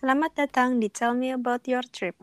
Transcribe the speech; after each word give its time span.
Selamat 0.00 0.32
datang 0.32 0.80
di 0.80 0.88
Tell 0.88 1.12
Me 1.12 1.28
About 1.36 1.68
Your 1.68 1.84
Trip. 1.84 2.16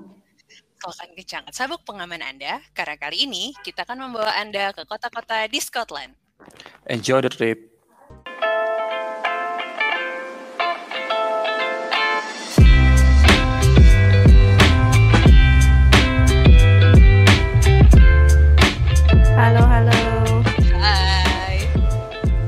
Silakan 0.81 1.13
kencangkan 1.13 1.53
sabuk 1.53 1.85
pengaman 1.85 2.25
Anda, 2.25 2.57
karena 2.73 2.97
kali 2.97 3.29
ini 3.29 3.53
kita 3.61 3.85
akan 3.85 4.09
membawa 4.09 4.33
Anda 4.33 4.73
ke 4.73 4.81
kota-kota 4.89 5.45
di 5.45 5.61
Scotland. 5.61 6.17
Enjoy 6.89 7.21
the 7.21 7.29
trip. 7.29 7.69
Halo, 19.37 19.61
halo. 19.69 20.01
Hai. 20.81 21.61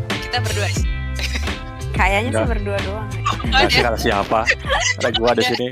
Kita 0.09 0.41
berdua 0.41 0.67
sih. 0.73 0.89
Kayaknya 1.93 2.33
sih 2.33 2.45
berdua 2.49 2.81
doang. 2.81 3.18
Ya. 3.39 3.49
Nggak 3.49 3.69
sih 3.69 3.81
kata 3.81 3.99
siapa? 3.99 4.39
Ada 4.99 5.09
gua 5.15 5.31
di 5.33 5.43
sini. 5.43 5.67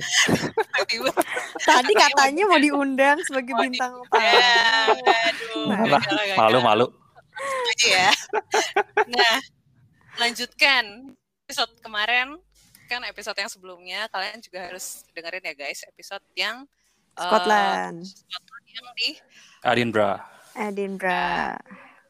Tadi 1.60 1.94
katanya 1.94 2.44
mau 2.48 2.60
diundang 2.60 3.18
sebagai 3.24 3.54
bintang 3.58 3.94
tamu. 4.08 4.24
aduh. 5.04 5.66
Nah, 5.68 5.78
Malah 5.84 6.02
Gagal, 6.02 6.16
gagal. 6.18 6.38
malu-malu. 6.38 6.88
aja 7.70 7.88
ya. 7.88 8.12
Nah, 9.06 9.38
lanjutkan 10.18 10.84
episode 11.46 11.74
kemarin 11.80 12.34
kan 12.88 13.04
episode 13.04 13.36
yang 13.36 13.52
sebelumnya 13.52 14.08
kalian 14.10 14.40
juga 14.40 14.64
harus 14.64 15.04
dengerin 15.12 15.44
ya 15.44 15.54
guys 15.54 15.84
episode 15.86 16.24
yang 16.34 16.64
eh, 17.14 17.20
Scotland, 17.20 18.00
Scotland 18.08 18.66
yang 18.72 18.88
di 18.96 19.10
Edinburgh. 19.62 20.18
Edinburgh. 20.56 21.60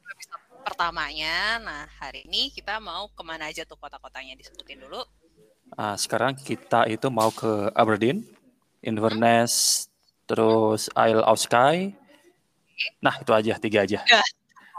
episode 0.08 0.44
pertamanya. 0.64 1.60
Nah 1.60 1.84
hari 1.98 2.24
ini 2.24 2.54
kita 2.54 2.78
mau 2.80 3.10
ke 3.10 3.20
mana 3.26 3.50
aja 3.50 3.66
tuh 3.66 3.76
kota-kotanya 3.76 4.38
disebutin 4.38 4.80
dulu. 4.80 5.02
Nah, 5.74 5.96
sekarang 6.00 6.38
kita 6.38 6.88
itu 6.88 7.10
mau 7.12 7.34
ke 7.34 7.74
Aberdeen, 7.76 8.24
Inverness, 8.86 9.86
terus 10.30 10.88
Isle 10.96 11.26
of 11.26 11.42
Skye. 11.42 11.92
Nah, 13.02 13.18
itu 13.20 13.32
aja, 13.34 13.58
tiga 13.58 13.84
aja. 13.84 14.00
Ya. 14.06 14.24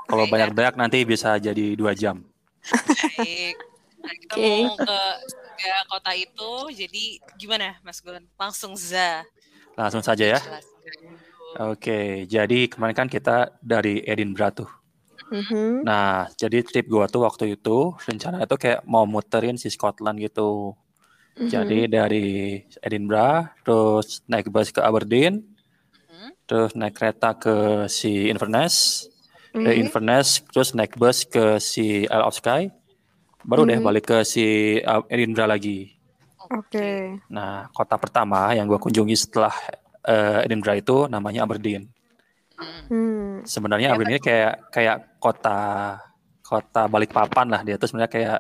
Kalau 0.08 0.24
banyak-banyak 0.24 0.74
nanti 0.80 1.04
bisa 1.04 1.36
jadi 1.36 1.76
dua 1.76 1.92
jam. 1.92 2.24
Baik. 3.18 3.56
Nah, 3.98 4.14
kita 4.14 4.34
Oke. 4.38 4.54
mau 4.64 4.76
ke 4.78 5.00
tiga 5.58 5.76
kota 5.90 6.12
itu. 6.16 6.52
Jadi 6.72 7.04
gimana 7.36 7.76
Mas 7.84 8.00
Gun? 8.00 8.24
Langsung 8.40 8.72
za. 8.78 9.26
Langsung 9.76 10.00
saja 10.00 10.38
ya. 10.38 10.40
Oke, 11.58 12.28
jadi 12.28 12.68
kemarin 12.68 12.94
kan 12.94 13.08
kita 13.08 13.56
dari 13.64 14.04
Edinburgh 14.04 14.64
tuh. 14.64 14.70
Mhm. 15.28 15.84
Nah, 15.84 16.28
jadi 16.40 16.64
trip 16.64 16.88
gua 16.88 17.04
tuh 17.04 17.24
waktu 17.28 17.56
itu 17.56 17.92
rencana 18.08 18.44
itu 18.44 18.56
kayak 18.56 18.80
mau 18.88 19.04
muterin 19.04 19.60
si 19.60 19.68
Scotland 19.68 20.18
gitu. 20.24 20.72
Mhm. 21.36 21.48
Jadi 21.48 21.78
dari 21.86 22.26
Edinburgh, 22.82 23.46
terus 23.62 24.24
naik 24.26 24.48
bus 24.50 24.72
ke 24.72 24.80
Aberdeen, 24.80 25.44
Mhm. 26.08 26.30
terus 26.48 26.72
naik 26.74 26.96
kereta 26.96 27.36
ke 27.36 27.86
si 27.86 28.26
Inverness, 28.32 29.06
dari 29.52 29.78
Mhm. 29.78 29.84
Inverness 29.86 30.40
terus 30.48 30.72
naik 30.72 30.96
bus 30.96 31.28
ke 31.28 31.60
si 31.60 32.08
Isle 32.08 32.26
of 32.26 32.34
Skye, 32.34 32.72
baru 33.44 33.68
deh 33.68 33.78
Mhm. 33.78 33.86
balik 33.86 34.04
ke 34.08 34.18
si 34.24 34.78
uh, 34.82 35.04
Edinburgh 35.12 35.52
lagi. 35.52 35.94
Oke. 36.48 37.20
Nah, 37.28 37.68
kota 37.76 38.00
pertama 38.00 38.56
yang 38.56 38.64
gua 38.64 38.80
kunjungi 38.80 39.14
setelah 39.14 39.52
uh, 40.08 40.40
Edinburgh 40.42 40.80
itu 40.80 40.96
namanya 41.12 41.44
Aberdeen. 41.44 41.92
Hmm. 42.58 42.82
Hmm. 42.90 43.32
Sebenarnya 43.46 43.88
Ya, 43.90 43.94
Aberdeen 43.94 44.18
ini 44.18 44.20
kayak 44.20 44.54
kayak 44.74 44.96
kota 45.22 45.58
kota 46.42 46.90
Balikpapan 46.90 47.46
lah 47.46 47.60
dia 47.62 47.78
tuh 47.78 47.86
sebenarnya 47.86 48.10
kayak 48.10 48.38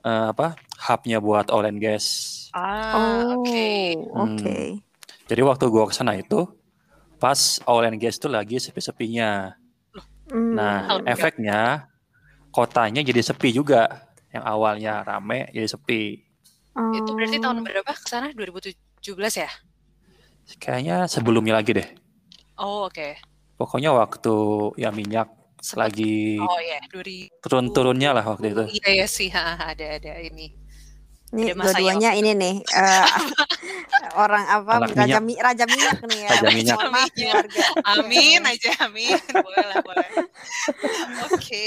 eh, 0.00 0.26
apa 0.30 0.54
hubnya 0.86 1.18
buat 1.18 1.50
oil 1.50 1.66
and 1.66 1.82
gas. 1.82 2.06
Ah, 2.54 2.94
Oh, 2.94 3.42
oke. 3.42 3.66
oke. 4.14 4.58
Jadi 5.26 5.40
waktu 5.42 5.64
gua 5.66 5.90
ke 5.90 5.94
sana 5.96 6.14
itu 6.14 6.46
pas 7.18 7.58
oil 7.66 7.90
and 7.90 7.98
gas 7.98 8.20
itu 8.20 8.28
lagi 8.30 8.62
sepi-sepinya. 8.62 9.56
Hmm. 10.30 10.54
Nah, 10.54 11.02
efeknya 11.04 11.90
kotanya 12.48 13.02
jadi 13.02 13.18
sepi 13.20 13.50
juga. 13.50 14.06
Yang 14.30 14.44
awalnya 14.46 15.02
rame 15.02 15.50
jadi 15.50 15.66
sepi. 15.66 16.22
Itu 16.74 17.10
berarti 17.14 17.38
Oh. 17.38 17.42
tahun 17.50 17.58
berapa 17.62 17.92
ke 17.94 18.06
sana? 18.06 18.30
2017 18.34 19.34
ya? 19.38 19.50
Kayaknya 20.58 21.06
sebelumnya 21.06 21.54
lagi 21.56 21.70
deh. 21.72 21.88
Oh, 22.58 22.86
oke. 22.86 23.14
Pokoknya 23.54 23.90
waktu 23.92 24.34
ya 24.76 24.90
minyak 24.90 25.30
Sempat- 25.58 25.94
lagi 25.94 26.36
Oh 26.36 26.60
ya, 26.60 26.76
2000. 26.92 27.30
turun-turunnya 27.40 28.10
lah 28.12 28.24
waktu 28.26 28.50
itu. 28.50 28.64
Iya 28.76 28.90
ya 29.00 29.06
sih, 29.06 29.30
ha, 29.30 29.72
ada 29.72 29.96
ada 29.96 30.12
ini. 30.20 30.52
Ada 31.34 31.50
masanya 31.56 31.74
dua-duanya 31.98 32.10
ini 32.14 32.30
nih 32.32 32.54
eh, 32.62 33.06
orang 34.22 34.44
apa 34.46 34.72
Anak 34.78 34.94
raja 34.94 35.18
minyak. 35.18 35.22
mi, 35.24 35.34
raja 35.34 35.64
minyak 35.66 35.98
nih 36.04 36.18
ya. 36.20 36.28
Raja 36.30 36.48
minyak. 36.52 36.78
Warga. 36.78 37.64
Amin 37.90 38.40
aja, 38.44 38.70
amin. 38.84 39.18
Boleh 39.34 39.64
lah, 39.66 39.76
boleh. 39.82 40.08
Oke. 41.26 41.66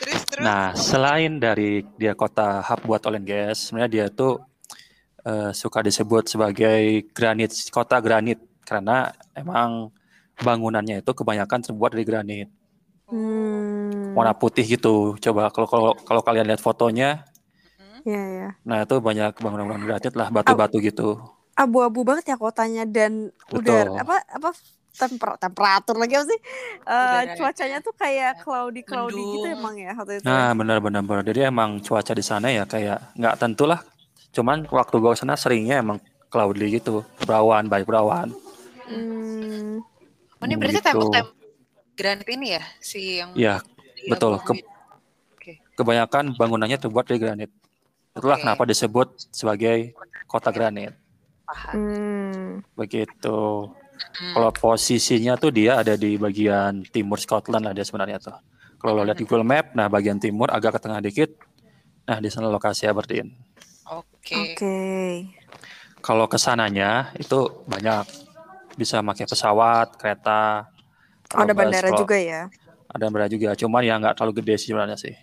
Terus 0.00 0.20
terus. 0.26 0.44
Nah, 0.44 0.76
selain 0.76 1.32
dari 1.36 1.80
dia 1.96 2.12
kota 2.12 2.60
hub 2.60 2.80
buat 2.84 3.00
oil 3.04 3.16
and 3.16 3.24
gas, 3.24 3.70
sebenarnya 3.70 3.88
dia 3.88 4.06
tuh 4.10 4.36
eh, 5.22 5.52
suka 5.52 5.80
disebut 5.80 6.28
sebagai 6.28 7.08
granit, 7.12 7.56
kota 7.68 8.00
granit 8.00 8.36
karena 8.64 9.08
emang 9.32 9.88
bangunannya 10.40 11.00
itu 11.00 11.10
kebanyakan 11.12 11.60
terbuat 11.62 11.90
dari 11.92 12.04
granit, 12.04 12.48
Hmm. 13.06 14.14
warna 14.14 14.32
putih 14.32 14.64
gitu. 14.64 15.18
Coba 15.18 15.50
kalau 15.50 15.66
kalau 15.66 15.90
kalau 15.98 16.22
kalian 16.22 16.46
lihat 16.46 16.58
fotonya, 16.58 17.26
Iya 18.02 18.22
ya. 18.22 18.48
nah 18.62 18.80
itu 18.80 18.96
banyak 18.96 19.36
bangunan-bangunan 19.36 19.86
granit 19.86 20.14
lah, 20.14 20.28
batu-batu 20.28 20.78
gitu. 20.78 21.18
Abu-abu 21.52 22.00
banget 22.02 22.30
ya 22.30 22.36
kotanya 22.36 22.86
dan 22.86 23.28
Betul. 23.50 23.60
udara 23.60 23.90
apa 24.00 24.16
apa 24.24 24.50
temper, 24.90 25.30
temperatur 25.36 25.96
lagi 25.96 26.14
apa 26.14 26.26
sih? 26.26 26.40
Eh, 26.80 27.20
Udara. 27.26 27.36
cuacanya 27.36 27.78
tuh 27.80 27.92
kayak 27.92 28.40
cloudy 28.40 28.80
cloudy 28.80 29.18
gitu 29.18 29.44
Mendung. 29.44 29.58
emang 29.58 29.74
ya 29.76 29.92
waktu 29.92 30.12
itu. 30.18 30.24
Nah, 30.24 30.50
benar-benar 30.52 31.02
benar. 31.02 31.24
Jadi 31.24 31.40
emang 31.42 31.80
cuaca 31.80 32.12
di 32.12 32.22
sana 32.22 32.48
ya 32.48 32.64
kayak 32.64 33.12
nggak 33.14 33.34
tentu 33.36 33.64
lah. 33.64 33.80
Cuman 34.30 34.64
waktu 34.70 34.94
gua 34.96 35.12
sana 35.12 35.34
seringnya 35.34 35.82
emang 35.82 35.98
cloudy 36.30 36.78
gitu, 36.78 37.02
berawan, 37.18 37.66
banyak 37.66 37.84
berawan. 37.84 38.28
Hmm. 38.86 39.82
Oh, 40.40 40.44
ini 40.48 40.56
berarti 40.56 40.80
gitu. 40.80 40.88
tembok-tembok 40.88 41.36
granit 42.00 42.28
ini 42.32 42.56
ya 42.56 42.64
si 42.80 43.20
yang 43.20 43.30
Iya, 43.36 43.60
betul. 44.08 44.40
Ke-? 44.40 44.64
Oke. 45.36 45.52
kebanyakan 45.76 46.32
bangunannya 46.36 46.80
terbuat 46.80 47.04
dari 47.04 47.20
granit. 47.20 47.50
Itulah 48.16 48.40
Oke. 48.40 48.44
kenapa 48.48 48.62
disebut 48.64 49.08
sebagai 49.28 49.92
kota 50.24 50.48
granit. 50.48 50.96
Paham. 51.44 51.72
Hmm. 51.76 52.48
Begitu. 52.72 53.68
Hmm. 54.00 54.32
Kalau 54.32 54.50
posisinya 54.56 55.36
tuh 55.36 55.52
dia 55.52 55.84
ada 55.84 55.92
di 55.92 56.16
bagian 56.16 56.88
timur 56.88 57.20
Scotland 57.20 57.68
lah 57.68 57.76
dia 57.76 57.84
sebenarnya 57.84 58.16
tuh. 58.16 58.36
Kalau 58.80 58.96
lo 58.96 59.04
lihat 59.04 59.20
di 59.20 59.28
Google 59.28 59.44
Map, 59.44 59.76
nah 59.76 59.92
bagian 59.92 60.16
timur 60.16 60.48
agak 60.48 60.80
ke 60.80 60.88
tengah 60.88 61.04
dikit. 61.04 61.36
Nah, 62.08 62.16
di 62.16 62.32
sana 62.32 62.48
lokasi 62.48 62.88
Aberdeen. 62.88 63.28
Oke. 63.92 64.56
Oke. 64.56 64.76
Kalau 66.00 66.24
ke 66.32 66.40
sananya 66.40 67.12
itu 67.20 67.60
banyak 67.68 68.29
bisa 68.80 69.04
pakai 69.04 69.28
pesawat, 69.28 70.00
kereta, 70.00 70.64
Oh, 71.30 71.46
ada 71.46 71.54
bandara 71.54 71.94
Kalau- 71.94 72.00
juga 72.02 72.18
ya. 72.18 72.50
Ada 72.90 73.06
bandara 73.06 73.30
juga, 73.30 73.54
cuman 73.54 73.86
ya 73.86 73.94
nggak 74.02 74.18
terlalu 74.18 74.42
gede 74.42 74.54
sih 74.58 74.74
sebenarnya 74.74 74.98
sih. 74.98 75.14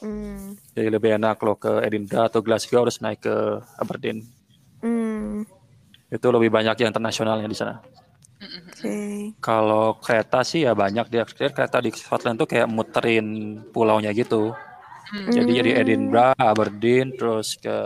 Hmm. 0.00 0.56
Jadi 0.72 0.88
lebih 0.88 1.20
enak 1.20 1.36
kalau 1.36 1.52
ke 1.60 1.84
Edinburgh 1.84 2.32
atau 2.32 2.40
Glasgow 2.40 2.88
harus 2.88 2.96
naik 3.04 3.20
ke 3.28 3.36
Aberdeen. 3.76 4.24
Hmm. 4.80 5.44
Itu 6.08 6.32
lebih 6.32 6.48
banyak 6.48 6.80
yang 6.80 6.88
internasionalnya 6.88 7.44
di 7.44 7.52
sana. 7.52 7.76
Oke. 8.40 9.36
Kalau 9.36 10.00
kereta 10.00 10.40
sih 10.40 10.64
ya 10.64 10.72
banyak 10.72 11.12
dia 11.12 11.28
kereta 11.28 11.84
di 11.84 11.92
Scotland 11.92 12.40
tuh 12.40 12.48
kayak 12.48 12.64
muterin 12.72 13.60
pulaunya 13.68 14.16
gitu. 14.16 14.56
Hmm. 15.12 15.28
Jadi 15.28 15.52
jadi. 15.60 15.70
Edinburgh, 15.84 16.32
Aberdeen, 16.40 17.12
terus 17.12 17.60
ke 17.60 17.76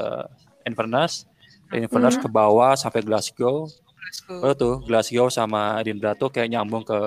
Inverness, 0.63 1.27
dari 1.67 1.91
Inverness 1.91 2.23
Hmm. 2.23 2.23
ke 2.23 2.29
bawah 2.31 2.79
sampai 2.79 3.03
Glasgow. 3.03 3.67
Glasgow. 4.15 4.41
Oh 4.41 4.55
tuh 4.55 4.75
Glasgow 4.87 5.27
sama 5.29 5.83
Edinburgh 5.83 6.15
tuh 6.17 6.31
kayak 6.31 6.49
nyambung 6.51 6.87
ke 6.87 6.99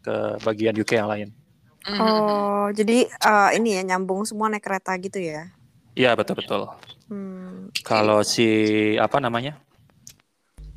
ke 0.00 0.14
bagian 0.44 0.76
UK 0.76 0.92
yang 0.96 1.08
lain. 1.10 1.28
Mhm. 1.80 2.00
Oh, 2.00 2.66
jadi 2.76 3.08
eh, 3.08 3.50
ini 3.56 3.80
ya 3.80 3.82
nyambung 3.82 4.28
semua 4.28 4.52
naik 4.52 4.64
kereta 4.64 4.92
gitu 5.00 5.16
ya. 5.16 5.48
Iya 5.96 6.12
betul 6.12 6.36
betul. 6.38 6.68
Hmm. 7.08 7.72
Kalau 7.82 8.20
si 8.22 8.46
apa 8.96 9.16
namanya 9.18 9.56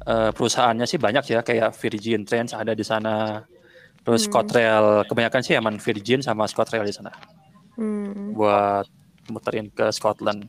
eh, 0.04 0.32
perusahaannya 0.32 0.88
sih 0.88 1.00
banyak 1.00 1.24
ya 1.28 1.40
kayak 1.44 1.76
Virgin 1.76 2.24
Trains 2.24 2.56
ada 2.56 2.72
di 2.72 2.84
sana. 2.84 3.44
Terus 4.04 4.28
Hmm. 4.28 4.32
ScotRail 4.32 5.08
kebanyakan 5.08 5.42
sih 5.44 5.56
emang 5.56 5.76
Virgin 5.80 6.20
sama 6.20 6.44
ScotRail 6.44 6.84
di 6.84 6.92
sana 6.96 7.12
Hmm. 7.80 8.36
buat 8.36 8.84
muterin 9.32 9.72
ke 9.72 9.88
Scotland. 9.92 10.44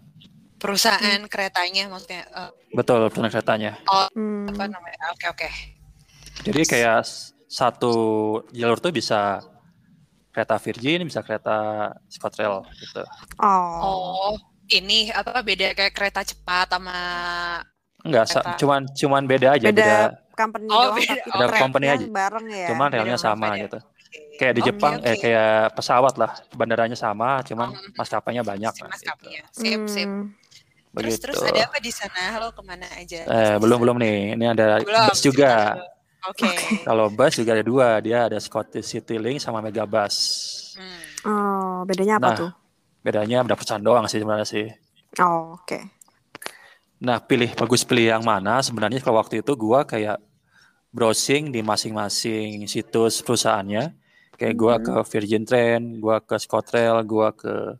Perusahaan 0.56 1.20
keretanya 1.26 1.86
maksudnya 1.86 2.22
eh, 2.24 2.50
Betul 2.70 3.06
perusahaan 3.06 3.30
keretanya. 3.30 3.72
Hmm. 3.84 4.48
apa 4.48 4.64
namanya? 4.66 4.98
Oke 5.10 5.26
oke. 5.28 5.48
Jadi 6.42 6.60
kayak 6.64 7.04
satu 7.46 7.92
jalur 8.50 8.76
tuh 8.76 8.90
bisa 8.90 9.38
kereta 10.28 10.58
Virgin, 10.58 11.04
bisa 11.04 11.20
kereta 11.20 11.56
ScotRail 12.08 12.66
gitu. 12.74 13.02
Oh. 13.38 13.78
Oh, 13.80 14.34
ini 14.68 15.08
apa 15.08 15.38
beda 15.40 15.72
kayak 15.72 15.92
kereta 15.92 16.20
cepat 16.20 16.66
sama 16.68 16.98
Enggak, 18.02 18.24
sa- 18.26 18.42
Kereta. 18.42 18.58
cuman 18.58 18.80
cuman 18.90 19.22
beda 19.24 19.48
aja, 19.52 19.64
Beda 19.64 19.80
beda, 19.80 19.98
company 20.34 20.66
Oh, 20.66 20.82
doang 20.82 20.96
beda. 20.98 21.14
tapi 21.24 21.40
Oh, 21.40 21.50
company 21.56 21.86
aja. 21.88 22.04
bareng 22.04 22.46
ya. 22.46 22.66
cuman 22.68 22.86
beda 22.86 22.96
relnya 22.98 23.16
sama 23.16 23.46
beda. 23.48 23.62
gitu. 23.62 23.78
Kayak 24.34 24.52
di 24.52 24.60
Oke, 24.60 24.68
Jepang, 24.68 24.94
eh 25.00 25.08
oke. 25.08 25.20
kayak 25.20 25.52
pesawat 25.72 26.14
lah, 26.14 26.30
bandaranya 26.52 26.94
sama, 26.94 27.40
cuman 27.40 27.70
Oh, 27.70 27.78
maskapainya 27.94 28.42
banyak. 28.42 28.72
Si 28.72 28.76
lah, 28.76 28.90
gitu. 28.90 28.92
maskapainya. 28.92 29.42
Sip, 29.48 29.80
sip. 29.88 30.10
Hmm. 30.94 31.02
Terus 31.02 31.18
Begitu. 31.18 31.24
terus 31.26 31.40
ada 31.42 31.60
apa 31.66 31.78
di 31.82 31.90
sana? 31.90 32.22
Halo 32.30 32.54
ke 32.54 32.62
mana 32.62 32.86
aja? 32.94 33.20
Eh, 33.26 33.56
belum 33.58 33.78
belum 33.82 33.96
nih. 33.98 34.38
Ini 34.38 34.44
ada 34.54 34.78
Belum, 34.78 35.10
bus 35.10 35.20
juga. 35.20 35.74
Oke. 36.24 36.46
Kalau 36.86 37.10
bus 37.10 37.34
juga 37.34 37.50
ada 37.52 37.64
dua, 37.66 37.98
dia 37.98 38.30
ada 38.30 38.38
Scottish 38.38 38.94
Citylink 38.94 39.42
sama 39.42 39.58
Megabus. 39.58 40.14
Hmm. 40.78 41.02
Oh, 41.26 41.76
bedanya 41.82 42.22
apa 42.22 42.28
Nah. 42.30 42.38
tuh? 42.38 42.50
Bedanya 43.02 43.42
berapa 43.42 43.58
pesan 43.58 43.82
doang 43.82 44.06
sih 44.06 44.22
sebenarnya 44.22 44.46
sih. 44.46 44.66
Oh, 45.18 45.58
oke. 45.58 45.78
Nah, 47.02 47.18
pilih 47.20 47.50
bagus 47.52 47.82
pilih 47.82 48.14
yang 48.14 48.22
mana? 48.24 48.62
Sebenarnya 48.62 49.02
kalau 49.02 49.18
waktu 49.18 49.42
itu 49.42 49.52
gua 49.58 49.82
kayak 49.84 50.16
browsing 50.88 51.50
di 51.50 51.58
masing-masing 51.60 52.64
situs 52.64 53.18
perusahaannya. 53.20 53.92
Kayak 54.34 54.54
gua 54.54 54.74
ke 54.78 54.94
Virgin 55.10 55.42
Train, 55.42 55.98
gua 55.98 56.22
ke 56.22 56.38
Scotrail, 56.38 57.02
gua 57.02 57.34
ke 57.34 57.76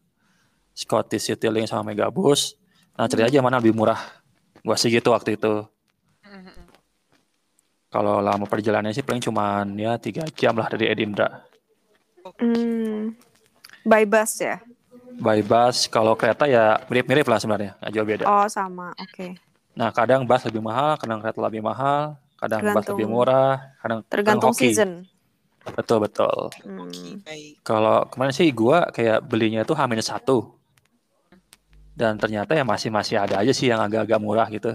Scottish 0.75 1.31
Citylink 1.31 1.70
sama 1.70 1.94
Megabus. 1.94 2.58
Nah, 2.94 3.06
cari 3.11 3.23
aja 3.26 3.38
mana 3.43 3.58
lebih 3.58 3.75
murah. 3.75 3.99
Gua 4.62 4.79
sih 4.79 4.88
gitu 4.88 5.11
waktu 5.11 5.35
itu. 5.35 5.67
Kalau 7.91 8.19
lama 8.19 8.43
perjalanannya 8.50 8.91
sih 8.91 9.06
paling 9.06 9.23
cuman 9.23 9.70
ya 9.79 9.94
tiga 10.02 10.26
jam 10.35 10.58
lah 10.58 10.67
dari 10.67 10.91
Edinburgh. 10.91 11.31
Hmm. 12.43 13.14
By 13.87 14.02
bus 14.02 14.43
ya? 14.43 14.58
By 15.14 15.46
bus, 15.46 15.87
kalau 15.87 16.19
kereta 16.19 16.50
ya 16.50 16.82
mirip-mirip 16.91 17.23
lah 17.31 17.38
sebenarnya, 17.38 17.79
nggak 17.79 17.93
jauh 17.94 18.06
beda. 18.08 18.25
Oh, 18.26 18.46
sama. 18.50 18.91
Oke. 18.99 19.38
Nah, 19.79 19.94
kadang 19.94 20.26
bus 20.26 20.43
lebih 20.43 20.58
mahal, 20.58 20.99
kadang 20.99 21.23
kereta 21.23 21.38
lebih 21.38 21.62
mahal, 21.62 22.19
kadang 22.35 22.67
bus 22.67 22.82
Tergantung- 22.82 22.99
lebih 22.99 23.06
murah, 23.06 23.55
kadang 23.79 23.99
kadang 24.02 24.11
Tergantung 24.11 24.50
hoki. 24.50 24.75
season. 24.75 24.90
Betul 25.64 25.99
betul. 26.02 26.50
Hmm. 26.67 26.90
Kalau 27.62 28.11
kemarin 28.11 28.35
sih 28.35 28.50
gua 28.50 28.90
kayak 28.90 29.23
belinya 29.23 29.62
itu 29.62 29.70
H 29.70 29.87
satu, 30.02 30.50
dan 31.94 32.19
ternyata 32.19 32.58
ya 32.58 32.67
masih 32.67 32.91
masih 32.91 33.23
ada 33.23 33.38
aja 33.38 33.55
sih 33.55 33.70
yang 33.70 33.79
agak-agak 33.79 34.19
murah 34.19 34.50
gitu. 34.50 34.75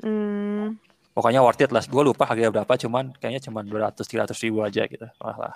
Hmm. 0.00 0.80
Pokoknya 1.14 1.44
worth 1.44 1.62
it 1.62 1.70
lah. 1.70 1.84
Gue 1.86 2.02
lupa 2.02 2.26
harganya 2.26 2.50
berapa, 2.50 2.74
cuman 2.74 3.14
kayaknya 3.20 3.46
cuma 3.46 3.62
200-300 3.62 4.34
ribu 4.42 4.66
aja 4.66 4.82
gitu. 4.88 5.06
Wah 5.22 5.36
lah, 5.38 5.54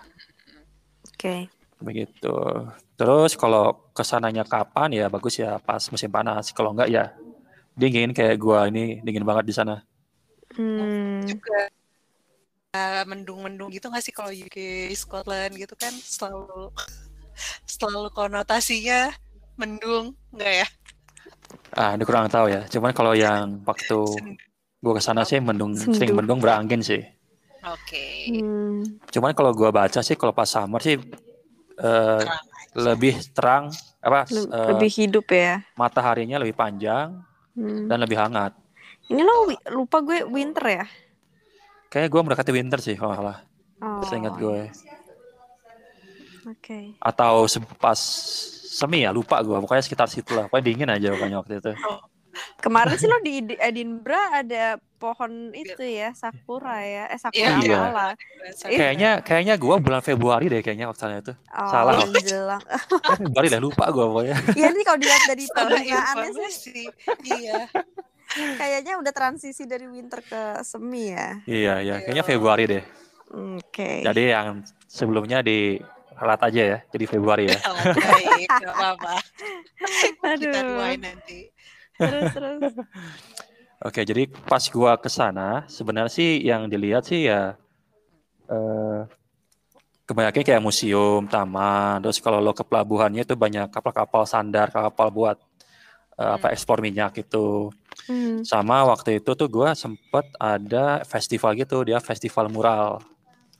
Oke. 1.10 1.50
begitu. 1.82 2.34
Terus 2.94 3.34
kalau 3.34 3.90
ke 3.90 4.06
sananya 4.06 4.46
kapan 4.46 4.94
ya 4.94 5.06
bagus 5.10 5.40
ya 5.42 5.58
pas 5.58 5.82
musim 5.90 6.12
panas. 6.12 6.54
Kalau 6.54 6.70
enggak 6.70 6.92
ya 6.92 7.10
dingin 7.74 8.14
kayak 8.14 8.38
gua 8.38 8.70
ini 8.70 9.02
dingin 9.02 9.26
banget 9.26 9.50
di 9.50 9.54
sana. 9.56 9.82
Hmm. 10.54 11.26
Juga 11.26 11.72
eh, 12.76 13.02
mendung-mendung 13.08 13.74
gitu 13.74 13.90
nggak 13.90 14.04
sih 14.04 14.14
kalau 14.14 14.30
UK, 14.30 14.90
Scotland 14.94 15.58
gitu 15.58 15.74
kan 15.74 15.90
selalu 15.90 16.70
selalu 17.66 18.14
konotasinya 18.14 19.10
mendung 19.58 20.14
nggak 20.30 20.54
ya? 20.62 20.68
Ah, 21.78 21.94
ini 21.94 22.02
kurang 22.02 22.26
tahu 22.26 22.50
ya. 22.50 22.66
Cuman 22.66 22.90
kalau 22.90 23.14
yang 23.14 23.62
waktu 23.62 23.98
Sen- 24.10 24.34
gua 24.78 24.98
ke 24.98 25.02
sana 25.04 25.22
sih 25.22 25.38
mendung 25.38 25.78
Sendu. 25.78 25.94
sering 25.94 26.10
mendung 26.12 26.42
berangin 26.42 26.82
sih. 26.82 27.06
Oke. 27.62 28.34
Hmm. 28.34 28.82
Cuman 29.08 29.30
kalau 29.30 29.54
gua 29.54 29.70
baca 29.70 30.02
sih 30.02 30.14
kalau 30.14 30.34
pas 30.34 30.46
summer 30.46 30.78
sih 30.78 30.98
eh, 31.78 32.18
Terang 32.18 32.42
lebih 32.74 33.14
terang 33.30 33.64
apa 33.98 34.26
Le- 34.28 34.46
eh, 34.48 34.66
lebih 34.74 34.90
hidup 34.92 35.26
ya. 35.28 35.62
mataharinya 35.74 36.38
lebih 36.38 36.52
panjang 36.52 37.22
Hmm. 37.54 37.86
dan 37.86 37.98
lebih 37.98 38.14
hangat. 38.16 38.54
Ini 39.06 39.18
lo 39.18 39.46
lupa 39.72 39.98
gue 39.98 40.20
winter 40.22 40.64
ya? 40.68 40.84
Kayaknya 41.88 42.08
gua 42.08 42.20
mendekati 42.22 42.52
winter 42.52 42.78
sih 42.78 42.92
kalau 42.92 43.14
salah. 43.14 43.38
Oh. 43.78 44.02
Seingat 44.04 44.34
gue. 44.36 44.66
Oke. 46.44 46.98
Atau 46.98 47.46
se- 47.46 47.62
pas 47.78 47.98
semi 48.78 49.02
ya 49.02 49.10
lupa 49.10 49.42
gua. 49.42 49.58
Pokoknya 49.58 49.82
sekitar 49.82 50.06
situ 50.06 50.30
lah. 50.30 50.46
Pokoknya 50.46 50.64
dingin 50.64 50.88
aja 50.88 51.10
pokoknya 51.10 51.36
waktu 51.36 51.54
itu. 51.58 51.72
Kemarin 52.62 52.94
sih 52.94 53.10
lo 53.10 53.18
di 53.18 53.42
Ed- 53.42 53.58
Edinburgh 53.58 54.30
ada 54.30 54.78
pohon 54.94 55.50
itu 55.50 55.82
ya, 55.82 56.14
sakura 56.14 56.78
ya. 56.80 57.10
Eh 57.10 57.18
sakura 57.18 57.58
Iya. 57.58 57.78
malah. 57.82 58.12
Iya. 58.62 58.78
Kayaknya 58.78 59.10
kayaknya 59.26 59.54
gua 59.58 59.82
bulan 59.82 59.98
Februari 59.98 60.46
deh 60.46 60.62
kayaknya 60.62 60.86
waktu 60.86 61.18
itu. 61.18 61.32
Oh, 61.50 61.66
Salah. 61.66 61.98
Eh, 61.98 63.18
Februari 63.18 63.48
lah 63.50 63.58
lupa 63.58 63.90
gua 63.90 64.06
pokoknya. 64.06 64.36
Iya 64.54 64.68
nih 64.70 64.84
kalau 64.86 64.98
dilihat 65.02 65.22
dari 65.26 65.44
penggunaannya 65.50 66.48
sih. 66.48 66.86
Iya. 67.26 67.66
kayaknya 68.54 69.00
udah 69.00 69.10
transisi 69.10 69.64
dari 69.64 69.88
winter 69.88 70.20
ke 70.20 70.60
semi 70.62 71.10
ya. 71.10 71.40
Iya, 71.42 71.74
iya, 71.80 71.94
kayaknya 72.04 72.22
Februari 72.22 72.64
deh. 72.68 72.84
Oke. 73.34 74.04
Jadi 74.04 74.22
yang 74.30 74.62
sebelumnya 74.86 75.40
di 75.40 75.80
ralat 76.18 76.40
aja 76.50 76.62
ya, 76.76 76.78
jadi 76.90 77.04
Februari 77.06 77.46
ya. 77.46 77.58
Baik, 77.94 78.48
nggak 78.50 78.74
apa-apa. 78.74 79.14
Kita 80.34 80.58
rewind 80.66 81.02
nanti. 81.06 81.40
Terus 81.94 82.24
terus. 82.34 82.60
Oke, 83.86 84.02
jadi 84.02 84.26
pas 84.26 84.66
gua 84.74 84.98
ke 84.98 85.06
sana, 85.06 85.62
sebenarnya 85.70 86.10
sih 86.10 86.42
yang 86.42 86.66
dilihat 86.66 87.06
sih 87.06 87.30
ya 87.30 87.54
eh 88.50 89.00
kebanyakan 90.08 90.40
kayak 90.40 90.64
museum, 90.64 91.28
taman, 91.28 92.00
terus 92.00 92.18
kalau 92.18 92.40
lo 92.40 92.56
ke 92.56 92.64
pelabuhannya 92.64 93.28
itu 93.28 93.36
banyak 93.36 93.68
kapal-kapal 93.68 94.24
sandar, 94.24 94.72
kapal 94.72 95.12
buat 95.12 95.36
eh, 96.18 96.30
apa 96.34 96.50
ekspor 96.50 96.80
minyak 96.82 97.22
itu. 97.22 97.70
Hmm. 98.08 98.40
Sama 98.42 98.88
waktu 98.88 99.20
itu 99.22 99.30
tuh 99.36 99.46
gua 99.46 99.76
sempet 99.76 100.26
ada 100.40 101.04
festival 101.06 101.54
gitu, 101.54 101.84
dia 101.86 102.00
festival 102.02 102.50
mural. 102.50 102.98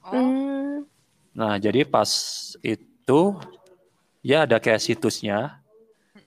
Oh, 0.03 0.11
Hmm. 0.11 0.83
Nah, 1.39 1.55
jadi 1.55 1.87
pas 1.87 2.11
itu 2.59 3.19
ya 4.19 4.43
ada 4.43 4.59
kayak 4.59 4.83
situsnya. 4.83 5.63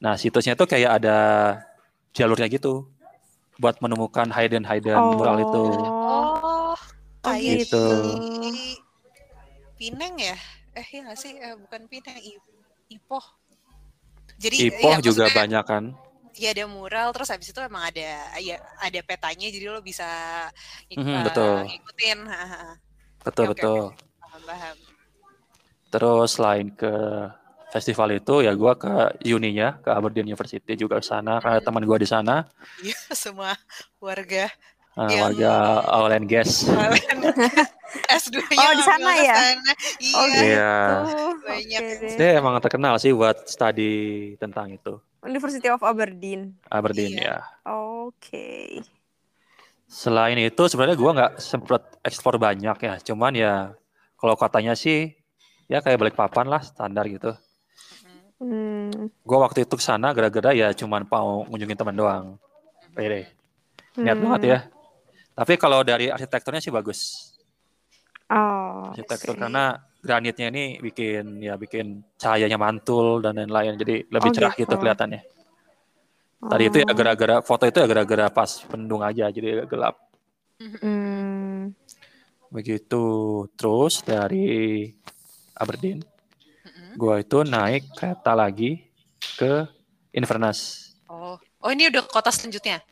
Nah, 0.00 0.16
situsnya 0.16 0.56
tuh 0.56 0.64
kayak 0.64 1.04
ada 1.04 1.16
jalurnya 2.16 2.48
gitu 2.48 2.88
buat 3.60 3.76
menemukan 3.84 4.32
hidden 4.32 4.64
hidden 4.64 4.96
mural 5.20 5.36
itu. 5.36 5.60
Oh. 5.92 6.72
oh, 6.72 6.76
kayak 7.20 7.68
gitu. 7.68 7.84
di 8.40 8.80
Pineng 9.76 10.16
ya? 10.16 10.36
Eh 10.72 10.86
iya 10.96 11.00
nggak 11.04 11.18
sih? 11.20 11.36
Eh, 11.36 11.54
bukan 11.60 11.84
Pineng, 11.92 12.16
Ipoh. 12.88 13.24
Jadi 14.40 14.72
Ipoh 14.72 14.96
ya, 14.96 15.04
juga 15.04 15.28
banyak 15.28 15.64
kan. 15.68 15.92
Iya 16.32 16.56
ada 16.56 16.64
mural, 16.64 17.12
terus 17.12 17.28
habis 17.28 17.52
itu 17.52 17.60
emang 17.60 17.84
ada 17.84 18.32
ya 18.40 18.56
ada 18.80 19.00
petanya, 19.04 19.52
jadi 19.52 19.68
lo 19.68 19.84
bisa 19.84 20.08
ik- 20.88 20.96
Mhm, 20.96 21.28
betul. 21.28 21.68
ikutin. 21.68 22.18
Hahaha. 22.24 22.80
Betul 23.20 23.44
Oke, 23.44 23.52
oke, 23.52 23.52
betul. 23.52 23.82
Paham, 24.16 24.42
paham. 24.48 24.76
Terus 25.92 26.28
selain 26.32 26.72
ke 26.72 26.88
festival 27.68 28.08
itu 28.12 28.40
ya 28.40 28.52
gua 28.52 28.72
ke 28.74 28.88
uninya, 29.26 29.76
ke 29.78 29.88
Aberdeen 29.88 30.24
University 30.26 30.72
juga 30.74 30.96
ke 30.96 31.06
sana 31.06 31.36
karena 31.36 31.60
Hmm. 31.60 31.66
teman 31.66 31.84
gua 31.84 31.96
di 31.96 32.04
sana, 32.04 32.48
Iya 32.80 32.96
semua 33.12 33.52
warga 33.98 34.48
eh, 34.92 35.08
Yang- 35.08 35.20
warga 35.22 35.52
oil 35.94 36.12
and 36.12 36.26
gas. 36.26 36.68
S2-nya 38.12 38.56
Oh, 38.58 38.72
di 38.72 38.84
sana 38.84 39.10
ya? 39.14 39.36
Iya. 40.00 40.16
Oh, 40.16 40.24
gitu. 40.26 40.44
Iya. 40.44 40.74
Banyak. 41.38 41.82
Dia 42.16 42.28
emang 42.36 42.56
terkenal 42.58 42.96
sih 42.96 43.12
buat 43.12 43.44
studi 43.44 43.92
tentang 44.36 44.68
itu. 44.68 44.96
University 45.22 45.68
of 45.68 45.80
Aberdeen. 45.80 46.56
Aberdeen 46.68 47.12
Iya. 47.14 47.20
ya. 47.20 47.36
Oke. 47.68 48.80
Selain 49.86 50.36
itu 50.36 50.62
sebenarnya 50.66 50.96
gua 50.96 51.10
nggak 51.12 51.32
sempet 51.36 51.80
ekspor 52.02 52.36
banyak 52.36 52.76
ya. 52.78 52.94
Cuman 53.02 53.32
ya 53.32 53.76
kalau 54.16 54.36
katanya 54.36 54.72
sih 54.72 55.12
ya 55.72 55.80
kayak 55.80 55.96
balik 55.96 56.16
papan 56.16 56.52
lah 56.52 56.60
standar 56.60 57.08
gitu. 57.08 57.32
Hmm. 58.36 59.08
Gua 59.24 59.48
waktu 59.48 59.64
itu 59.64 59.72
ke 59.72 59.84
sana 59.84 60.12
gara-gara 60.12 60.52
ya 60.52 60.68
cuman 60.76 61.08
mau 61.08 61.48
ngunjungin 61.48 61.78
teman 61.78 61.96
doang. 61.96 62.24
Pede. 62.92 63.32
Niat 63.96 64.16
Hmm. 64.18 64.24
banget 64.28 64.42
ya. 64.44 64.58
Tapi 65.32 65.56
kalau 65.56 65.80
dari 65.80 66.12
arsitekturnya 66.12 66.60
sih 66.60 66.68
bagus. 66.68 67.32
Oh. 68.28 68.92
Arsitektur 68.92 69.40
karena 69.40 69.80
granitnya 70.02 70.52
ini 70.52 70.76
bikin 70.76 71.40
ya 71.40 71.56
bikin 71.56 72.04
cahayanya 72.18 72.58
mantul 72.60 73.22
dan 73.22 73.38
lain-lain 73.38 73.78
jadi 73.80 74.04
lebih 74.10 74.28
Oh, 74.28 74.34
cerah 74.34 74.52
gitu 74.52 74.68
gitu. 74.68 74.76
kelihatannya. 74.76 75.22
Tadi 76.42 76.64
itu 76.66 76.76
ya 76.82 76.90
Oh. 76.90 76.96
gara-gara 76.98 77.36
foto 77.40 77.64
itu 77.64 77.78
ya 77.80 77.86
gara-gara 77.86 78.26
pas 78.28 78.50
pendung 78.66 79.00
aja 79.00 79.30
jadi 79.30 79.62
agak 79.62 79.68
gelap. 79.70 79.96
Hmm. 80.58 81.70
Begitu. 82.50 83.04
Terus 83.54 84.02
dari 84.02 84.90
Aberdeen, 85.56 86.04
gua 86.96 87.20
itu 87.20 87.44
naik 87.44 87.88
kereta 87.96 88.32
lagi 88.36 88.92
ke 89.36 89.66
Inverness. 90.12 90.92
Oh, 91.08 91.36
oh 91.40 91.70
ini 91.72 91.88
udah 91.88 92.04
kota 92.08 92.28
selanjutnya. 92.28 92.84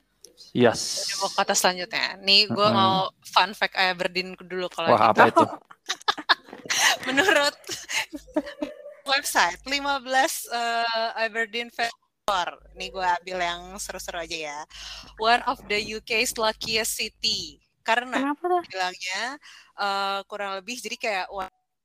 Yes. 0.50 1.06
Udah 1.06 1.16
mau 1.22 1.30
kota 1.36 1.54
selanjutnya. 1.54 2.18
Nih 2.24 2.50
gue 2.50 2.66
Mm-mm. 2.66 2.74
mau 2.74 3.12
fun 3.22 3.54
fact 3.54 3.76
Aberdeen 3.78 4.34
dulu 4.34 4.66
kalau 4.72 4.96
Wah, 4.96 5.12
gitu. 5.12 5.12
apa 5.14 5.22
itu? 5.30 5.46
Menurut 7.06 7.56
website 9.12 9.60
15 9.66 9.70
eh, 9.70 11.10
Aberdeen 11.26 11.70
Festival 11.70 11.98
Nih 12.78 12.94
gue 12.94 13.02
ambil 13.02 13.38
yang 13.42 13.62
seru-seru 13.78 14.22
aja 14.22 14.38
ya. 14.54 14.58
One 15.18 15.42
of 15.46 15.58
the 15.70 15.78
UK's 15.78 16.34
luckiest 16.38 16.98
city. 16.98 17.62
Karena 17.86 18.34
Kenapa 18.34 18.62
bilangnya 18.66 19.22
eh, 19.78 20.18
kurang 20.26 20.58
lebih 20.58 20.78
jadi 20.82 20.96
kayak 20.98 21.26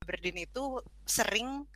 Aberdeen 0.06 0.46
itu 0.46 0.78
sering 1.02 1.66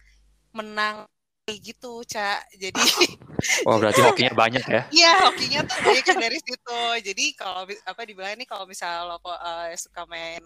menang 0.54 1.10
gitu, 1.50 2.06
Cak. 2.06 2.46
Jadi 2.54 2.78
Oh 3.68 3.80
berarti 3.80 4.04
hokinya 4.04 4.32
banyak 4.36 4.64
ya? 4.68 4.82
Iya, 4.92 5.12
hokinya 5.26 5.60
tuh 5.66 5.78
banyak 5.82 6.16
dari 6.20 6.38
situ. 6.38 6.80
Jadi 7.02 7.24
kalau 7.34 7.66
apa 7.66 8.00
dibilang 8.06 8.36
nih 8.38 8.46
kalau 8.46 8.68
misalnya 8.68 9.08
lo 9.08 9.16
kok, 9.18 9.34
eh, 9.34 9.74
suka 9.80 10.06
main 10.06 10.44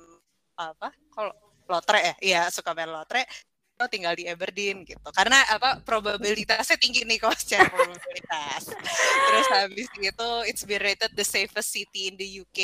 apa? 0.57 0.95
Kalau 1.13 1.35
lotre 1.69 2.01
ya, 2.01 2.15
iya 2.23 2.43
suka 2.49 2.71
main 2.73 2.89
lotre, 2.89 3.27
lo 3.75 3.91
tinggal 3.91 4.15
di 4.15 4.31
Aberdeen 4.31 4.87
gitu. 4.87 5.09
Karena 5.11 5.43
apa 5.51 5.83
probabilitasnya 5.83 6.79
tinggi 6.79 7.03
nih 7.03 7.19
kalau 7.19 7.35
secara 7.35 7.67
probabilitas. 7.67 8.63
Terus 9.27 9.47
habis 9.51 9.89
itu 9.99 10.31
it's 10.47 10.63
been 10.63 10.81
rated 10.81 11.13
the 11.19 11.27
safest 11.27 11.75
city 11.75 12.09
in 12.09 12.15
the 12.15 12.29
UK 12.41 12.59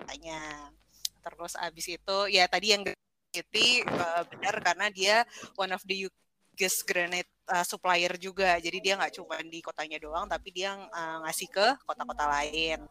katanya. 0.00 0.72
Terus 1.20 1.52
habis 1.60 1.86
itu 1.92 2.18
ya 2.32 2.48
tadi 2.48 2.72
yang 2.72 2.82
City 3.28 3.84
eh, 3.84 4.22
benar 4.32 4.54
karena 4.64 4.86
dia 4.88 5.16
one 5.56 5.72
of 5.76 5.82
the 5.84 6.08
biggest 6.58 6.82
granite 6.90 7.30
uh, 7.46 7.62
supplier 7.62 8.18
juga. 8.18 8.58
Jadi 8.58 8.82
dia 8.82 8.98
nggak 8.98 9.14
cuma 9.14 9.38
di 9.46 9.62
kotanya 9.62 9.94
doang, 10.02 10.26
tapi 10.26 10.50
dia 10.50 10.74
uh, 10.74 11.16
ngasih 11.22 11.46
ke 11.46 11.66
kota-kota 11.86 12.26
lain. 12.26 12.82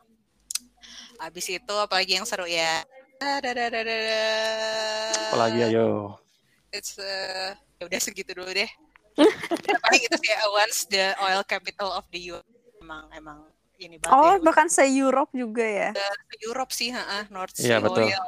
Habis 1.20 1.51
itu 1.51 1.74
apalagi 1.75 2.15
yang 2.15 2.24
seru 2.24 2.48
ya? 2.48 2.79
Apalagi 5.27 5.60
ayo. 5.67 6.15
It's 6.72 6.96
uh, 6.96 7.60
ya 7.82 7.84
udah 7.91 8.00
segitu 8.00 8.32
dulu 8.32 8.48
deh. 8.56 8.70
Ya, 9.67 9.77
paling 9.82 10.01
itu 10.06 10.15
sih 10.22 10.32
uh, 10.32 10.50
once 10.53 10.86
the 10.88 11.12
oil 11.25 11.41
capital 11.44 11.89
of 11.91 12.06
the 12.13 12.22
US 12.32 12.46
emang 12.79 13.10
emang 13.12 13.39
ini 13.82 13.98
banget 14.00 14.13
Oh, 14.15 14.34
ya. 14.38 14.44
bahkan 14.46 14.67
se-Europe 14.70 15.34
juga 15.36 15.65
ya. 15.65 15.89
Ke 16.29 16.36
Europe 16.46 16.72
sih, 16.72 16.89
ha, 16.94 17.25
North 17.29 17.58
Iya, 17.60 17.77
Sea 17.77 17.84
betul. 17.84 18.06
Oil, 18.10 18.25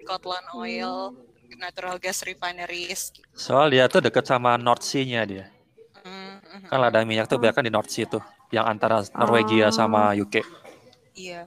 Scotland 0.00 0.46
Oil, 0.52 1.14
natural 1.56 1.96
gas 1.96 2.22
refineries. 2.22 3.12
gitu. 3.12 3.26
Soal 3.32 3.70
dia 3.70 3.86
tuh 3.86 4.00
deket 4.00 4.24
sama 4.24 4.56
North 4.56 4.82
Sea-nya 4.82 5.22
dia. 5.22 5.44
Mm, 6.00 6.34
mhm. 6.40 6.68
Kan 6.68 6.78
ladang 6.78 7.04
minyak 7.04 7.26
tuh 7.26 7.36
banyak 7.36 7.54
kan 7.54 7.64
di 7.64 7.70
North 7.70 7.88
Sea 7.88 8.06
tuh. 8.06 8.22
Yang 8.50 8.66
antara 8.66 8.96
Norwegia 9.14 9.68
Oh. 9.68 9.72
sama 9.72 10.10
UK. 10.12 10.42
Iya. 11.14 11.46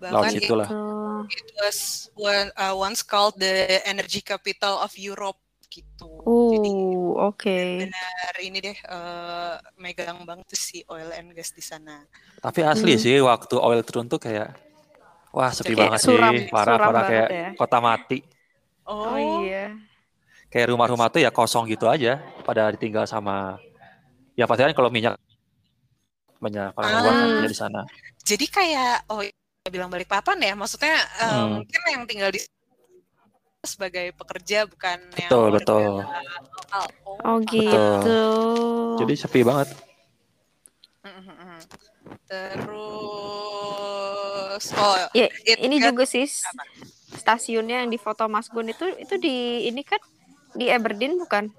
Laut 0.00 0.26
Bahkan 0.26 0.32
situ 0.32 0.52
lah. 0.52 0.68
Tuh. 0.68 1.24
it 1.26 1.48
was 1.56 1.78
one, 2.12 2.52
uh, 2.54 2.76
once 2.76 3.00
called 3.00 3.32
the 3.36 3.52
energy 3.82 4.20
capital 4.20 4.76
of 4.76 4.92
Europe 4.94 5.40
gitu. 5.66 6.06
Jadi 6.52 6.70
Uh, 6.70 7.32
oke. 7.32 7.58
benar 7.80 8.34
ini 8.38 8.58
deh 8.60 8.76
eh, 8.76 9.54
megang 9.74 10.22
banget 10.22 10.46
tuh 10.46 10.60
si 10.60 10.84
oil 10.86 11.10
and 11.10 11.32
gas 11.32 11.50
di 11.50 11.58
sana. 11.58 12.04
Tapi 12.38 12.62
asli 12.62 12.94
Hmm. 12.94 13.00
sih 13.00 13.16
waktu 13.18 13.56
oil 13.56 13.80
turun 13.80 14.06
tuh 14.06 14.18
kayak 14.18 14.54
wah 15.34 15.50
sepi 15.50 15.68
Kayak 15.68 15.80
banget 15.80 16.00
suram- 16.00 16.30
sih, 16.32 16.46
parah 16.46 16.64
suram 16.64 16.78
parah 16.78 16.92
banget 16.94 17.10
kayak 17.10 17.28
ya. 17.28 17.48
kota 17.54 17.78
mati. 17.80 18.18
Oh, 18.84 19.18
iya. 19.40 19.74
Kayak 20.46 20.70
rumah-rumah 20.70 21.08
tuh 21.08 21.18
ya 21.18 21.30
kosong 21.30 21.66
gitu 21.66 21.86
aja, 21.86 22.12
pada 22.40 22.70
ditinggal 22.70 23.04
sama 23.04 23.58
ya 24.32 24.46
pasti 24.46 24.62
kan 24.62 24.70
kalau 24.72 24.86
minyak 24.88 25.18
banyak 26.36 26.70
orang 26.70 26.90
luar 26.92 27.02
kan 27.04 27.14
Ah. 27.16 27.30
kerja 27.34 27.48
di 27.48 27.58
sana. 27.58 27.80
Jadi 28.20 28.46
kayak 28.46 29.08
oh 29.08 29.20
bilang 29.66 29.88
balik 29.88 30.06
papan 30.06 30.38
ya, 30.38 30.52
maksudnya 30.52 30.94
eh, 30.94 31.26
Hmm. 31.26 31.58
mungkin 31.58 31.80
yang 31.88 32.02
tinggal 32.04 32.30
di 32.30 32.38
sebagai 33.64 34.12
pekerja 34.12 34.68
bukan 34.68 34.98
yang 35.16 35.26
Betul, 35.26 35.44
warga 35.48 35.56
betul. 35.56 35.92
lokal. 35.96 36.24
Oh, 36.70 36.88
Oh, 37.24 37.36
gitu. 37.42 38.20
Jadi 39.00 39.14
sepi 39.16 39.40
banget. 39.40 39.72
Mhm. 41.00 41.64
Terus 44.54 44.70
oh 44.78 44.94
Ya, 45.10 45.26
it 45.42 45.58
ini 45.58 45.82
juga 45.82 46.06
sih 46.06 46.22
apa? 46.22 46.62
stasiunnya 47.14 47.82
yang 47.82 47.90
di 47.90 47.98
foto 47.98 48.22
Mas 48.26 48.46
Gun 48.46 48.66
itu 48.66 48.86
itu 48.94 49.14
di 49.18 49.66
ini 49.66 49.82
kan 49.82 49.98
di 50.52 50.70
Aberdeen 50.70 51.18
bukan? 51.18 51.50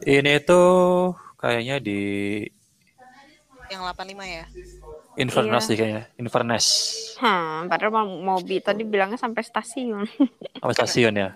Ini 0.00 0.38
tuh 0.40 1.10
kayaknya 1.36 1.76
di 1.78 2.00
yang 3.66 3.82
85 3.84 4.06
ya. 4.22 4.44
Inverness 5.16 5.62
Iya. 5.62 5.68
sih 5.68 5.76
kayaknya, 5.76 6.04
Inverness. 6.16 6.66
Hah, 7.18 7.66
padahal 7.66 7.90
mau 7.92 8.06
mobil 8.38 8.58
tadi 8.58 8.82
bilangnya 8.82 9.14
sampai 9.14 9.42
stasiun. 9.42 10.06
Apa 10.62 10.72
stasiun 10.72 11.14
ya? 11.14 11.34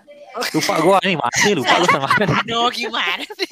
Lupa 0.51 0.79
gua 0.79 0.97
nih 0.99 1.15
masih 1.15 1.55
lupa 1.55 1.79
lu 1.79 1.87
sama 1.87 2.07
Aduh 2.43 2.67
gimana 2.67 3.23
sih 3.23 3.47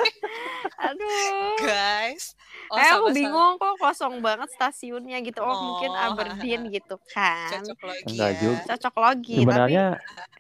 Aduh. 0.84 1.56
guys? 1.60 2.36
Oh, 2.72 2.78
eh, 2.80 2.90
aku 2.90 3.08
bingung 3.12 3.56
kok 3.60 3.76
kosong 3.80 4.22
banget 4.24 4.50
stasiunnya 4.52 5.18
gitu. 5.22 5.40
Oh, 5.44 5.56
mungkin 5.56 5.92
Oh, 5.92 6.06
Aberdeen 6.12 6.62
gitu 6.72 6.96
kan. 7.12 7.60
Cocok 7.64 7.80
lagi 7.90 8.04
Enggak 8.08 8.32
ya. 8.32 8.40
juga. 8.40 8.64
Cocok 8.76 8.96
logi 9.00 9.36
Sebenarnya 9.42 9.86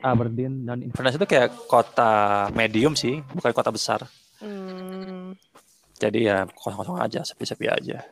Aberdeen 0.04 0.54
dan 0.68 0.80
Inverness 0.84 1.16
itu 1.16 1.26
kayak 1.28 1.50
kota 1.68 2.12
medium 2.52 2.94
sih, 2.94 3.20
bukan 3.34 3.52
kota 3.52 3.72
besar. 3.72 4.00
tapi 4.04 4.48
hmm, 4.50 5.36
Jadi 6.02 6.20
ya 6.28 6.44
kosong-kosong 6.52 7.00
aja, 7.00 7.24
sepi-sepi 7.24 7.68
aja. 7.70 8.04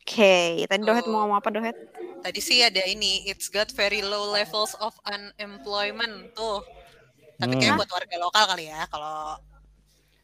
Oke, 0.00 0.64
tadi 0.66 0.82
Dohet 0.82 1.04
Oh. 1.06 1.12
mau 1.12 1.28
ngomong 1.28 1.38
apa 1.38 1.48
Dohet? 1.52 1.76
Tadi 2.20 2.40
sih 2.40 2.60
ada 2.64 2.80
ini, 2.84 3.24
it's 3.28 3.48
got 3.48 3.68
very 3.72 4.00
low 4.00 4.28
levels 4.28 4.72
of 4.80 4.92
unemployment 5.06 6.32
tuh. 6.34 6.64
Tapi 7.40 7.56
kayak 7.56 7.76
Hmm. 7.76 7.80
buat 7.80 7.90
warga 7.92 8.16
lokal 8.20 8.44
kali 8.52 8.64
ya, 8.68 8.84
kalau 8.88 9.36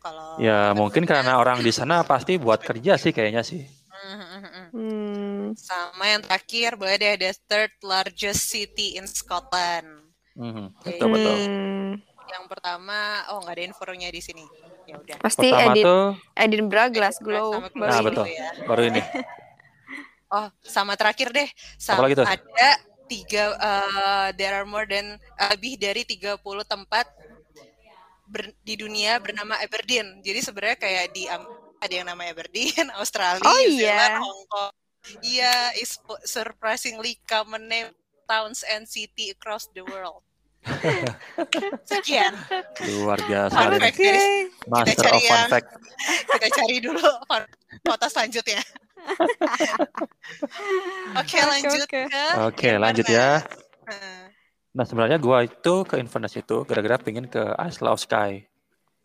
kalau 0.07 0.39
Ya 0.39 0.71
mungkin 0.77 1.03
karena 1.09 1.41
orang 1.41 1.65
di 1.65 1.73
sana 1.75 2.07
pasti 2.07 2.39
buat 2.39 2.63
kerja 2.63 2.95
sih 3.01 3.11
kayaknya 3.11 3.43
sih. 3.43 3.67
Hmm, 3.91 4.21
hmm, 4.21 4.41
hmm. 4.45 4.67
Hmm, 4.77 5.47
Sama 5.57 6.05
yang 6.07 6.23
terakhir, 6.23 6.77
boleh 6.77 6.97
deh 7.01 7.15
the 7.17 7.33
third 7.49 7.73
largest 7.81 8.53
city 8.53 9.01
in 9.01 9.09
Scotland. 9.09 9.89
Mhm, 10.37 10.77
betul 10.85 11.09
betul. 11.17 11.37
hmm, 11.41 11.93
Yang 12.29 12.45
pertama, 12.53 13.25
oh 13.33 13.41
nggak 13.41 13.55
ada 13.57 13.63
infonya 13.73 14.09
di 14.13 14.21
sini. 14.21 14.45
Ya 14.87 14.95
udah. 15.01 15.17
pasti 15.19 15.49
Pertama 15.51 15.73
Edin, 15.73 15.85
tuh, 15.89 16.05
Edinburgh, 16.37 16.91
Glasgow, 16.95 17.47
baru 17.75 17.89
nah 17.91 17.99
ini. 17.99 18.07
betul, 18.07 18.25
ya. 18.29 18.49
baru 18.69 18.83
ini. 18.87 19.03
Oh, 20.27 20.51
sama 20.67 20.99
terakhir 20.99 21.31
deh. 21.31 21.47
Sama? 21.79 22.11
Ada 22.11 22.71
tiga, 23.07 23.55
uh, 23.63 24.29
there 24.35 24.59
are 24.59 24.67
more 24.67 24.83
than 24.83 25.15
uh, 25.39 25.49
lebih 25.55 25.79
dari 25.79 26.03
30 26.03 26.67
tempat 26.67 27.07
ber- 28.27 28.55
di 28.61 28.75
dunia 28.75 29.19
bernama 29.19 29.57
Aberdeen. 29.59 30.21
Jadi 30.21 30.41
sebenarnya 30.41 30.79
kayak 30.79 31.05
di 31.11 31.25
ada 31.77 31.93
yang 31.93 32.07
nama 32.07 32.23
Aberdeen, 32.25 32.91
Australia, 33.01 33.43
Oh, 33.43 33.61
iya. 33.63 33.95
Zealand, 33.95 34.17
Hong 34.21 34.43
Kong. 34.47 34.73
Iya, 35.23 35.55
is 35.79 35.97
po- 35.99 36.19
surprisingly 36.23 37.15
common 37.25 37.67
name 37.67 37.89
towns 38.27 38.67
and 38.67 38.85
city 38.85 39.31
across 39.31 39.71
the 39.71 39.87
world. 39.87 40.27
Sekian, 41.87 42.35
Luar 42.99 43.23
biasa 43.23 43.55
Fun 43.55 43.79
fact. 43.79 43.95
Oke, 43.95 44.11
Master 44.67 44.99
cari 44.99 45.15
of 45.15 45.23
fun 45.23 45.39
yang- 45.39 45.47
fact. 45.47 45.69
kita 46.35 46.47
cari 46.51 46.77
dulu 46.83 47.07
kota 47.81 48.07
selanjutnya. 48.11 48.59
Oke, 51.15 51.39
Oke, 51.39 51.39
lanjut 51.39 51.81
oke. 51.87 52.03
ke 52.03 52.03
Oke, 52.43 52.71
lanjut 52.75 53.07
ya. 53.07 53.47
Nah, 54.77 54.85
sebenarnya 54.85 55.17
gua 55.17 55.41
itu 55.49 55.75
ke 55.89 55.97
Inverness 55.97 56.37
itu 56.37 56.57
gara-gara 56.69 57.01
pingin 57.01 57.25
ke 57.27 57.41
Isle 57.57 57.89
of 57.89 57.99
Skye. 58.05 58.45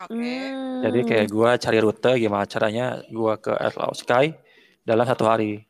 Oke. 0.04 0.12
Hmm, 0.12 0.82
Jadi 0.84 1.00
kayak 1.08 1.26
gua 1.32 1.50
cari 1.56 1.78
rute 1.80 2.12
gimana 2.20 2.44
caranya 2.44 3.00
gua 3.08 3.40
ke 3.40 3.52
Isle 3.56 3.80
of 3.88 3.96
Skye 3.96 4.36
dalam 4.84 5.08
satu 5.08 5.24
hari. 5.24 5.64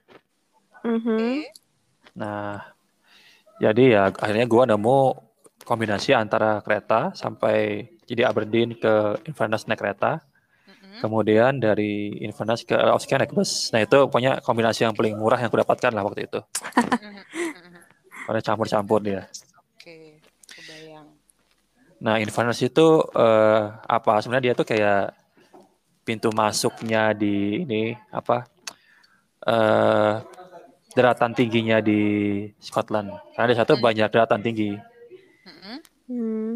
mhm. 0.83 1.47
Nah, 2.19 2.61
jadi 3.63 3.85
ya 3.95 4.03
akhirnya 4.11 4.47
gua 4.51 4.67
nemu 4.67 4.99
kombinasi 5.63 6.11
antara 6.13 6.59
kereta 6.67 7.15
sampai 7.15 7.87
jadi 8.11 8.27
Aberdeen 8.27 8.75
ke 8.75 9.23
Inverness 9.31 9.71
naik 9.71 9.79
kereta, 9.79 10.19
Mm-mm. 10.67 10.99
kemudian 10.99 11.63
dari 11.63 12.19
Inverness 12.27 12.67
ke 12.67 12.75
Isle 12.75 12.95
of 12.99 13.03
Skye 13.07 13.23
naik 13.23 13.31
bus. 13.31 13.71
Nah 13.71 13.87
itu 13.87 13.99
pokoknya 14.11 14.43
kombinasi 14.43 14.83
yang 14.83 14.95
paling 14.99 15.15
murah 15.15 15.39
yang 15.39 15.49
aku 15.49 15.63
dapatkan 15.63 15.95
lah 15.95 16.03
waktu 16.03 16.27
itu. 16.27 16.41
Mhm, 16.75 17.23
mhm. 17.23 17.81
Karena 18.27 18.41
campur-campur 18.43 19.01
dia. 19.03 19.23
Nah, 22.03 22.19
Inverness 22.19 22.61
itu 22.61 22.87
eh, 23.15 23.63
apa? 23.79 24.19
Sebenarnya 24.19 24.51
dia 24.51 24.59
tuh 24.59 24.67
kayak 24.67 25.15
pintu 26.03 26.35
masuknya 26.35 27.15
di 27.15 27.63
ini 27.63 27.95
apa? 28.11 28.43
eh 29.43 30.15
daratan 30.95 31.35
tingginya 31.35 31.83
di 31.83 31.99
Scotland. 32.59 33.11
Karena 33.35 33.51
di 33.51 33.57
satu 33.59 33.75
Hmm. 33.75 33.83
banyak 33.83 34.07
daratan 34.07 34.39
tinggi. 34.39 34.71
Mhm. 35.43 35.77
Hmm. 36.07 36.53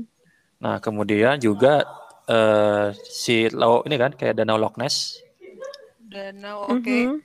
Nah, 0.62 0.78
kemudian 0.78 1.34
juga 1.38 1.82
eh 2.26 2.94
si 3.06 3.50
laut 3.50 3.86
ini 3.86 3.96
kan 3.96 4.14
kayak 4.14 4.34
Danau 4.34 4.54
Loch 4.54 4.74
Ness 4.78 5.18
Danau, 5.98 6.70
oke. 6.70 6.98
Mhm. 6.98 7.18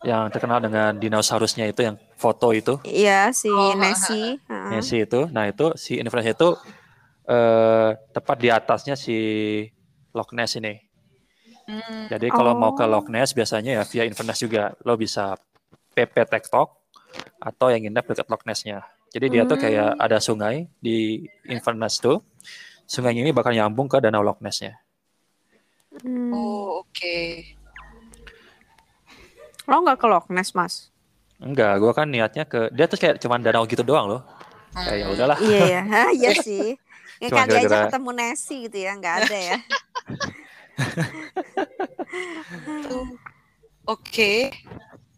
yang 0.00 0.32
terkenal 0.32 0.64
dengan 0.64 0.96
dinosaurusnya 0.96 1.68
itu 1.68 1.84
yang 1.84 2.00
foto 2.16 2.56
itu, 2.56 2.80
Iya 2.82 3.36
si 3.36 3.52
Oh, 3.52 3.76
Nessie. 3.76 4.40
Nessie 4.72 5.04
itu. 5.04 5.28
Nah, 5.28 5.44
itu 5.44 5.76
si 5.76 6.00
Inverness 6.00 6.32
itu 6.32 6.56
eh 7.30 7.90
tepat 8.10 8.36
di 8.36 8.48
atasnya 8.50 8.98
si 8.98 9.14
Loch 10.10 10.34
Ness 10.34 10.58
ini. 10.58 10.74
Hmm. 11.64 12.10
Jadi 12.10 12.26
kalau 12.28 12.50
mau 12.52 12.74
ke 12.74 12.82
Oh. 12.82 12.90
Loch 12.90 13.06
Ness 13.06 13.30
biasanya 13.30 13.78
ya 13.78 13.82
via 13.86 14.02
Inverness 14.02 14.42
juga. 14.42 14.74
Lo 14.82 14.98
bisa 14.98 15.38
PP 15.94 16.26
TikTok 16.26 16.68
atau 17.38 17.66
yang 17.70 17.86
nginep 17.86 18.04
dekat 18.04 18.26
Loch 18.26 18.42
Ness-nya. 18.42 18.82
Jadi 19.10 19.26
dia 19.28 19.42
tuh 19.42 19.54
kayak 19.56 19.94
Hmm. 19.94 20.02
ada 20.02 20.18
sungai 20.18 20.66
di 20.78 21.22
Inverness 21.46 21.98
tuh. 21.98 22.22
Sungai 22.84 23.14
ini 23.14 23.30
bakal 23.30 23.54
nyambung 23.54 23.86
ke 23.86 24.02
danau 24.02 24.22
Loch 24.22 24.42
Ness-nya. 24.42 24.74
Hmm. 26.02 26.34
Oh, 26.34 26.82
oke. 26.82 27.18
Lo 29.66 29.76
nggak 29.80 29.98
ke 29.98 30.06
Loch 30.06 30.26
Ness, 30.28 30.50
Mas? 30.50 30.74
Enggak, 31.38 31.78
gua 31.78 31.92
kan 31.94 32.06
niatnya 32.06 32.44
ke 32.44 32.68
dia 32.70 32.84
tuh 32.84 32.98
kayak 32.98 33.22
cuman 33.22 33.40
danau 33.40 33.64
gitu 33.64 33.80
doang 33.80 34.10
loh. 34.10 34.22
Kayak 34.72 34.96
ya 34.96 35.06
Hmm. 35.06 35.14
udahlah. 35.14 35.38
Iya 35.40 35.60
ya, 35.64 35.82
Hah, 35.86 36.10
iya 36.18 36.30
sih. 36.36 36.74
Ya 37.20 37.28
Cuma 37.28 37.44
kali 37.44 37.52
aja 37.52 37.68
gara-gara- 37.68 37.92
ketemu 37.92 38.10
Nessie 38.16 38.60
gitu 38.64 38.78
ya, 38.80 38.92
nggak 38.96 39.14
ada 39.24 39.38
ya. 39.38 39.56
Oke. 43.84 44.48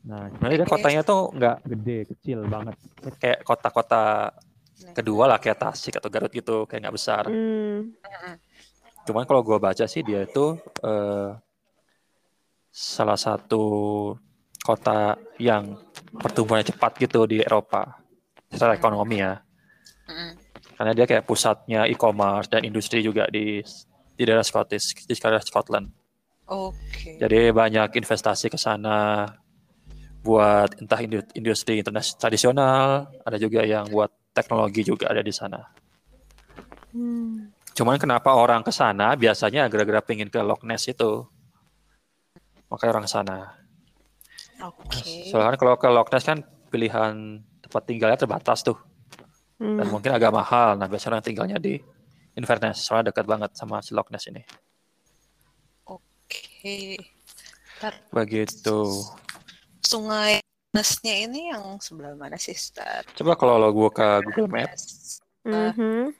Nah, 0.02 0.26
sebenarnya 0.35 0.66
Oke. 0.66 0.73
kotanya 0.75 1.02
tuh 1.06 1.30
nggak 1.30 1.56
gede, 1.62 1.99
kecil 2.11 2.42
banget. 2.50 2.75
Kayak 3.23 3.47
kota-kota 3.47 4.35
kedua 4.99 5.30
lah 5.30 5.38
kayak 5.38 5.62
Tasik 5.62 6.02
atau 6.02 6.11
Garut 6.11 6.35
gitu, 6.35 6.66
kayak 6.66 6.90
nggak 6.90 6.97
besar. 6.99 7.23
Hmm. 7.30 7.94
Cuman 9.06 9.23
kalau 9.23 9.47
gua 9.47 9.62
baca 9.62 9.87
sih 9.87 10.02
dia 10.02 10.26
itu 10.26 10.59
eh, 10.82 11.30
salah 12.66 13.18
satu 13.18 13.62
kota 14.59 15.14
yang 15.38 15.78
pertumbuhannya 16.18 16.66
cepat 16.66 16.99
gitu 16.99 17.30
di 17.30 17.38
Eropa 17.42 17.94
secara 18.50 18.75
ekonomi 18.75 19.23
ya. 19.23 19.38
Mm-mm. 20.11 20.41
Karena 20.83 20.99
dia 20.99 21.07
kayak 21.07 21.31
pusatnya 21.31 21.87
e-commerce 21.87 22.51
dan 22.51 22.67
industri 22.67 23.07
juga 23.07 23.31
di 23.31 23.62
di 24.19 24.23
daerah 24.27 24.43
Scottish, 24.43 25.07
di 25.07 25.15
daerah 25.15 25.39
Scotland. 25.39 25.87
Oke. 26.51 27.23
Jadi 27.23 27.55
banyak 27.55 28.03
investasi 28.03 28.51
ke 28.51 28.59
sana 28.59 29.31
buat 30.27 30.75
entah 30.83 30.99
indu- 30.99 31.31
industri 31.39 31.79
internasional 31.79 32.19
tradisional, 32.19 32.87
ada 33.23 33.39
juga 33.39 33.62
yang 33.62 33.87
buat 33.95 34.11
teknologi 34.35 34.83
juga 34.83 35.07
ada 35.07 35.23
di 35.23 35.31
sana. 35.31 35.62
Hmm. 36.91 37.55
Cuman 37.79 38.03
kenapa 38.03 38.35
orang 38.35 38.67
ke 38.67 38.75
sana 38.75 39.15
biasanya 39.15 39.71
gara-gara 39.71 40.03
pengen 40.03 40.35
ke 40.35 40.43
Loch 40.43 40.67
Ness 40.67 40.91
itu. 40.91 41.31
Makanya 42.75 42.91
orang 42.99 43.07
ke 43.07 43.12
sana. 43.15 43.39
Oke. 44.67 45.31
Soalnya 45.31 45.55
kan 45.55 45.59
kalau 45.62 45.79
ke 45.79 45.87
Loch 45.95 46.11
Ness 46.11 46.27
kan 46.27 46.43
pilihan 46.75 47.39
tempat 47.62 47.87
tinggalnya 47.87 48.19
terbatas 48.19 48.67
tuh. 48.67 48.83
Dan 49.62 49.87
Hmm. 49.87 49.92
mungkin 49.95 50.11
agak 50.11 50.35
mahal. 50.35 50.75
Nah 50.75 50.90
biasanya 50.90 51.19
orang 51.19 51.26
tinggalnya 51.26 51.59
di 51.62 51.78
Inverness. 52.35 52.83
Soalnya 52.83 53.14
dekat 53.14 53.31
banget 53.31 53.54
sama 53.54 53.78
si 53.78 53.95
Loch 53.95 54.11
Ness 54.11 54.26
ini. 54.26 54.42
Oke. 55.87 56.99
Ntar, 57.78 57.95
Begitu. 58.11 58.81
sungai 59.83 60.42
Nesnya 60.73 61.28
ini 61.28 61.52
yang 61.52 61.76
sebelah 61.85 62.16
mana 62.16 62.40
sih, 62.40 62.57
Star? 62.57 63.04
Coba 63.12 63.37
kalau 63.37 63.61
lo 63.61 63.69
gua 63.76 63.92
ke 63.92 64.09
Google 64.25 64.49
Maps. 64.49 65.21
Mhm. 65.45 66.16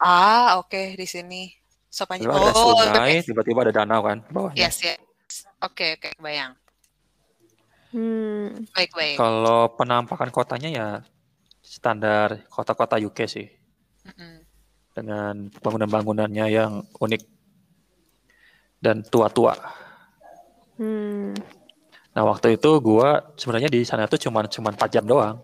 Ah, 0.00 0.56
oke 0.56 0.96
di 0.96 1.04
sini. 1.04 1.52
Sopan 1.92 2.24
Coba 2.24 2.40
ada 2.40 2.50
Oh, 2.56 2.72
sungai, 2.80 3.20
tiba-tiba 3.20 3.68
ada 3.68 3.84
danau 3.84 4.00
kan 4.00 4.24
bawahnya. 4.32 4.64
yes, 4.64 4.80
yes. 4.80 5.44
Oke, 5.60 6.00
oke, 6.00 6.08
kebayang. 6.16 6.56
Hmm. 7.92 8.64
Baik, 8.72 8.96
baik. 8.96 9.16
Kalau 9.20 9.68
penampakan 9.76 10.32
kotanya 10.32 10.68
ya 10.72 10.88
standar 11.68 12.48
kota-kota 12.48 12.96
UK 12.96 13.18
sih. 13.28 13.46
Dengan 14.96 15.52
bangunan-bangunannya 15.60 16.46
yang 16.48 16.88
unik 16.96 17.22
dan 18.80 19.04
tua-tua. 19.04 19.52
Hmm. 20.80 21.36
Nah 22.16 22.22
waktu 22.24 22.56
itu 22.56 22.70
gua 22.80 23.34
sebenarnya 23.36 23.68
di 23.68 23.84
sana 23.84 24.08
tuh 24.08 24.18
cuman 24.18 24.48
cuman 24.48 24.72
4 24.74 24.88
jam 24.90 25.04
doang. 25.04 25.36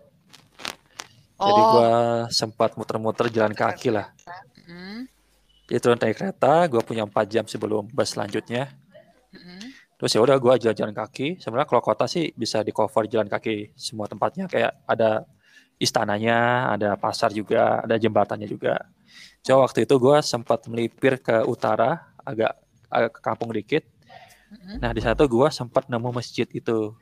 Jadi 1.34 1.60
Oh. 1.60 1.70
gua 1.76 1.90
sempat 2.30 2.78
muter-muter 2.78 3.28
jalan 3.28 3.52
kaki 3.52 3.90
lah. 3.92 4.10
Mm, 4.64 5.04
Jadi 5.66 5.78
turun 5.82 5.98
naik 5.98 6.16
kereta, 6.16 6.66
gua 6.70 6.80
punya 6.80 7.02
4 7.04 7.26
jam 7.28 7.44
sebelum 7.44 7.90
bus 7.90 8.14
selanjutnya. 8.16 8.70
Terus 9.98 10.10
ya 10.14 10.20
udah 10.22 10.38
gua 10.38 10.54
jalan-jalan 10.58 10.94
kaki. 10.94 11.38
Sebenarnya 11.42 11.68
kalau 11.68 11.82
kota 11.82 12.06
sih 12.06 12.30
bisa 12.34 12.62
di 12.62 12.70
cover 12.70 13.06
jalan 13.10 13.26
kaki 13.26 13.74
semua 13.74 14.06
tempatnya 14.06 14.46
kayak 14.46 14.82
ada 14.86 15.26
istananya, 15.78 16.70
ada 16.74 16.94
pasar 16.94 17.34
juga, 17.34 17.82
ada 17.82 17.98
jembatannya 17.98 18.46
juga. 18.46 18.78
So 19.44 19.60
waktu 19.60 19.84
itu 19.84 19.94
gua 20.00 20.24
sempat 20.24 20.64
melipir 20.70 21.20
ke 21.20 21.44
utara, 21.44 22.08
agak 22.24 22.56
agak 22.88 23.10
ke 23.16 23.20
kampung 23.20 23.50
dikit. 23.52 23.84
Mm-mm. 24.48 24.80
Nah 24.80 24.90
di 24.94 25.00
sana 25.04 25.12
tuh 25.18 25.28
gua 25.28 25.52
sempat 25.52 25.90
nemu 25.90 26.10
masjid 26.14 26.48
itu. 26.48 26.96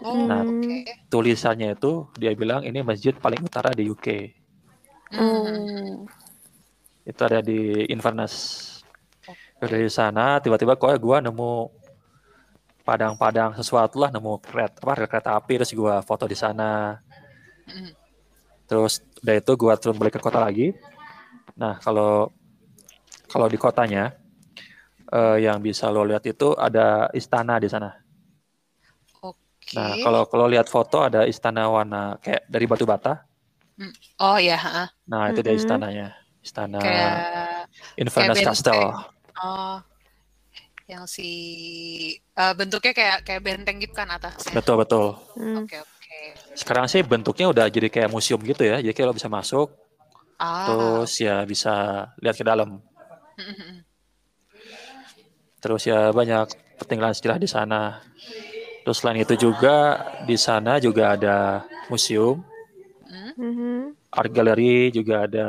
Oh, 0.00 0.24
Nah, 0.24 0.48
oke. 0.48 1.06
tulisannya 1.12 1.76
itu 1.76 2.08
dia 2.16 2.32
bilang 2.32 2.64
ini 2.64 2.80
masjid 2.80 3.12
paling 3.12 3.44
utara 3.44 3.70
di 3.76 3.84
UK. 3.86 4.06
Mm-mm. 5.12 5.20
Oh. 5.20 6.08
Itu 7.04 7.20
ada 7.22 7.44
di 7.44 7.84
Inverness. 7.92 8.66
Dari 9.60 9.92
sana 9.92 10.40
tiba-tiba 10.40 10.74
kok 10.74 10.96
gua 10.98 11.20
nemu 11.20 11.68
padang-padang 12.80 13.54
sesuatu 13.54 14.00
lah 14.00 14.10
nemu 14.10 14.40
kereta 14.40 14.80
apa 14.82 15.06
kereta 15.06 15.30
api 15.36 15.52
terus 15.60 15.70
gua 15.76 16.00
foto 16.00 16.24
di 16.24 16.34
sana. 16.34 16.96
Terus 18.70 19.02
udah 19.22 19.34
itu 19.34 19.52
gua 19.58 19.74
turun 19.74 19.98
balik 19.98 20.18
ke 20.18 20.20
kota 20.22 20.38
lagi. 20.38 20.70
Nah, 21.58 21.76
kalau 21.82 22.30
kalau 23.26 23.46
di 23.50 23.58
kotanya 23.58 24.14
eh, 25.10 25.36
yang 25.42 25.58
bisa 25.58 25.90
lo 25.90 26.06
lihat 26.06 26.22
itu 26.26 26.54
ada 26.54 27.10
istana 27.12 27.58
di 27.58 27.66
sana. 27.66 27.90
Oke. 29.22 29.74
Nah, 29.74 29.98
kalau 30.02 30.22
kalau 30.30 30.46
lihat 30.46 30.66
foto 30.70 31.02
ada 31.02 31.26
istana 31.26 31.66
warna 31.66 32.18
kayak 32.22 32.46
dari 32.46 32.66
batu 32.66 32.86
bata. 32.86 33.26
Oh 34.20 34.36
ya. 34.36 34.58
Nah, 35.08 35.32
itu 35.32 35.40
dia 35.42 35.54
Mhm. 35.56 35.60
istananya. 35.60 36.08
Istana 36.40 36.80
kayak 36.80 37.14
Inverness 38.00 38.38
kayak 38.40 38.48
Castle. 38.48 38.88
oh 39.44 39.76
yang 40.90 41.06
si 41.06 41.30
eh, 42.18 42.52
bentuknya 42.58 42.92
kayak 42.92 43.18
kayak 43.22 43.42
benteng 43.46 43.78
gitu 43.78 43.94
kan 43.94 44.10
atasnya. 44.10 44.58
Betul, 44.58 44.82
betul. 44.82 45.06
Hmm. 45.38 45.62
Oke, 45.62 45.78
oke. 45.78 45.89
Sekarang 46.54 46.86
sih 46.90 47.00
bentuknya 47.00 47.46
udah 47.48 47.66
jadi 47.70 47.88
kayak 47.88 48.10
museum 48.12 48.40
gitu 48.42 48.62
ya. 48.66 48.78
Jadi 48.82 48.92
kayak 48.92 49.08
lo 49.08 49.16
bisa 49.16 49.30
masuk, 49.30 49.70
Ah. 50.40 50.66
terus 50.68 51.12
ya 51.20 51.42
bisa 51.44 52.06
lihat 52.20 52.36
ke 52.36 52.44
dalam. 52.44 52.80
Terus 55.60 55.82
ya 55.84 56.08
banyak 56.10 56.48
pentinggalan 56.80 57.12
sejarah 57.12 57.36
di 57.36 57.48
sana. 57.48 58.00
Terus 58.80 58.96
selain 58.96 59.20
itu 59.20 59.36
juga 59.36 60.00
di 60.24 60.36
sana 60.40 60.80
juga 60.80 61.12
ada 61.16 61.36
museum, 61.92 62.40
Mm. 63.04 63.32
Mhm. 63.36 63.74
art 64.10 64.30
gallery, 64.32 64.88
juga 64.90 65.28
ada 65.28 65.46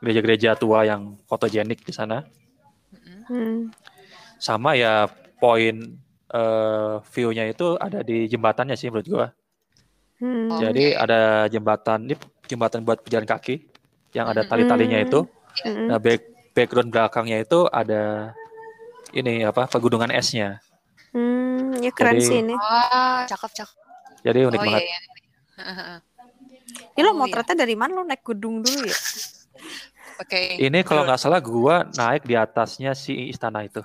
gereja-gereja 0.00 0.56
tua 0.56 0.88
yang 0.88 1.20
fotogenik 1.28 1.84
di 1.84 1.92
sana. 1.92 2.24
Mm-mm. 2.90 3.20
Hmm. 3.28 3.58
Sama 4.40 4.74
ya 4.74 5.06
poin 5.38 6.00
eh, 6.34 6.94
view-nya 7.14 7.46
itu 7.46 7.78
ada 7.78 8.02
di 8.02 8.26
jembatannya 8.26 8.74
sih 8.74 8.90
menurut 8.90 9.06
gua. 9.06 9.26
Hmm. 10.24 10.48
Oh. 10.48 10.56
Jadi 10.56 10.96
ada 10.96 11.44
jembatan, 11.52 12.08
ini 12.08 12.16
jembatan 12.48 12.80
buat 12.80 13.04
pejalan 13.04 13.28
kaki 13.28 13.60
yang 14.16 14.24
ada 14.24 14.40
Mm-mm. 14.40 14.48
tali-talinya 14.48 14.98
itu. 15.04 15.28
Hmm. 15.60 15.92
Nah, 15.92 16.00
back, 16.00 16.24
background 16.56 16.88
belakangnya 16.88 17.44
itu 17.44 17.68
ada 17.68 18.32
ini 19.12 19.44
apa 19.44 19.68
pegunungan 19.68 20.08
esnya. 20.08 20.64
Hmm. 21.12 21.76
Ya 21.76 21.92
keren 21.92 22.16
Jadi- 22.16 22.24
sih 22.24 22.38
ini. 22.40 22.56
Ah, 22.56 23.28
cakep 23.28 23.52
cakep. 23.52 23.76
Jadi 24.24 24.38
unik 24.48 24.56
oh 24.56 24.64
banget. 24.64 24.80
iya, 24.80 24.88
iya. 24.88 25.96
Ini 26.96 27.04
lo 27.04 27.12
Oh, 27.12 27.16
motretnya 27.20 27.54
dari 27.54 27.76
mana? 27.76 28.00
Lo 28.00 28.02
naik 28.02 28.24
gedung 28.24 28.64
dulu 28.64 28.88
ya? 28.88 28.96
Oke. 30.16 30.56
Ini 30.56 30.80
kalau 30.80 31.04
nggak 31.04 31.20
salah 31.20 31.44
gua 31.44 31.84
naik 31.92 32.24
di 32.24 32.32
atasnya 32.32 32.96
si 32.96 33.28
istana 33.28 33.60
itu. 33.68 33.84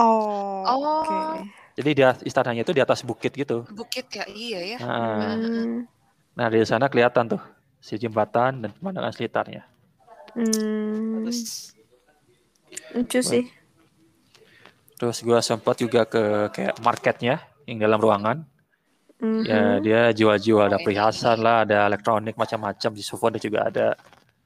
Oh. 0.00 0.64
Oh. 0.64 1.04
Oke. 1.04 1.44
Jadi 1.80 1.90
di 1.96 2.02
istananya 2.28 2.60
itu 2.60 2.76
di 2.76 2.84
atas 2.84 3.00
bukit 3.00 3.32
gitu. 3.32 3.64
Bukit 3.72 4.04
ya, 4.12 4.28
iya 4.28 4.60
ya. 4.76 4.78
Nah, 4.84 5.32
Hmm. 5.32 5.88
nah 6.36 6.46
di 6.52 6.60
sana 6.68 6.92
kelihatan 6.92 7.32
tuh 7.32 7.40
si 7.80 7.96
jembatan 7.96 8.60
dan 8.60 8.70
pemandangan 8.76 9.16
sekitarnya. 9.16 9.64
Hmm. 10.36 11.24
Terus 11.24 11.72
Lucu 12.92 13.20
sih. 13.24 13.44
Terus 15.00 15.24
gua 15.24 15.40
sempat 15.40 15.80
juga 15.80 16.04
ke 16.04 16.52
kayak 16.52 16.76
marketnya 16.84 17.40
yang 17.64 17.80
dalam 17.80 17.96
ruangan. 17.96 18.44
Mhm. 19.20 19.42
Ya 19.48 19.62
dia 19.80 20.00
jual-jual 20.12 20.68
ada 20.68 20.76
perhiasan 20.76 21.40
lah, 21.40 21.64
ada 21.64 21.88
elektronik 21.88 22.36
macam-macam 22.36 22.90
di 22.92 23.00
souvenir 23.00 23.40
juga 23.40 23.72
ada. 23.72 23.96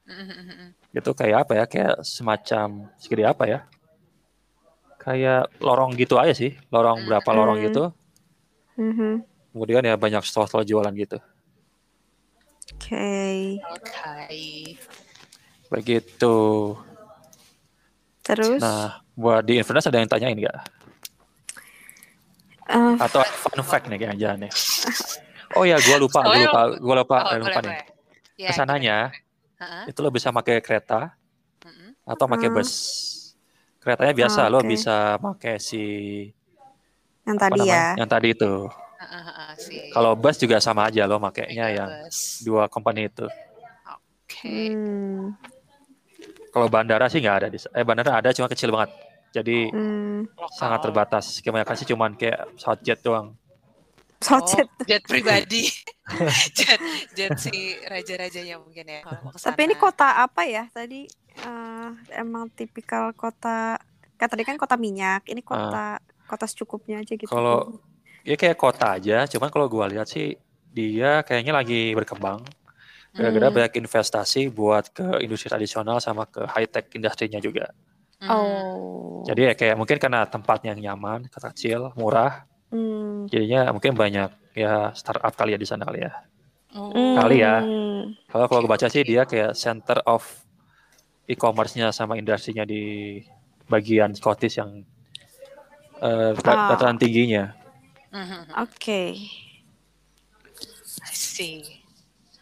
Mm-mm. 0.07 0.71
Itu 0.95 1.11
kayak 1.11 1.47
apa 1.47 1.53
ya? 1.59 1.65
Kayak 1.67 1.95
semacam 2.07 2.87
segede 2.95 3.23
apa 3.27 3.43
ya? 3.43 3.59
Kayak 5.05 5.53
lorong 5.61 5.93
gitu 5.93 6.17
aja 6.17 6.33
sih, 6.33 6.57
lorong 6.73 7.05
berapa 7.05 7.29
lorong 7.29 7.61
Hmm. 7.61 7.67
gitu. 7.69 7.83
Mhm. 8.75 9.13
Kemudian 9.53 9.85
ya 9.85 9.95
banyak 9.95 10.25
stall-stall 10.25 10.65
jualan 10.65 10.91
gitu. 10.97 11.21
Oke. 12.73 13.61
Oke. 13.61 14.75
Begitu. 15.69 16.35
Terus? 18.25 18.61
Nah, 18.61 19.05
Buat 19.15 19.47
di 19.47 19.55
Inverness 19.55 19.87
ada 19.87 19.95
yang 19.95 20.11
tanyain 20.11 20.35
nggak? 20.35 20.59
Eh, 22.67 22.95
Atau 22.99 23.23
fun 23.39 23.61
fact 23.63 23.87
nih 23.87 23.95
kayaknya 23.95 24.35
nih. 24.35 24.51
Oh 25.55 25.63
ya, 25.63 25.79
gua 25.79 25.95
lupa, 25.95 26.19
gua 26.19 26.35
Soalnya 26.35 26.49
lupa, 26.51 26.61
gua 26.83 26.95
lupa, 26.99 27.15
Oh, 27.15 27.31
eh, 27.31 27.31
boleh, 27.31 27.39
lupa 27.47 27.59
nih. 27.63 27.71
boleh. 27.71 27.85
Ya, 28.35 28.49
Ke 28.51 28.53
sananya 28.59 28.97
Heeh, 29.55 29.83
itu 29.87 29.99
lo 30.03 30.11
bisa 30.11 30.35
pakai 30.35 30.59
kereta 30.59 31.15
atau 32.03 32.25
pakai 32.27 32.51
Hmm. 32.51 32.59
bus. 32.59 32.71
Keretanya 33.85 34.13
biasa 34.17 34.39
Ah, 34.41 34.49
lo 34.49 34.59
oke. 34.59 34.67
bisa 34.67 35.21
pakai 35.21 35.61
si 35.61 35.83
yang 37.21 37.37
tadi 37.37 37.53
namanya? 37.61 37.93
ya. 37.93 38.01
Yang 38.01 38.09
tadi 38.09 38.27
itu. 38.33 38.51
Heeh, 38.97 39.21
heeh, 39.29 39.49
sih. 39.61 39.79
Kalau 39.93 40.17
bus 40.17 40.35
juga 40.41 40.57
sama 40.57 40.89
aja 40.89 41.05
lo 41.05 41.21
makainya 41.21 41.69
Mega 41.69 41.77
yang 41.77 41.91
bus. 42.01 42.41
dua 42.41 42.65
company 42.65 43.05
itu. 43.05 43.29
Oke. 43.85 44.73
Hmm. 44.73 45.37
Kalau 46.49 46.65
bandara 46.65 47.05
sih 47.11 47.21
nggak 47.21 47.37
ada 47.45 47.47
di 47.51 47.61
eh 47.61 47.85
bandara 47.85 48.17
ada 48.17 48.33
cuma 48.33 48.49
kecil 48.49 48.73
banget. 48.73 48.89
Jadi 49.37 49.69
Hmm. 49.69 50.25
Sangat 50.51 50.81
terbatas. 50.83 51.39
Kebanyakan 51.39 51.75
sih 51.77 51.87
cuman 51.87 52.11
kayak 52.17 52.57
pesawat 52.57 52.79
jet 52.81 52.99
doang. 53.05 53.37
Socet. 54.25 54.65
Oh, 54.65 54.85
jet 54.89 55.03
pribadi. 55.05 55.69
jet 56.57 56.81
jet 57.13 57.31
si 57.37 57.77
raja-rajanya 57.85 58.57
mungkin 58.57 58.85
ya. 58.89 59.01
kalau 59.05 59.19
mau 59.25 59.31
ke 59.33 59.37
Tapi 59.41 59.61
ini 59.69 59.75
kota 59.77 60.07
apa 60.21 60.41
ya? 60.49 60.65
Tadi 60.73 61.05
eh, 61.45 61.89
emang 62.17 62.49
tipikal 62.49 63.13
kota. 63.13 63.77
Kan 64.17 64.27
tadi 64.29 64.41
kan 64.41 64.57
kota 64.57 64.73
minyak. 64.77 65.29
Ini 65.29 65.45
kota 65.45 66.01
kota 66.25 66.45
secukupnya 66.49 67.05
aja 67.05 67.13
gitu. 67.13 67.29
Ah. 67.29 67.37
Kalau 67.37 67.57
ya 68.25 68.33
kayak 68.33 68.57
kota 68.57 68.97
aja, 68.97 69.29
cuman 69.29 69.49
kalau 69.53 69.69
gua 69.69 69.85
lihat 69.85 70.09
sih 70.09 70.33
dia 70.73 71.21
kayaknya 71.21 71.53
lagi 71.53 71.93
berkembang. 71.93 72.41
Gara-gara 73.15 73.47
Hmm. 73.47 73.55
banyak 73.55 73.79
investasi 73.79 74.51
buat 74.51 74.91
ke 74.91 75.23
industri 75.23 75.47
tradisional 75.47 76.03
sama 76.03 76.27
ke 76.27 76.43
high 76.51 76.67
tech 76.67 76.91
industrinya 76.91 77.39
juga. 77.39 77.71
Hmm. 78.19 78.27
Oh. 78.27 79.23
Jadi 79.23 79.41
ya 79.47 79.53
kayak 79.55 79.75
mungkin 79.79 79.97
karena 80.03 80.27
tempatnya 80.27 80.75
yang 80.75 80.91
nyaman, 80.91 81.31
kecil, 81.31 81.95
murah, 81.95 82.43
Hmm. 82.75 83.31
jadinya 83.31 83.71
mungkin 83.71 83.95
banyak 83.95 84.27
ya 84.51 84.91
startup 84.91 85.31
kali 85.31 85.55
ya 85.55 85.59
di 85.59 85.67
sana 85.67 85.87
kali 85.87 86.03
ya. 86.03 86.11
Oh. 86.75 86.91
Kali 86.91 87.39
ya. 87.39 87.63
Hmm. 87.63 88.19
Kalau 88.27 88.51
kalau 88.51 88.67
baca 88.67 88.91
sih 88.91 89.07
dia 89.07 89.23
kayak 89.23 89.55
center 89.55 90.03
of 90.03 90.27
e-commerce-nya 91.25 91.95
sama 91.95 92.19
industrinya 92.19 92.67
di 92.67 93.23
bagian 93.71 94.11
Scottish 94.11 94.59
yang 94.59 94.83
eh, 96.03 96.35
Ah. 96.43 96.75
dataran 96.75 96.99
tingginya. 96.99 97.55
Mhm. 98.11 98.51
Oke. 98.59 99.15
I 100.99 101.13
see. 101.15 101.63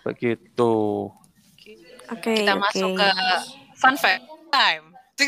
Begitu. 0.01 0.73
Oke. 2.09 2.31
Kita 2.33 2.57
oke. 2.57 2.61
masuk 2.65 2.89
ke 2.97 3.07
fun 3.77 3.95
fact 3.95 4.25
time. 4.49 4.89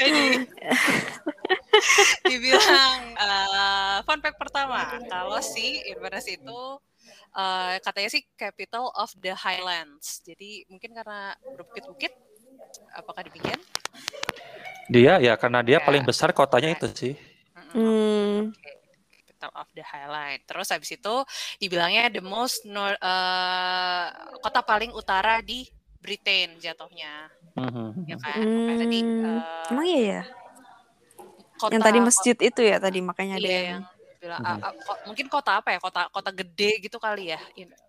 Jadi 0.00 0.24
dibilang 2.30 2.92
eh, 3.16 3.96
fun 4.02 4.20
fact 4.20 4.38
pertama 4.38 4.82
kalau 5.06 5.38
si 5.40 5.80
Inverness 5.86 6.26
itu 6.26 6.60
eh, 7.36 7.76
katanya 7.80 8.08
sih 8.10 8.22
capital 8.34 8.90
of 8.94 9.10
the 9.18 9.32
Highlands. 9.32 10.20
Jadi 10.24 10.64
mungkin 10.68 10.96
karena 10.96 11.34
berbukit-bukit 11.52 12.12
apakah 12.96 13.24
demikian? 13.26 13.60
Dia 14.86 15.18
ya 15.18 15.34
karena 15.34 15.60
dia 15.66 15.82
Ya. 15.82 15.84
paling 15.84 16.06
besar 16.06 16.30
kotanya 16.30 16.70
itu 16.74 16.86
sih. 16.94 17.14
Hmm. 17.56 18.52
capital 19.26 19.50
of 19.58 19.68
the 19.76 19.84
Highland. 19.84 20.40
Terus 20.48 20.68
habis 20.72 20.90
itu 20.92 21.14
dibilangnya 21.60 22.08
the 22.08 22.22
most 22.24 22.64
nor- 22.64 22.96
eh, 22.96 24.06
kota 24.40 24.64
paling 24.64 24.94
utara 24.96 25.44
di 25.44 25.66
Britain 26.00 26.56
jatuhnya, 26.56 27.28
Mhm. 27.58 28.06
ya 28.06 28.16
kan? 28.16 28.40
Makanya 28.40 28.76
tadi 28.80 28.98
Hmm. 29.02 29.26
eh, 29.26 29.70
Emang 29.74 29.86
iya 29.86 30.00
ya? 30.06 30.22
Kota 31.56 31.72
Yang 31.74 31.82
tadi 31.88 31.98
masjid 32.04 32.36
itu 32.38 32.60
ya 32.62 32.76
tadi 32.78 32.98
makanya 33.02 33.34
ada 33.40 33.48
Iya, 33.48 33.60
yang 33.60 33.82
yang 33.82 33.82
bilang 34.22 34.40
Mhm. 34.40 34.48
ah, 34.48 34.56
ah, 34.62 34.72
ko- 34.72 35.00
mungkin 35.08 35.26
kota 35.28 35.50
apa 35.60 35.68
ya? 35.74 35.78
Kota 35.82 36.00
kota 36.08 36.30
gede 36.32 36.70
gitu 36.80 36.96
kali 37.02 37.34
ya. 37.34 37.40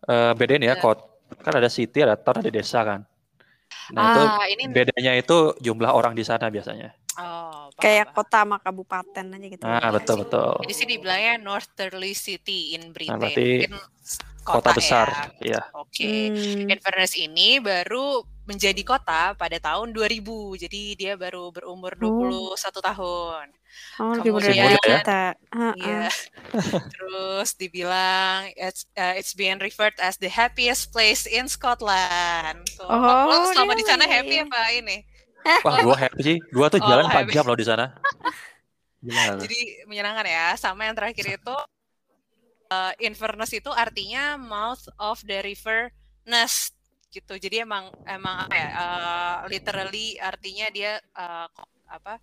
Eh, 0.08 0.32
bedain 0.34 0.64
ya 0.66 0.74
Ya. 0.74 0.82
kot 0.82 1.00
kan 1.44 1.54
ada 1.54 1.70
city, 1.70 2.02
ada 2.02 2.18
town, 2.18 2.42
ada 2.42 2.50
desa 2.50 2.82
kan. 2.82 3.06
Nah 3.94 4.04
itu 4.10 4.22
ah, 4.26 4.46
ini 4.50 4.64
bedanya 4.74 5.14
itu 5.14 5.54
jumlah 5.62 5.92
orang 5.94 6.18
di 6.18 6.26
sana 6.26 6.50
biasanya. 6.50 6.97
Oh, 7.18 7.68
paham, 7.74 7.82
kayak 7.82 8.06
paham. 8.08 8.18
kota 8.18 8.38
sama 8.42 8.58
kabupaten 8.58 9.26
aja 9.34 9.48
gitu. 9.50 9.64
Nah 9.64 9.90
betul 9.90 10.16
betul. 10.22 10.52
Jadi 10.64 10.74
sih 10.74 10.88
dibilangnya 10.88 11.34
Northerly 11.38 12.14
City 12.14 12.74
in 12.74 12.90
Britain. 12.90 13.18
berarti 13.18 13.46
Mungkin 13.66 13.74
s- 14.00 14.22
Kota 14.42 14.72
besar, 14.72 15.36
ya. 15.44 15.60
ya. 15.60 15.62
Oke. 15.76 16.32
Hmm. 16.32 16.72
Inverness 16.72 17.20
ini 17.20 17.60
baru 17.60 18.24
menjadi 18.48 18.80
kota 18.80 19.36
pada 19.36 19.60
tahun 19.60 19.92
2000. 19.92 20.24
Jadi 20.56 20.96
dia 20.96 21.20
baru 21.20 21.52
berumur 21.52 22.00
21 22.00 22.56
tahun. 22.80 23.52
Oh, 24.00 24.16
lebih 24.16 24.32
muda 24.32 24.48
dari 24.48 24.56
Kemudian- 24.72 25.04
kita. 25.04 25.24
Heeh. 25.52 25.74
Iya. 25.84 26.08
Terus 26.96 27.50
dibilang 27.56 28.48
it's, 28.56 28.88
uh, 28.96 29.14
it's 29.14 29.34
being 29.34 29.60
referred 29.60 30.00
as 30.00 30.16
the 30.16 30.28
happiest 30.28 30.90
place 30.90 31.28
in 31.28 31.46
Scotland. 31.48 32.64
Tuh. 32.72 32.88
Oh, 32.88 33.28
Lo 33.28 33.52
selama 33.52 33.76
di 33.76 33.84
sana 33.84 34.08
really? 34.08 34.16
happy 34.16 34.48
apa 34.48 34.62
ini? 34.74 34.98
Wah 35.66 35.76
gua 35.82 35.96
happy 35.96 36.22
sih. 36.24 36.38
Gua 36.52 36.68
tuh 36.68 36.80
Oh, 36.84 36.88
jalan 36.88 37.08
4 37.08 37.26
happy. 37.26 37.34
jam 37.34 37.46
loh 37.48 37.58
di 37.58 37.66
sana. 37.66 37.96
Gila. 39.02 39.40
Jadi 39.40 39.60
menyenangkan 39.88 40.26
ya. 40.28 40.46
Sama 40.60 40.86
yang 40.90 40.96
terakhir 40.98 41.40
itu 41.40 41.56
uh, 42.68 42.94
Inverness 43.00 43.52
itu 43.54 43.72
artinya 43.72 44.36
mouth 44.36 44.86
of 44.98 45.22
the 45.24 45.40
river 45.42 45.90
Ness 46.28 46.74
gitu. 47.10 47.40
Jadi 47.40 47.64
emang 47.64 47.88
emang 48.04 48.46
apa 48.46 48.56
ya? 48.56 48.68
uh, 48.76 49.38
literally 49.48 50.20
artinya 50.20 50.68
dia 50.70 51.00
uh, 51.16 51.48
apa? 51.88 52.20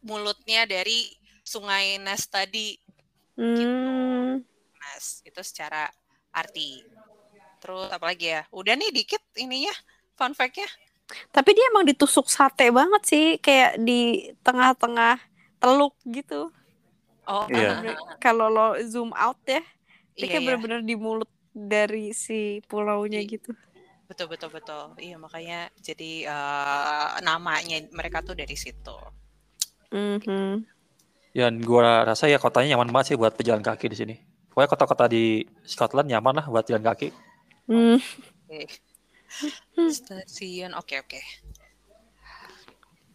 mulutnya 0.00 0.64
dari 0.64 1.12
Sungai 1.44 2.00
Ness 2.00 2.24
tadi 2.24 2.72
Hmm. 3.36 4.44
Ness 4.76 5.24
itu 5.24 5.40
secara 5.40 5.88
arti. 6.28 6.84
Terus 7.56 7.88
apa 7.88 8.12
lagi 8.12 8.28
ya? 8.28 8.44
Udah 8.52 8.76
nih 8.76 8.92
dikit 8.92 9.22
ininya 9.36 9.72
fun 10.12 10.36
fact-nya. 10.36 10.68
Tapi 11.30 11.50
dia 11.56 11.64
emang 11.72 11.84
ditusuk 11.86 12.26
sate 12.30 12.70
banget 12.70 13.02
sih, 13.06 13.24
kayak 13.42 13.78
di 13.82 14.30
tengah-tengah 14.46 15.18
teluk 15.60 15.94
gitu. 16.06 16.50
Oh, 17.28 17.46
Iya. 17.50 17.94
ah, 17.94 18.16
Kalau 18.18 18.50
lo 18.50 18.74
zoom 18.90 19.14
out 19.14 19.38
ya, 19.46 19.62
dia 20.18 20.26
iya, 20.26 20.26
kayak 20.26 20.42
iya. 20.42 20.46
bener-bener 20.46 20.80
di 20.82 20.94
mulut 20.98 21.30
dari 21.54 22.10
si 22.14 22.62
pulaunya 22.66 23.20
gitu. 23.22 23.54
betul 24.10 24.26
betul 24.26 24.50
betul. 24.50 24.82
Iya 24.98 25.16
makanya 25.22 25.70
jadi 25.78 26.26
eh, 26.26 27.08
namanya 27.22 27.78
mereka 27.94 28.18
tuh 28.26 28.34
dari 28.34 28.58
situ. 28.58 28.96
Mhm. 29.94 30.66
Yang 31.30 31.54
gua 31.62 32.02
rasa 32.02 32.26
ya 32.26 32.38
kotanya 32.42 32.74
nyaman 32.74 32.90
banget 32.90 33.14
sih 33.14 33.18
buat 33.20 33.34
pejalan 33.38 33.62
kaki 33.62 33.86
di 33.86 33.96
sini. 33.98 34.14
Pokoknya 34.50 34.68
kota-kota 34.74 35.04
di 35.06 35.46
Scotland 35.62 36.10
nyaman 36.10 36.42
lah 36.42 36.46
buat 36.50 36.66
jalan 36.66 36.82
kaki. 36.82 37.08
Hmm. 37.70 38.02
Oke. 38.50 38.66
Stasiun, 39.90 40.74
oke 40.74 40.94
oke. 41.00 41.20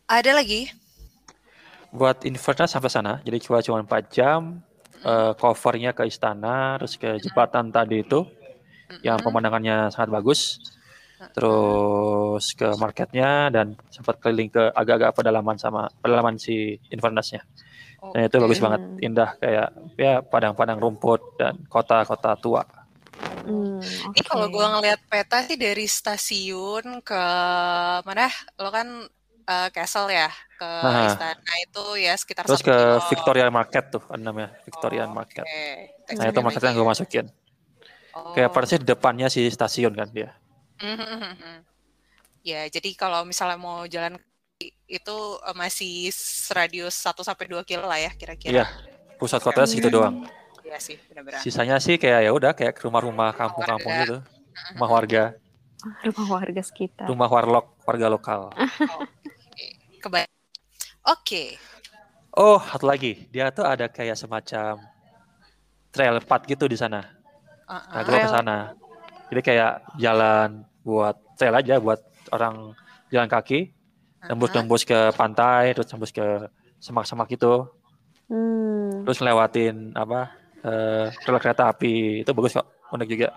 Ada 0.08 0.32
lagi? 0.38 0.70
Buat 1.92 2.24
Inverness 2.28 2.76
sampai 2.76 2.92
sana, 2.92 3.14
jadi 3.24 3.38
cuma 3.40 3.62
cuma 3.64 3.80
4 3.84 4.12
jam. 4.12 4.42
eh, 5.06 5.34
covernya 5.38 5.94
ke 5.94 6.02
istana, 6.10 6.82
terus 6.82 6.98
ke 6.98 7.22
jembatan 7.22 7.70
tadi 7.70 8.02
itu, 8.02 8.26
yang 9.06 9.22
pemandangannya 9.22 9.94
sangat 9.94 10.10
bagus. 10.10 10.58
Terus 11.36 12.58
ke 12.58 12.74
marketnya 12.74 13.54
dan 13.54 13.78
sempat 13.94 14.18
keliling 14.18 14.50
ke 14.50 14.74
agak-agak 14.74 15.14
pedalaman 15.14 15.62
sama 15.62 15.94
pedalaman 16.02 16.42
si 16.42 16.82
Inverness-nya. 16.90 17.46
Dan 18.18 18.26
itu 18.26 18.38
bagus 18.42 18.58
banget, 18.58 18.82
indah 18.98 19.30
kayak 19.38 19.70
ya 19.94 20.26
padang-padang 20.26 20.82
rumput 20.82 21.22
dan 21.38 21.54
kota-kota 21.70 22.34
tua. 22.40 22.66
Hmm, 23.46 24.10
Ini 24.16 24.22
kalau 24.30 24.46
oke. 24.48 24.54
gua 24.54 24.66
ngelihat 24.74 25.00
peta 25.12 25.36
sih 25.48 25.58
dari 25.66 25.86
stasiun 25.98 26.86
ke 27.08 27.16
mana? 28.08 28.24
Lo 28.62 28.70
kan 28.78 28.88
eh, 29.50 29.68
castle 29.76 30.08
ya 30.20 30.28
ke 30.58 30.66
Nah. 30.84 31.04
istana 31.08 31.52
itu 31.64 31.80
ya 32.06 32.12
sekitar 32.22 32.48
Terus 32.48 32.62
ke 32.68 32.76
kilo. 32.76 33.04
Victoria 33.10 33.48
Market 33.50 33.84
tuh, 33.94 34.04
namanya 34.22 34.50
Victorian 34.68 35.10
Oh, 35.10 35.18
Market. 35.20 35.46
oke. 35.46 35.60
Nah 36.18 36.26
itu 36.32 36.40
marketnya 36.46 36.72
gue 36.78 36.88
masukin. 36.94 37.26
Kayak 38.34 38.52
Oh. 38.54 38.56
persis 38.56 38.80
di 38.82 38.88
depannya 38.92 39.28
si 39.34 39.42
stasiun 39.56 39.94
kan 40.00 40.08
dia. 40.18 40.30
Ya, 42.46 42.70
jadi 42.70 42.90
kalau 43.02 43.26
misalnya 43.26 43.58
mau 43.58 43.84
jalan 43.90 44.16
kaki, 44.22 44.68
itu 44.98 45.16
eh, 45.48 45.56
masih 45.58 45.92
radius 46.58 46.96
1 47.06 47.22
sampai 47.28 47.46
2 47.52 47.64
kilo 47.70 47.86
lah 47.90 48.00
ya 48.06 48.12
kira-kira. 48.20 48.62
Iya, 48.62 48.66
pusat 49.20 49.42
kotanya 49.42 49.68
segitu 49.70 49.90
doang. 49.90 50.16
Iya 50.66 50.78
sih, 50.82 50.98
benar-benar. 51.06 51.40
Sisanya 51.40 51.78
sih 51.78 51.96
kayak 51.96 52.26
ya 52.26 52.32
udah 52.34 52.52
kayak 52.52 52.74
ke 52.74 52.82
rumah-rumah 52.84 53.32
kampung-kampung 53.32 53.94
gitu. 54.02 54.18
Rumah 54.74 54.90
warga, 54.90 55.24
Rumah 56.02 56.28
warga 56.32 56.62
sekitar. 56.62 57.06
rumah 57.06 57.30
warlock, 57.30 57.78
warga 57.86 58.08
lokal. 58.10 58.42
Keba- 60.02 60.26
Oke. 61.06 61.60
Oh, 62.34 62.58
satu 62.58 62.90
lagi. 62.90 63.30
Dia 63.30 63.54
tuh 63.54 63.62
ada 63.64 63.86
kayak 63.86 64.18
semacam 64.18 64.82
trail 65.94 66.18
path 66.20 66.44
gitu 66.46 66.66
di 66.66 66.76
sana. 66.76 67.06
Nah, 67.66 67.80
Uh-uh. 67.80 68.02
gue 68.02 68.12
ke 68.12 68.26
Trail. 68.26 68.34
sana. 68.34 68.58
Jadi 69.30 69.42
kayak 69.42 69.72
jalan 69.96 70.50
buat 70.82 71.16
trail 71.34 71.56
aja 71.56 71.78
buat 71.78 72.02
orang 72.30 72.74
jalan 73.08 73.30
kaki. 73.30 73.70
Tembus-tembus 74.26 74.82
ke 74.82 75.14
pantai, 75.14 75.72
terus 75.72 75.86
tembus 75.86 76.10
ke 76.10 76.50
semak-semak 76.82 77.30
gitu. 77.30 77.70
Hmm. 78.26 79.06
Terus 79.06 79.22
ngelewatin 79.22 79.94
apa? 79.94 80.34
Eh 80.66 81.08
rel 81.14 81.38
kereta 81.42 81.70
api. 81.72 82.26
Itu 82.26 82.32
bagus 82.34 82.58
kok. 82.58 82.68
Unik 82.94 83.08
juga. 83.10 83.30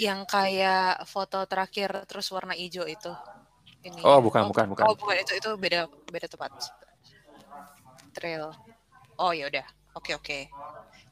Yang 0.00 0.20
kayak 0.28 1.04
foto 1.08 1.44
terakhir 1.44 2.04
terus 2.08 2.26
warna 2.32 2.56
hijau 2.56 2.84
itu. 2.88 3.12
Ini. 3.84 4.04
Oh, 4.04 4.20
bukan, 4.20 4.48
bukan, 4.48 4.64
bukan. 4.72 4.84
Oh, 4.88 4.96
bukan 4.96 5.16
itu 5.20 5.32
itu 5.40 5.50
beda 5.56 5.88
beda 6.08 6.26
tempat. 6.28 6.52
Trail. 8.16 8.52
Oh, 9.20 9.32
ya 9.32 9.48
udah. 9.48 9.66
Oke, 9.96 10.16
oke. 10.16 10.38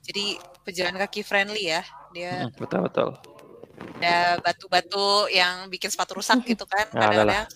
Jadi 0.04 0.36
pejalan 0.64 0.96
kaki 1.04 1.20
friendly 1.24 1.68
ya. 1.72 1.82
Dia 2.12 2.48
Mm, 2.48 2.52
betul, 2.56 2.80
betul. 2.88 3.08
ada 3.98 4.38
batu-batu 4.40 5.26
yang 5.34 5.66
bikin 5.68 5.90
sepatu 5.90 6.16
rusak 6.22 6.38
gitu 6.46 6.64
kan. 6.64 6.86
Ya, 6.92 7.00
ada 7.12 7.24
Kadang-kadang. 7.24 7.46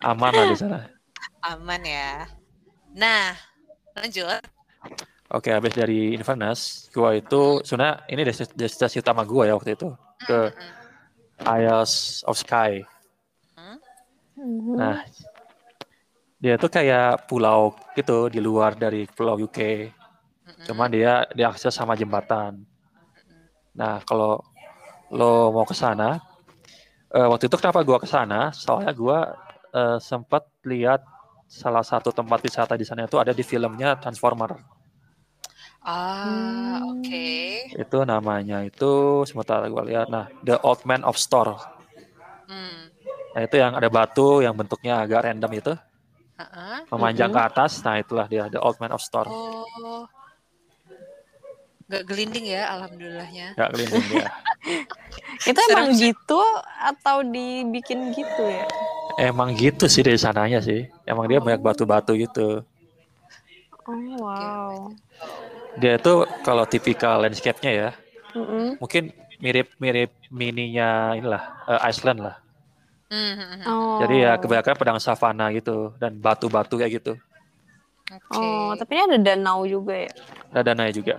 Aman 0.10 0.32
lah 0.32 0.46
di 0.48 0.56
sana. 0.56 0.78
aman 1.44 1.82
ya. 1.84 2.24
Nah, 2.96 3.36
lanjut. 3.96 4.40
Oke, 5.30 5.54
habis 5.54 5.70
dari 5.78 6.10
Inverness, 6.18 6.90
gua 6.90 7.14
itu 7.14 7.62
sebenarnya 7.62 8.02
ini 8.10 8.22
destinasi, 8.58 8.98
utama 8.98 9.22
gua 9.22 9.46
ya 9.46 9.54
waktu 9.54 9.78
itu 9.78 9.94
ke 10.26 10.50
Isles 11.46 12.26
of 12.26 12.34
Skye. 12.34 12.82
Mhm. 13.54 13.78
Nah, 14.74 14.98
dia 16.42 16.58
tuh 16.58 16.66
kayak 16.66 17.30
pulau 17.30 17.78
gitu 17.94 18.26
di 18.26 18.42
luar 18.42 18.74
dari 18.74 19.06
pulau 19.06 19.38
UK. 19.38 19.86
Cuman 20.66 20.90
dia 20.90 21.22
diakses 21.30 21.70
sama 21.70 21.94
jembatan. 21.94 22.66
Nah, 23.78 24.02
kalau 24.02 24.42
lo 25.14 25.54
mau 25.54 25.62
ke 25.62 25.78
sana, 25.78 26.18
eh, 27.14 27.26
waktu 27.30 27.46
itu 27.46 27.54
kenapa 27.54 27.86
gua 27.86 28.02
ke 28.02 28.08
sana? 28.10 28.50
Soalnya 28.50 28.90
gua 28.98 29.18
eh, 29.70 29.98
sempat 30.02 30.42
lihat 30.66 31.06
salah 31.46 31.86
satu 31.86 32.10
tempat 32.10 32.42
wisata 32.42 32.74
di 32.74 32.82
sana 32.82 33.06
itu 33.06 33.14
ada 33.14 33.30
di 33.30 33.46
filmnya 33.46 33.94
Transformer. 33.94 34.79
Ah, 35.80 36.76
Hmm. 36.80 37.00
oke. 37.00 37.28
Itu 37.72 37.98
namanya 38.04 38.60
itu 38.68 39.24
sementara 39.24 39.64
gua 39.72 39.84
lihat. 39.84 40.12
Nah, 40.12 40.28
The 40.44 40.60
Old 40.60 40.84
Man 40.84 41.00
of 41.08 41.16
Store. 41.16 41.56
Hmm. 42.44 42.92
Nah, 43.32 43.40
itu 43.46 43.56
yang 43.56 43.72
ada 43.78 43.88
batu 43.88 44.44
yang 44.44 44.52
bentuknya 44.52 45.00
agak 45.00 45.24
random 45.24 45.52
itu, 45.56 45.72
Heeh. 46.36 46.76
memanjang 46.92 47.32
ke 47.32 47.40
atas. 47.40 47.80
Nah, 47.80 47.96
itulah 47.96 48.28
dia 48.28 48.50
The 48.52 48.60
Old 48.60 48.76
Man 48.76 48.92
of 48.92 49.00
Store. 49.00 49.30
Oh. 49.30 50.04
Gak 51.90 52.06
gelinding 52.06 52.46
ya, 52.46 52.70
alhamdulillahnya. 52.70 53.58
Gak 53.58 53.68
kelinding 53.74 54.04
dia. 54.06 54.28
Itu 55.50 55.58
emang 55.72 55.90
gitu 55.96 56.40
atau 56.78 57.24
dibikin 57.26 58.14
gitu 58.14 58.42
ya? 58.46 58.62
Emang 59.18 59.56
gitu 59.58 59.90
sih 59.90 60.06
dari 60.06 60.20
sananya 60.20 60.62
sih. 60.62 60.86
Emang 61.02 61.26
dia 61.26 61.42
banyak 61.42 61.58
batu-batu 61.58 62.14
gitu. 62.14 62.62
Oh 63.90 64.06
wow. 64.22 64.94
Dia 65.78 66.00
itu 66.00 66.26
kalau 66.42 66.66
tipikal 66.66 67.22
landscape-nya 67.22 67.70
ya, 67.70 67.90
Mm-mm. 68.34 68.80
mungkin 68.82 69.14
mirip-mirip 69.38 70.10
mininya 70.28 71.14
inilah 71.14 71.42
eh, 71.70 71.88
Iceland 71.88 72.20
lah. 72.26 72.36
Hmm, 73.10 73.34
hmm, 73.34 73.48
hmm. 73.58 73.62
Oh. 73.66 73.98
Jadi 74.02 74.14
ya 74.22 74.32
kebanyakan 74.38 74.74
padang 74.78 74.98
savana 75.02 75.50
gitu 75.50 75.94
dan 75.98 76.18
batu-batu 76.18 76.78
kayak 76.78 77.02
gitu. 77.02 77.12
Oke. 78.10 78.38
Oh, 78.38 78.74
tapi 78.74 78.98
ini 78.98 79.02
ada 79.06 79.18
danau 79.18 79.62
juga 79.66 79.94
ya. 79.94 80.10
Ada 80.50 80.74
dananya 80.74 80.94
juga. 80.94 81.14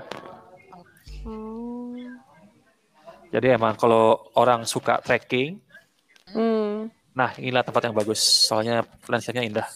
Oh. 1.23 1.95
Jadi 3.31 3.47
emang 3.55 3.79
kalau 3.79 4.19
orang 4.35 4.67
suka 4.67 4.99
trekking, 4.99 5.59
Hmm. 6.31 6.87
nah 7.11 7.35
inilah 7.35 7.63
tempat 7.63 7.91
yang 7.91 7.95
bagus. 7.95 8.19
Soalnya 8.23 8.87
landscape-nya 9.07 9.43
indah. 9.47 9.67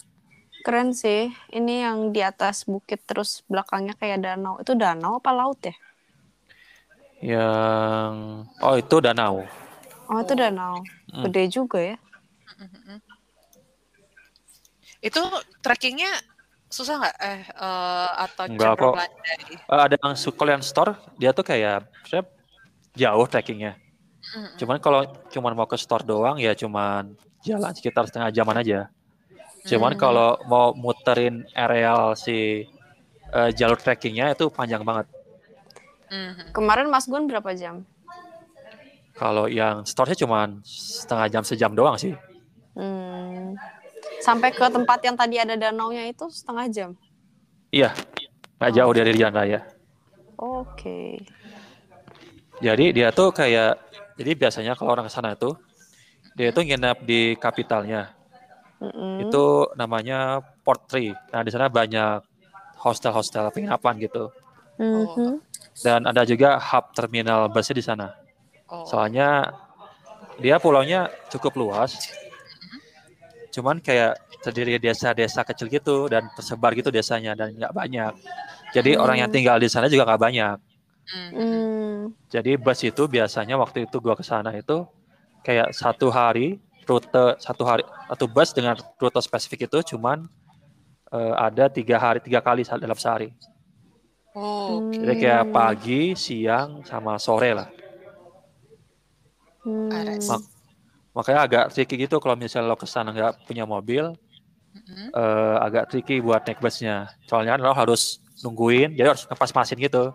Keren 0.65 0.97
sih. 0.97 1.29
Ini 1.53 1.85
yang 1.85 2.09
di 2.09 2.25
atas 2.25 2.65
bukit 2.65 3.05
terus 3.05 3.45
belakangnya 3.45 3.93
kayak 4.01 4.25
danau. 4.25 4.57
Itu 4.57 4.73
danau 4.73 5.21
apa 5.21 5.29
laut 5.29 5.61
ya? 5.61 5.77
Yang 7.21 8.13
oh 8.65 8.73
itu 8.73 8.95
danau. 8.97 9.45
Oh, 10.09 10.19
itu 10.25 10.33
danau. 10.33 10.81
Hmm. 11.13 11.29
Gede 11.29 11.43
juga 11.53 11.77
ya. 11.77 11.97
Itu 15.05 15.21
trekkingnya 15.61 16.09
susah 16.73 16.97
nggak? 16.97 17.15
Eh, 17.21 17.41
eh, 17.45 18.09
atau 18.25 18.43
Enggak 18.49 18.73
kok. 18.81 18.93
Eh, 18.97 19.81
ada 19.85 19.95
yang 20.01 20.17
su- 20.17 20.33
kalau 20.33 20.51
yang 20.57 20.65
store 20.65 20.97
dia 21.21 21.29
tuh 21.29 21.45
kayak 21.45 21.85
saya 22.09 22.25
jauh 22.97 23.25
trekkingnya. 23.29 23.77
Mm-mm. 24.33 24.57
Cuman 24.57 24.77
kalau 24.81 25.05
cuman 25.29 25.53
mau 25.53 25.69
ke 25.69 25.77
store 25.77 26.01
doang 26.01 26.41
ya 26.41 26.57
cuman 26.57 27.13
jalan 27.45 27.71
sekitar 27.77 28.09
setengah 28.09 28.33
jaman 28.33 28.57
aja. 28.65 28.89
Cuman 29.65 29.97
Hmm. 29.97 30.01
kalau 30.01 30.29
mau 30.45 30.71
muterin 30.77 31.41
areal 31.57 32.13
si 32.13 32.65
eh, 33.35 33.49
jalur 33.57 33.75
trekkingnya 33.75 34.37
itu 34.37 34.47
panjang 34.53 34.85
banget. 34.85 35.09
Mhm. 36.07 36.53
Kemarin 36.53 36.87
Mas 36.87 37.09
Gun 37.09 37.25
berapa 37.25 37.51
jam? 37.57 37.83
Kalau 39.17 39.49
yang 39.49 39.81
store-nya 39.83 40.15
cuman 40.21 40.61
setengah 40.63 41.27
jam 41.31 41.43
sejam 41.43 41.71
doang 41.73 41.97
sih. 41.97 42.13
Hmm. 42.77 43.57
Sampai 44.21 44.51
ke 44.53 44.67
tempat 44.69 44.99
yang 45.01 45.15
tadi 45.17 45.41
ada 45.41 45.55
danaunya 45.57 46.05
itu 46.05 46.29
setengah 46.29 46.65
jam. 46.69 46.89
Iya, 47.73 47.91
nggak 48.61 48.71
jauh 48.75 48.93
dari 48.93 49.11
jalan 49.17 49.35
raya. 49.35 49.59
Oke. 50.37 51.19
Jadi 52.59 52.95
dia 52.95 53.11
tuh 53.11 53.31
kayak, 53.35 53.79
jadi 54.15 54.31
biasanya 54.35 54.73
kalau 54.79 54.95
orang 54.95 55.07
ke 55.07 55.11
sana 55.11 55.35
itu, 55.35 55.55
dia 56.35 56.51
itu 56.51 56.59
nginep 56.63 56.97
di 57.03 57.35
kapitalnya. 57.35 58.11
Mm-mm. 58.81 59.27
Itu 59.27 59.71
namanya 59.79 60.43
Port 60.63 60.87
Tree. 60.91 61.15
Nah 61.31 61.41
di 61.41 61.51
sana 61.51 61.71
banyak 61.71 62.21
hostel-hostel 62.79 63.49
penginapan 63.55 63.95
gitu. 64.03 64.29
Mhm. 64.77 65.39
Dan 65.81 66.07
ada 66.07 66.23
juga 66.27 66.59
hub 66.59 66.91
terminal 66.95 67.47
busnya 67.51 67.75
di 67.75 67.83
sana. 67.83 68.07
Oh. 68.67 68.83
Soalnya 68.87 69.51
dia 70.39 70.59
pulaunya 70.59 71.07
cukup 71.31 71.55
luas. 71.55 71.95
Cuman 73.55 73.79
kayak 73.79 74.19
terdiri 74.43 74.77
desa-desa 74.77 75.41
kecil 75.47 75.71
gitu 75.71 76.11
dan 76.11 76.27
tersebar 76.35 76.75
gitu 76.75 76.91
desanya 76.91 77.33
dan 77.33 77.55
nggak 77.55 77.71
banyak. 77.73 78.13
Jadi 78.75 78.99
orang 78.99 79.23
yang 79.23 79.29
Hmm. 79.31 79.37
tinggal 79.39 79.57
di 79.57 79.71
sana 79.71 79.87
juga 79.87 80.03
nggak 80.05 80.21
banyak. 80.21 80.57
Hmm. 81.05 82.11
Jadi 82.29 82.59
bus 82.59 82.81
itu 82.83 83.07
biasanya 83.07 83.55
waktu 83.55 83.87
itu 83.87 83.97
gua 84.03 84.13
ke 84.19 84.25
sana 84.25 84.51
itu 84.51 84.83
kayak 85.45 85.71
satu 85.71 86.11
hari 86.11 86.59
rute 86.85 87.25
satu 87.41 87.63
hari 87.65 87.83
satu 88.07 88.25
bus 88.29 88.53
dengan 88.53 88.77
rute 89.01 89.19
spesifik 89.21 89.65
itu 89.67 89.95
cuman 89.95 90.29
eh, 91.11 91.33
ada 91.37 91.67
tiga 91.67 91.97
hari 91.97 92.21
tiga 92.21 92.39
kali 92.39 92.61
dalam 92.63 92.97
sehari. 92.97 93.33
Oh. 94.35 94.91
Jadi 94.91 95.15
kayak 95.23 95.55
pagi, 95.55 96.11
siang, 96.13 96.83
sama 96.83 97.15
sore 97.15 97.55
lah. 97.55 97.69
Hmm. 99.63 99.87
Mak- 99.89 100.51
Makanya 101.15 101.39
agak 101.47 101.65
tricky 101.71 101.95
gitu 101.95 102.19
kalau 102.19 102.35
misalnya 102.35 102.67
lo 102.67 102.75
ke 102.75 102.83
sana 102.83 103.15
nggak 103.15 103.47
punya 103.47 103.63
mobil, 103.63 104.11
Mhm. 104.75 105.15
eh, 105.15 105.55
agak 105.63 105.87
tricky 105.87 106.19
buat 106.19 106.43
naik 106.43 106.59
busnya. 106.59 107.07
Soalnya 107.23 107.55
lo 107.55 107.71
harus 107.71 108.19
nungguin, 108.43 108.91
jadi 108.99 109.15
harus 109.15 109.23
ngepas 109.23 109.55
masin 109.55 109.79
gitu. 109.79 110.11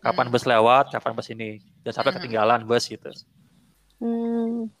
Kapan 0.00 0.26
Hmm. 0.26 0.32
bus 0.32 0.48
lewat, 0.48 0.96
kapan 0.96 1.12
bus 1.12 1.28
ini. 1.28 1.60
Jangan 1.84 1.92
sampai 2.00 2.10
Hmm. 2.16 2.18
ketinggalan 2.24 2.60
bus 2.64 2.88
gitu. 2.88 3.12
Hmm. 4.00 4.72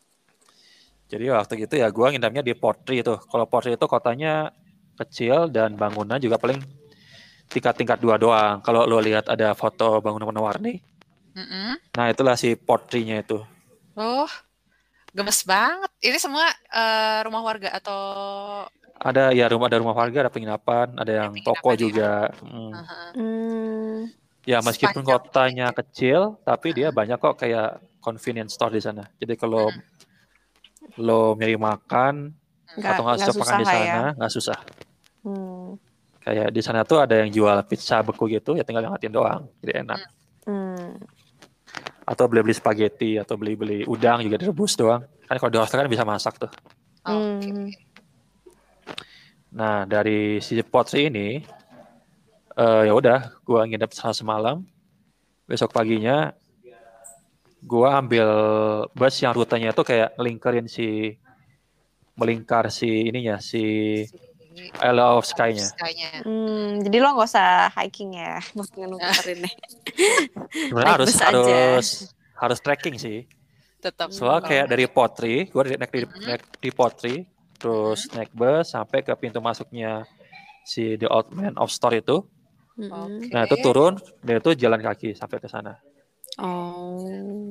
Jadi 1.10 1.24
waktu 1.26 1.66
gitu 1.66 1.74
ya 1.74 1.90
gua 1.90 2.14
nginapnya 2.14 2.40
di 2.40 2.54
Portri 2.54 3.02
itu. 3.02 3.18
Kalau 3.18 3.44
Portri 3.44 3.74
itu 3.74 3.82
kotanya 3.84 4.54
kecil 4.94 5.50
dan 5.50 5.74
bangunan 5.74 6.16
juga 6.16 6.38
paling 6.38 6.62
tingkat-tingkat 7.50 7.98
dua 7.98 8.14
doang. 8.14 8.62
Kalau 8.62 8.86
lo 8.86 9.02
lihat 9.02 9.26
ada 9.26 9.50
foto 9.52 9.98
bangunan 9.98 10.30
warna-warni, 10.30 10.78
Mhm. 11.34 11.94
nah 11.98 12.06
itulah 12.06 12.38
si 12.38 12.54
Portrinya 12.54 13.18
itu. 13.18 13.42
Oh, 13.98 14.30
gemes 15.10 15.42
banget. 15.42 15.90
Ini 15.98 16.18
semua 16.18 16.46
eh, 16.70 17.18
rumah 17.26 17.42
warga 17.42 17.74
atau 17.74 18.00
Ada 19.00 19.32
ya 19.32 19.48
rumah 19.48 19.66
ada 19.66 19.80
rumah 19.80 19.96
warga, 19.96 20.28
ada 20.28 20.28
penginapan, 20.28 20.92
ada 20.94 21.08
yang 21.24 21.32
penginapan 21.32 21.48
toko 21.48 21.70
ya. 21.72 21.78
juga. 21.80 22.12
Hmm. 22.44 22.72
Aha. 22.76 23.00
Hmm. 23.16 23.98
Ya 24.44 24.58
meskipun 24.60 25.00
Sepanjang 25.00 25.20
kotanya 25.24 25.66
kecil, 25.72 26.20
tapi 26.44 26.76
dia 26.76 26.92
banyak 26.92 27.16
kok 27.16 27.40
kayak 27.40 27.80
convenience 27.98 28.52
store 28.54 28.76
di 28.76 28.82
sana. 28.84 29.08
Jadi 29.16 29.40
kalau 29.40 29.72
lo 30.98 31.36
nyari 31.38 31.54
makan 31.54 32.34
Nggak, 32.78 32.90
atau 32.94 33.02
nggak 33.02 33.18
stok 33.18 33.38
makan 33.42 33.58
di 33.58 33.66
ya. 33.66 33.70
sana, 33.70 34.04
nggak 34.14 34.32
susah. 34.32 34.58
Hmm. 35.26 35.74
Kayak 36.20 36.48
di 36.54 36.60
sana 36.62 36.80
tuh 36.86 37.02
ada 37.02 37.18
yang 37.18 37.30
jual 37.34 37.56
pizza 37.66 37.98
beku 38.00 38.30
gitu, 38.30 38.54
ya 38.54 38.62
tinggal 38.62 38.86
ngeliatin 38.86 39.10
doang, 39.10 39.42
jadi 39.58 39.82
enak. 39.82 40.00
Hmm. 40.46 40.98
Atau 42.06 42.26
beli-beli 42.30 42.54
spaghetti 42.54 43.18
atau 43.18 43.34
beli-beli 43.34 43.86
udang 43.86 44.22
juga 44.22 44.38
direbus 44.38 44.74
doang. 44.78 45.02
Kan 45.26 45.36
kalau 45.38 45.50
di 45.50 45.58
hostel 45.58 45.82
kan 45.82 45.90
bisa 45.90 46.06
masak 46.06 46.38
tuh. 46.38 46.50
Hmm. 47.06 47.70
Nah 49.50 49.82
dari 49.86 50.38
si 50.38 50.54
Potri 50.62 51.10
ini, 51.10 51.42
eh 52.54 52.82
ya 52.86 52.92
udah, 52.94 53.42
gua 53.42 53.66
nginep 53.66 53.90
sana 53.90 54.14
semalam. 54.14 54.62
Besok 55.50 55.74
paginya, 55.74 56.30
gua 57.60 58.00
ambil 58.00 58.28
bus 58.96 59.14
yang 59.20 59.36
rutenya 59.36 59.70
itu 59.72 59.82
kayak 59.84 60.16
ngelingkerin 60.16 60.66
si 60.66 61.16
melingkar 62.16 62.68
si 62.68 63.08
ininya 63.08 63.40
si 63.40 63.64
Isle 64.82 65.00
of 65.00 65.24
Sky-nya. 65.24 65.68
Hmm, 66.26 66.84
jadi 66.84 66.96
lo 67.00 67.16
nggak 67.16 67.28
usah 67.32 67.72
hiking 67.80 68.18
ya 68.18 68.42
buat 68.52 68.68
ngenukerin 68.74 69.38
nih. 69.46 69.54
Sebenarnya 70.68 70.92
harus 70.92 71.08
aja. 71.16 71.24
harus 71.24 71.88
harus 72.36 72.58
trekking 72.60 72.96
sih. 73.00 73.24
Tetap. 73.80 74.12
Soalnya 74.12 74.44
kayak 74.44 74.66
dari 74.68 74.84
Potri, 74.84 75.48
gue 75.48 75.62
naik 75.80 75.92
di, 75.92 76.00
Mhm. 76.04 76.24
naik 76.28 76.42
di 76.60 76.70
Potri, 76.74 77.14
terus 77.56 78.10
naik 78.12 78.28
bus 78.36 78.68
sampai 78.68 79.00
ke 79.00 79.12
pintu 79.16 79.40
masuknya 79.40 80.04
si 80.68 81.00
The 81.00 81.08
Old 81.08 81.32
Man 81.32 81.56
of 81.56 81.72
Store 81.72 81.96
itu. 81.96 82.20
Mm-mm. 82.76 83.32
Nah 83.32 83.44
itu 83.44 83.56
turun, 83.60 83.96
dan 84.24 84.40
itu 84.40 84.50
jalan 84.56 84.80
kaki 84.80 85.16
sampai 85.16 85.40
ke 85.40 85.48
sana. 85.48 85.80
Oh. 86.38 87.50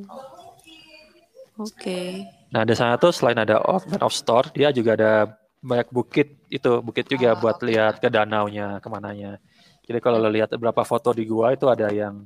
Oke. 1.60 2.24
Nah 2.56 2.64
di 2.64 2.72
sana 2.72 2.96
tuh 2.96 3.12
selain 3.12 3.36
ada 3.36 3.60
Old 3.68 3.92
Man 3.92 4.00
of 4.00 4.16
Store, 4.16 4.48
dia 4.56 4.72
juga 4.72 4.96
ada 4.96 5.36
banyak 5.60 5.92
bukit 5.92 6.40
itu, 6.48 6.80
bukit 6.80 7.12
juga 7.12 7.36
Oh, 7.36 7.40
buat 7.44 7.60
lihat 7.60 8.00
ke 8.00 8.08
danaunya, 8.08 8.80
ke 8.80 8.88
mananya. 8.88 9.38
Jadi 9.84 10.00
kalau 10.00 10.22
lo 10.22 10.32
lihat 10.32 10.56
beberapa 10.56 10.88
foto 10.88 11.12
di 11.12 11.28
gua 11.28 11.52
itu 11.52 11.68
ada 11.68 11.92
yang 11.92 12.24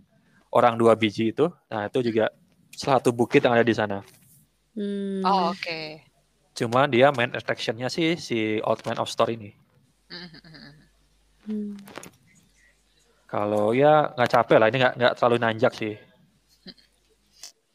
orang 0.53 0.77
dua 0.77 0.93
biji 0.93 1.33
itu, 1.33 1.49
nah 1.65 1.89
itu 1.89 2.05
juga 2.05 2.29
salah 2.69 3.01
satu 3.01 3.09
bukit 3.09 3.41
yang 3.41 3.57
ada 3.57 3.65
di 3.65 3.73
sana. 3.73 4.05
Hmm. 4.77 5.25
Oh, 5.25 5.49
oke. 5.49 6.05
Cuma 6.53 6.85
dia 6.85 7.09
main 7.09 7.33
attraction-nya 7.33 7.89
sih 7.89 8.13
si 8.21 8.61
Old 8.61 8.85
Man 8.85 9.01
of 9.01 9.09
Store 9.09 9.33
ini. 9.33 9.57
Hmm. 11.49 11.73
Kalau 13.25 13.73
ya 13.73 14.13
nggak 14.13 14.29
capek 14.29 14.57
lah, 14.61 14.67
ini 14.69 14.77
nggak 14.77 14.93
nggak 14.93 15.13
terlalu 15.17 15.37
nanjak 15.41 15.73
sih. 15.73 15.97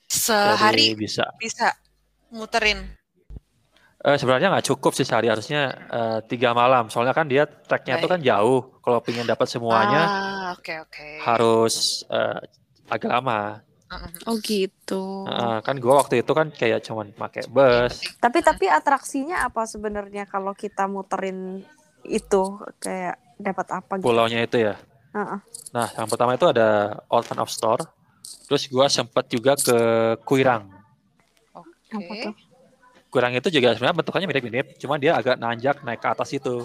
Sehari 0.09 0.97
Jadi 0.97 0.97
bisa. 0.97 1.25
bisa 1.37 1.68
muterin. 2.33 2.97
Eh, 3.99 4.16
sebenarnya 4.16 4.49
nggak 4.55 4.66
cukup 4.73 4.97
sih 4.97 5.05
sehari, 5.05 5.29
harusnya 5.29 5.75
eh, 5.90 6.18
tiga 6.25 6.57
malam. 6.57 6.88
Soalnya 6.88 7.12
kan 7.12 7.29
dia 7.29 7.44
treknya 7.44 8.01
itu 8.01 8.09
kan 8.09 8.21
jauh. 8.25 8.81
Kalau 8.81 8.99
pengen 9.05 9.29
dapat 9.29 9.44
semuanya 9.51 10.09
Ah, 10.09 10.57
oke 10.57 10.73
oke. 10.88 11.09
harus 11.29 12.07
eh, 12.09 12.40
agak 12.88 13.11
lama. 13.21 13.61
Oh 14.29 14.37
gitu. 14.40 15.25
Heeh, 15.29 15.57
kan 15.64 15.77
gua 15.81 16.05
waktu 16.05 16.21
itu 16.25 16.33
kan 16.33 16.49
kayak 16.53 16.85
cuman 16.85 17.12
pakai 17.12 17.49
bus. 17.49 18.05
Tapi 18.21 18.38
tapi 18.44 18.64
atraksinya 18.68 19.44
apa 19.44 19.64
sebenarnya 19.64 20.25
kalau 20.29 20.53
kita 20.53 20.85
muterin 20.88 21.64
itu 22.05 22.42
kayak 22.81 23.16
dapat 23.37 23.66
apa 23.73 23.92
gitu? 24.01 24.07
Pulaunya 24.09 24.44
itu 24.44 24.61
ya. 24.61 24.77
Heeh. 25.16 25.40
Nah, 25.73 25.88
yang 25.97 26.09
pertama 26.09 26.37
itu 26.37 26.47
ada 26.49 27.01
Old 27.12 27.29
Man 27.33 27.40
of 27.44 27.51
Store. 27.53 27.83
Terus 28.49 28.65
gua 28.73 28.89
sempet 28.89 29.29
juga 29.29 29.53
ke 29.61 29.77
Kuirang. 30.25 30.73
Oke. 31.53 32.33
tuh? 32.33 32.35
Kuirang 33.13 33.33
itu 33.37 33.49
juga 33.49 33.73
sebenarnya 33.77 33.97
bentukannya 34.01 34.29
mirip-mirip, 34.29 34.67
cuma 34.81 34.97
dia 35.01 35.17
agak 35.17 35.37
nanjak 35.41 35.81
naik 35.85 36.01
ke 36.01 36.09
atas 36.09 36.33
itu. 36.33 36.65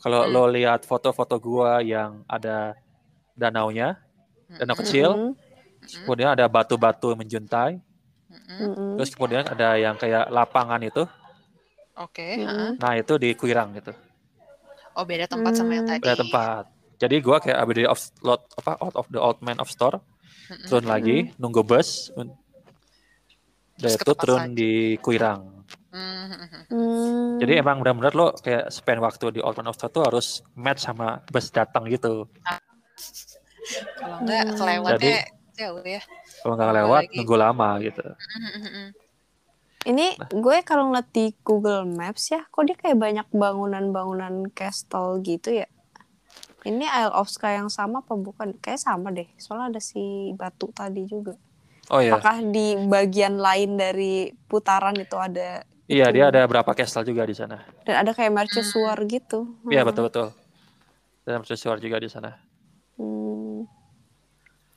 Kalau 0.00 0.24
Hmm. 0.24 0.32
lo 0.32 0.44
lihat 0.48 0.84
foto-foto 0.88 1.36
gua 1.36 1.80
yang 1.84 2.24
ada 2.24 2.72
danaunya, 3.36 4.00
danau 4.48 4.72
Mhm. 4.76 4.80
kecil, 4.80 5.08
Mm-mm. 5.12 5.32
Mhm. 5.84 6.00
kemudian 6.08 6.30
ada 6.32 6.48
batu-batu 6.48 7.12
menjuntai, 7.12 7.76
Mhm. 8.28 8.56
Mm-mm. 8.60 8.90
terus 8.96 9.12
kemudian 9.12 9.44
ada 9.44 9.76
yang 9.76 9.96
kayak 10.00 10.32
lapangan 10.32 10.80
itu. 10.80 11.04
Oke. 12.00 12.40
Heeh. 12.40 12.80
Nah, 12.80 12.92
itu 12.96 13.20
di 13.20 13.36
Kuirang 13.36 13.76
gitu. 13.76 13.92
Oh 14.96 15.04
beda 15.04 15.28
tempat 15.28 15.52
sama 15.52 15.76
yang 15.76 15.84
Hmm. 15.84 16.00
tadi. 16.00 16.04
Beda 16.08 16.16
tempat. 16.16 16.64
Jadi 17.00 17.16
gua 17.20 17.36
kayak 17.40 17.60
abis 17.60 17.74
dari 17.76 17.88
of, 17.88 18.00
lot, 18.24 18.40
apa 18.56 18.80
out 18.80 18.96
of 18.96 19.04
the 19.12 19.20
old 19.20 19.36
man 19.44 19.60
of 19.60 19.68
store, 19.68 20.00
Turun 20.66 20.86
lagi, 20.86 21.30
nunggu 21.36 21.62
bus. 21.62 22.10
Ke 23.76 23.96
itu 23.96 24.12
turun 24.12 24.50
lagi. 24.50 24.54
di 24.54 24.72
Kuirang. 24.98 25.64
Mhm. 25.90 26.48
Hmm. 26.70 27.38
Jadi 27.40 27.52
emang 27.56 27.80
benar-benar 27.80 28.12
lo 28.12 28.26
kayak 28.36 28.68
spend 28.68 29.00
waktu 29.00 29.34
di 29.34 29.40
Old 29.40 29.56
Man 29.56 29.66
of 29.66 29.78
tuh 29.78 30.04
harus 30.04 30.44
match 30.52 30.84
sama 30.84 31.24
bus 31.26 31.48
datang 31.48 31.88
gitu. 31.88 32.28
Kalau 33.96 34.16
enggak 34.20 34.42
Hmm. 34.44 34.56
kelewatnya 34.56 35.18
jauh 35.56 35.82
ya. 35.82 36.02
Kalau 36.42 36.54
nggak 36.56 36.72
lewat, 36.76 37.02
lagi. 37.04 37.16
nunggu 37.16 37.36
lama 37.36 37.68
gitu. 37.80 38.04
Mhm. 38.04 38.86
Ini 39.80 40.06
Nah. 40.14 40.28
gue 40.28 40.56
kalau 40.60 40.92
ngeliat 40.92 41.08
di 41.08 41.32
Google 41.40 41.88
Maps 41.88 42.28
ya, 42.28 42.44
kok 42.46 42.68
dia 42.68 42.76
kayak 42.76 43.00
banyak 43.00 43.26
bangunan-bangunan 43.32 44.52
castle 44.52 45.24
gitu 45.24 45.56
ya? 45.56 45.68
Ini 46.60 46.84
Isle 46.84 47.14
of 47.16 47.32
Sky 47.32 47.56
yang 47.56 47.72
sama 47.72 48.04
apa 48.04 48.12
bukan? 48.16 48.52
Kayak 48.60 48.80
sama 48.84 49.08
deh, 49.10 49.24
soalnya 49.40 49.76
ada 49.76 49.80
si 49.80 50.32
batu 50.36 50.68
tadi 50.76 51.08
juga. 51.08 51.32
Oh 51.90 51.98
iya, 51.98 52.14
Apakah 52.14 52.44
di 52.44 52.76
bagian 52.86 53.40
lain 53.40 53.74
dari 53.80 54.28
putaran 54.46 54.94
itu 54.94 55.16
ada 55.18 55.64
iya 55.88 56.06
itu? 56.06 56.14
dia 56.14 56.24
ada 56.30 56.44
berapa 56.46 56.70
castle 56.76 57.02
juga 57.02 57.24
di 57.24 57.34
sana. 57.34 57.64
dan 57.82 58.04
ada 58.06 58.12
kayak 58.12 58.30
mercusuar 58.30 58.98
gitu? 59.08 59.48
Iya 59.66 59.82
Hmm. 59.82 59.88
betul 59.88 60.02
betul. 60.06 60.26
Dan 61.24 61.40
mercusuar 61.42 61.76
juga 61.80 61.96
di 61.98 62.08
sana. 62.12 62.30
Hmm. 62.96 63.64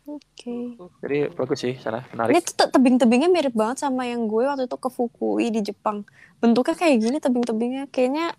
Oke. 0.04 0.76
Jadi 1.04 1.17
bagus 1.32 1.60
sih 1.63 1.76
sana, 1.80 2.04
Ini 2.04 2.12
menarik. 2.15 2.43
tuh 2.43 2.56
te- 2.60 2.72
tebing-tebingnya 2.76 3.30
mirip 3.32 3.56
banget 3.56 3.84
sama 3.84 4.04
yang 4.04 4.28
gue 4.28 4.43
waktu 4.43 4.67
itu 4.67 4.78
ke 4.80 4.89
Fukui 4.91 5.48
di 5.48 5.63
Jepang. 5.63 6.04
Bentuknya 6.39 6.76
kayak 6.76 6.96
gini 7.00 7.17
tebing-tebingnya. 7.19 7.84
Kayaknya 7.88 8.36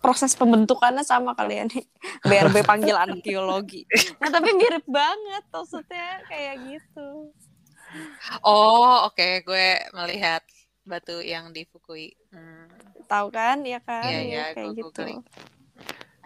proses 0.00 0.34
pembentukannya 0.34 1.02
sama 1.02 1.34
kali 1.34 1.58
ya 1.58 1.64
nih. 1.66 1.84
BRB 2.30 2.56
panggil 2.66 2.96
anak 2.96 3.22
geologi. 3.22 3.86
Nah 4.22 4.30
tapi 4.30 4.54
mirip 4.54 4.86
banget 4.86 5.44
maksudnya 5.50 6.22
kayak 6.30 6.56
gitu. 6.66 7.32
Oh 8.40 9.06
oke 9.10 9.44
gue 9.44 9.68
melihat 9.92 10.42
batu 10.82 11.22
yang 11.22 11.50
di 11.54 11.66
Fukui. 11.68 12.14
Hmm. 12.32 12.66
Tahu 13.06 13.28
kan? 13.30 13.62
Ya 13.62 13.78
kan? 13.82 14.08
Iya, 14.08 14.18
Ya, 14.18 14.22
iya, 14.22 14.44
kayak 14.56 14.72
gue 14.72 14.78
gitu. 14.88 15.02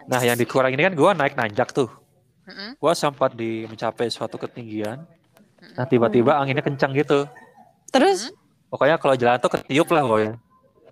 Nah 0.07 0.23
yang 0.23 0.39
di 0.39 0.47
Kuirang 0.47 0.71
ini 0.71 0.87
kan 0.87 0.95
gua 0.95 1.11
naik 1.11 1.35
nanjak 1.35 1.75
tuh. 1.75 1.91
Mhm. 2.47 2.79
Gua 2.79 2.95
sempat 2.95 3.35
di 3.35 3.67
mencapai 3.67 4.07
suatu 4.07 4.39
ketinggian. 4.39 5.03
Nah 5.75 5.85
tiba-tiba 5.85 6.39
anginnya 6.39 6.63
kencang 6.63 6.95
gitu. 6.95 7.27
Terus 7.91 8.31
Pokoknya 8.67 8.99
kalau 8.99 9.15
jalan 9.15 9.39
tuh 9.39 9.51
ketiup 9.51 9.87
lah 9.95 10.03
pokoknya. 10.03 10.33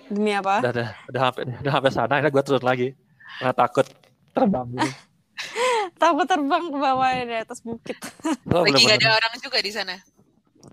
Demi 0.07 0.31
apa? 0.31 0.61
Udah, 0.61 0.71
udah, 0.71 0.89
udah 1.09 1.19
sampai 1.21 1.41
udah 1.61 1.71
sampai 1.73 1.91
sana, 1.91 2.11
akhirnya 2.17 2.31
gue 2.31 2.43
turun 2.45 2.65
lagi. 2.65 2.87
Karena 3.39 3.53
takut 3.53 3.85
terbang 4.31 4.67
gitu. 4.73 4.91
Takut 6.01 6.27
terbang 6.27 6.63
ke 6.71 6.77
bawah 6.77 7.07
ya, 7.07 7.23
di 7.23 7.35
atas 7.39 7.59
bukit. 7.63 7.95
Oh, 8.51 8.63
Lagi 8.63 8.83
nggak 8.83 8.99
ada 8.99 9.11
orang 9.15 9.33
juga 9.39 9.57
di 9.59 9.71
sana. 9.71 9.95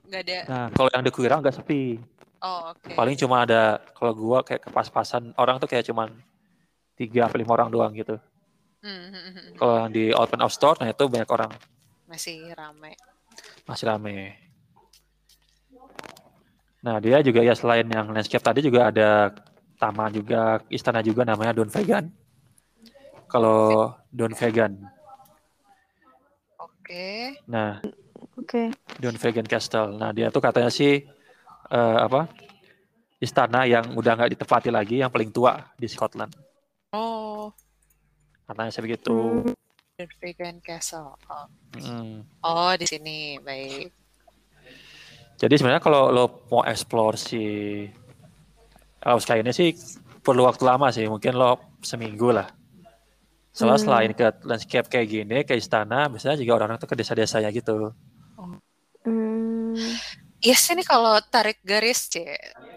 Nggak 0.07 0.21
ada. 0.27 0.38
Nah, 0.47 0.66
kalau 0.75 0.88
yang 0.90 1.03
di 1.03 1.12
Kuirang 1.14 1.40
nggak 1.42 1.57
sepi. 1.59 1.99
Oh 2.42 2.75
oke. 2.75 2.90
Paling 2.95 3.14
cuma 3.14 3.47
ada 3.47 3.79
kalau 3.95 4.12
gua 4.14 4.38
kayak 4.42 4.66
kepas-pasan 4.66 5.31
orang 5.38 5.62
tuh 5.62 5.71
kayak 5.71 5.87
cuman 5.87 6.11
tiga 6.99 7.31
atau 7.31 7.38
lima 7.38 7.55
orang 7.55 7.71
doang 7.71 7.92
gitu. 7.95 8.18
Hmm, 8.83 9.14
hmm, 9.14 9.23
hmm. 9.31 9.49
Kalau 9.62 9.75
yang 9.79 9.90
di 9.95 10.05
Open 10.11 10.42
of 10.42 10.51
Store, 10.51 10.75
nah 10.83 10.90
itu 10.90 11.07
banyak 11.07 11.31
orang 11.31 11.51
Masih 12.11 12.51
ramai. 12.53 12.99
masih 13.62 13.87
rame. 13.88 14.37
Nah 16.83 16.99
dia 16.99 17.23
juga 17.23 17.40
ya 17.42 17.55
selain 17.55 17.87
yang 17.87 18.11
landscape 18.11 18.42
tadi 18.42 18.61
juga 18.62 18.90
ada 18.90 19.31
taman 19.79 20.11
juga, 20.14 20.62
istana 20.71 21.03
juga 21.03 21.23
namanya 21.23 21.55
Don 21.55 21.71
Vegan. 21.71 22.11
Kalau 23.31 23.95
Don 24.12 24.35
Vegan, 24.37 24.77
Oke. 26.61 27.40
nah 27.49 27.81
Oke. 28.37 28.75
Don 29.01 29.16
Vegan 29.16 29.49
Castle. 29.49 29.97
Nah 29.97 30.12
dia 30.12 30.29
tuh 30.29 30.42
katanya 30.45 30.68
sih 30.68 31.01
eh, 31.73 31.99
apa 32.03 32.29
istana 33.23 33.64
yang 33.64 33.95
udah 33.95 34.12
nggak 34.18 34.33
ditempati 34.37 34.68
lagi, 34.68 35.01
yang 35.01 35.09
paling 35.09 35.31
tua 35.31 35.62
di 35.79 35.87
Scotland. 35.87 36.35
Oh, 36.92 37.49
Katanya 38.53 38.68
sih 38.68 38.83
begitu. 38.85 39.49
The 39.97 40.05
Vegan 40.21 40.61
Castle. 40.61 41.16
Oh. 41.31 41.47
Mm. 41.79 42.21
Oh, 42.45 42.73
di 42.77 42.85
sini. 42.85 43.40
Baik. 43.40 44.02
Jadi 45.43 45.55
sebenarnya 45.59 45.83
kalau 45.83 46.15
lo 46.15 46.47
mau 46.55 46.63
explore 46.63 47.19
si 47.19 47.43
Alaska 49.03 49.35
ini 49.35 49.51
sih 49.51 49.75
perlu 50.23 50.47
waktu 50.47 50.63
lama 50.63 50.95
sih, 50.95 51.11
mungkin 51.11 51.35
lo 51.35 51.59
seminggu 51.83 52.31
lah. 52.31 52.47
Soalnya 53.51 53.83
Hmm. 53.83 53.85
selain 53.90 54.13
ke 54.15 54.27
landscape 54.47 54.87
kayak 54.87 55.09
gini, 55.11 55.43
ke 55.43 55.59
istana, 55.59 56.07
biasanya 56.07 56.38
juga 56.38 56.63
orang-orang 56.63 56.79
tuh 56.79 56.88
ke 56.88 56.97
desa-desanya 56.97 57.51
gitu. 57.51 57.90
Hmm. 59.03 59.75
Iya 60.38 60.55
sih 60.55 60.79
nih 60.79 60.87
kalau 60.87 61.19
tarik 61.27 61.59
garis, 61.67 62.07
C. 62.07 62.23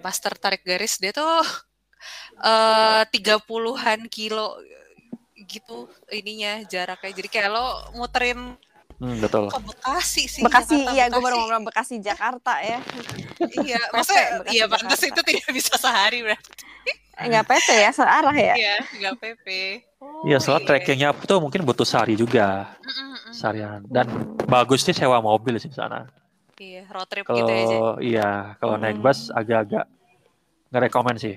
Master 0.01 0.33
tarik 0.37 0.65
garis 0.65 0.97
dia 0.97 1.13
tuh 1.13 1.45
eh 2.41 3.03
30-an 3.13 4.09
kilo 4.09 4.57
gitu 5.37 5.85
ininya 6.09 6.65
jaraknya. 6.65 7.13
Jadi 7.13 7.29
kayak 7.29 7.49
lo 7.53 7.65
muterin 7.93 8.57
Hmm, 8.95 9.19
betul. 9.19 9.51
ke 9.51 9.59
Bekasi 9.59 10.23
sih. 10.25 10.41
Bekasi, 10.41 10.75
Jakarta, 10.79 10.95
iya 10.95 11.03
gue 11.11 11.19
baru 11.19 11.37
bilang 11.43 11.63
Bekasi 11.67 11.95
Jakarta 11.99 12.53
ya. 12.63 12.79
Iya, 13.43 13.79
maksudnya 13.91 14.25
Bekasi, 14.39 14.55
iya 14.55 14.65
pantas 14.65 15.01
itu 15.03 15.21
tidak 15.21 15.49
bisa 15.51 15.73
sehari 15.75 16.23
berarti. 16.23 16.51
Enggak 17.15 17.43
PT 17.47 17.69
ya, 17.75 17.91
searah 17.91 18.35
ya. 18.35 18.55
Iya, 18.55 18.75
nggak 18.99 19.13
PP. 19.19 19.47
Iya, 20.27 20.37
soalnya 20.39 20.63
trekkingnya 20.65 21.09
tuh 21.23 21.39
mungkin 21.39 21.63
butuh 21.63 21.83
sehari 21.83 22.15
juga, 22.15 22.75
Mm, 22.79 22.91
mm, 22.91 23.07
mm. 23.15 23.33
seharian. 23.33 23.79
Dan 23.87 24.05
bagus 24.45 24.83
sih 24.83 24.91
sewa 24.91 25.19
mobil 25.19 25.55
sih 25.55 25.67
di 25.67 25.75
sana. 25.75 26.07
Iya, 26.55 26.87
road 26.87 27.07
trip 27.07 27.27
Kalau 27.27 27.39
gitu 27.39 27.51
aja. 27.51 27.77
iya, 27.99 28.29
kalau 28.59 28.75
naik 28.75 28.95
Hmm. 28.95 29.03
bus 29.03 29.27
agak-agak 29.29 29.85
nggak 30.71 30.83
rekomend 30.87 31.19
sih. 31.19 31.35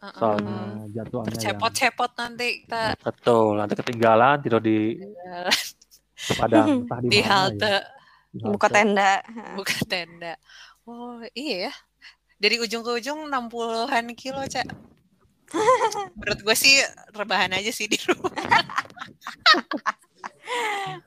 Heeh. 0.00 0.20
soalnya 0.20 0.84
jadwalnya 0.92 1.32
yang 1.32 1.44
Cepot-cepot 1.56 2.10
nanti 2.20 2.48
kita 2.60 2.92
betul 3.00 3.56
nanti 3.56 3.72
ketinggalan 3.72 4.36
tidur 4.44 4.60
di 4.60 5.00
padang 6.32 6.66
entah 6.88 6.98
di, 7.04 7.08
di 7.12 7.20
mana 7.20 7.28
halte 7.28 7.68
ya. 7.68 7.80
Di 8.34 8.42
Buka 8.50 8.66
tenda. 8.66 9.12
bukan 9.58 9.80
tenda. 9.84 10.32
Oh 10.88 11.20
iya 11.36 11.68
ya. 11.68 11.72
Dari 12.40 12.56
ujung 12.58 12.82
ke 12.82 12.90
ujung 12.98 13.30
60-an 13.30 14.06
kilo, 14.18 14.42
Cak. 14.44 14.66
Menurut 16.18 16.40
gue 16.42 16.56
sih 16.58 16.82
rebahan 17.14 17.54
aja 17.54 17.70
sih 17.70 17.86
di 17.86 17.94
rumah. 18.04 18.34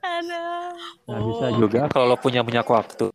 Aduh. 0.01 0.71
Nah, 1.07 1.19
bisa 1.21 1.45
Oh. 1.51 1.57
juga 1.59 1.81
kalau 1.91 2.05
lo 2.09 2.17
punya 2.17 2.41
banyak 2.41 2.63
waktu. 2.63 3.11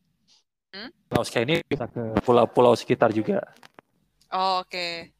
Hmm? 0.72 0.90
Pulau 1.09 1.24
Sky 1.24 1.44
ini 1.44 1.61
bisa 1.64 1.84
ke 1.88 2.16
pulau-pulau 2.22 2.72
sekitar 2.76 3.12
juga. 3.12 3.42
Oh, 4.32 4.61
oke. 4.64 5.12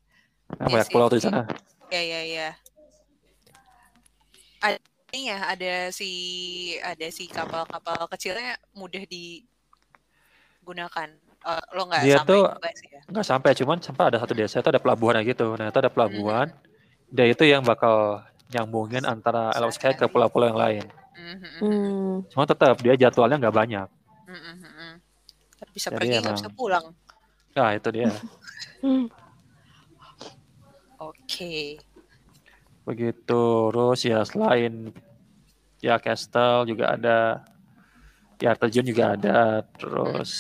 Nah, 0.57 0.69
Iya 0.69 0.73
banyak 0.79 0.89
pulau 0.93 1.09
tuh 1.09 1.19
di 1.21 1.25
sana. 1.25 1.45
Ya 1.89 2.01
ya 2.01 2.21
ya. 2.25 2.49
Ini 5.13 5.29
ya, 5.29 5.45
ada 5.45 5.93
si 5.93 6.09
ada 6.81 7.05
si 7.13 7.29
kapal-kapal 7.29 8.09
kecilnya 8.09 8.57
mudah 8.73 9.05
digunakan. 9.05 9.45
Eh, 11.45 11.65
lo 11.77 11.85
nggak 11.85 12.01
Dia 12.01 12.17
sampai 12.17 12.33
tuh- 12.33 12.49
ya? 12.89 13.05
Nggak 13.13 13.27
sampai, 13.29 13.53
cuman 13.53 13.77
sampai 13.85 14.09
ada 14.09 14.25
satu 14.25 14.33
desa 14.33 14.65
itu 14.65 14.73
ada 14.73 14.81
pelabuhan 14.81 15.21
gitu. 15.21 15.53
Nah, 15.53 15.69
itu 15.69 15.85
ada 15.85 15.93
pelabuhan. 15.93 16.49
Hmm. 16.49 17.13
Dia 17.13 17.29
itu 17.29 17.45
yang 17.45 17.61
bakal 17.61 18.25
nyambungin 18.49 19.05
antara 19.05 19.53
Sky 19.69 19.93
ke 19.93 20.09
pulau-pulau 20.09 20.49
yang 20.49 20.57
lain. 20.57 20.89
Mhm, 21.13 21.37
mhm, 21.37 21.61
Hmm. 21.61 22.25
Cuma 22.33 22.49
tetap 22.49 22.81
dia 22.81 22.97
jadwalnya 22.97 23.37
nggak 23.37 23.53
banyak. 23.53 23.85
mhm, 24.33 24.65
mhm. 24.65 24.97
Ntar 25.61 25.69
Bisa 25.77 25.93
Jadi 25.93 26.01
pergi 26.01 26.25
nggak 26.25 26.41
bisa 26.41 26.49
pulang. 26.57 26.89
Nah, 27.53 27.77
itu 27.77 27.89
dia. 27.93 28.17
Oke. 30.97 31.85
Begitu. 32.85 33.45
Terus 33.73 34.01
ya 34.03 34.21
selain 34.27 34.91
ya 35.83 35.99
Castle 35.99 36.67
juga 36.67 36.95
ada. 36.95 37.43
Ya 38.43 38.53
terjun 38.59 38.87
juga 38.87 39.15
ada. 39.15 39.63
Terus 39.79 40.31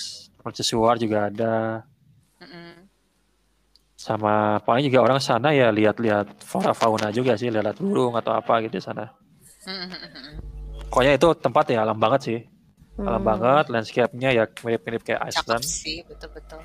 mercusuar 0.43 0.99
juga 0.99 1.30
ada. 1.30 1.86
Sama 3.95 4.59
paling 4.66 4.90
juga 4.90 4.99
orang 5.07 5.22
sana 5.22 5.55
ya 5.55 5.70
lihat-lihat 5.70 6.43
flora 6.43 6.74
fauna 6.74 7.14
juga 7.14 7.38
sih, 7.38 7.55
lihat 7.55 7.78
burung 7.78 8.18
atau 8.18 8.34
apa 8.34 8.59
gitu 8.66 8.82
di 8.82 8.82
sana. 8.82 9.07
Pokoknya 10.90 11.14
itu 11.14 11.28
tempat 11.38 11.70
ya 11.70 11.86
alam 11.86 11.97
banget 12.03 12.20
sih. 12.26 12.40
Alam 12.99 13.24
Hmm. 13.24 13.30
banget, 13.30 13.64
landscape-nya 13.72 14.30
ya 14.36 14.45
mirip-mirip 14.45 15.01
kayak 15.07 15.22
Cakep 15.30 15.38
Iceland. 15.38 15.64
sih, 15.64 16.05
betul-betul. 16.05 16.61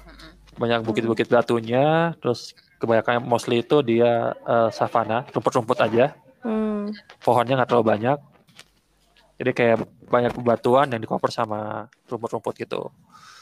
Banyak 0.60 0.84
bukit-bukit 0.84 1.30
batunya, 1.32 2.12
terus 2.20 2.52
kebanyakan 2.78 3.26
mostly 3.26 3.62
itu 3.66 3.82
dia 3.82 4.34
eh, 4.34 4.70
savana, 4.74 5.26
rumput-rumput 5.34 5.78
aja. 5.82 6.14
Hmm. 6.46 6.94
Pohonnya 7.22 7.60
nggak 7.60 7.70
terlalu 7.70 7.88
banyak. 7.98 8.18
Jadi 9.38 9.52
kayak 9.54 9.78
banyak 10.10 10.34
bebatuan 10.34 10.90
yang 10.90 11.02
di 11.02 11.10
cover 11.10 11.30
sama 11.30 11.86
rumput-rumput 12.10 12.54
gitu. 12.58 12.90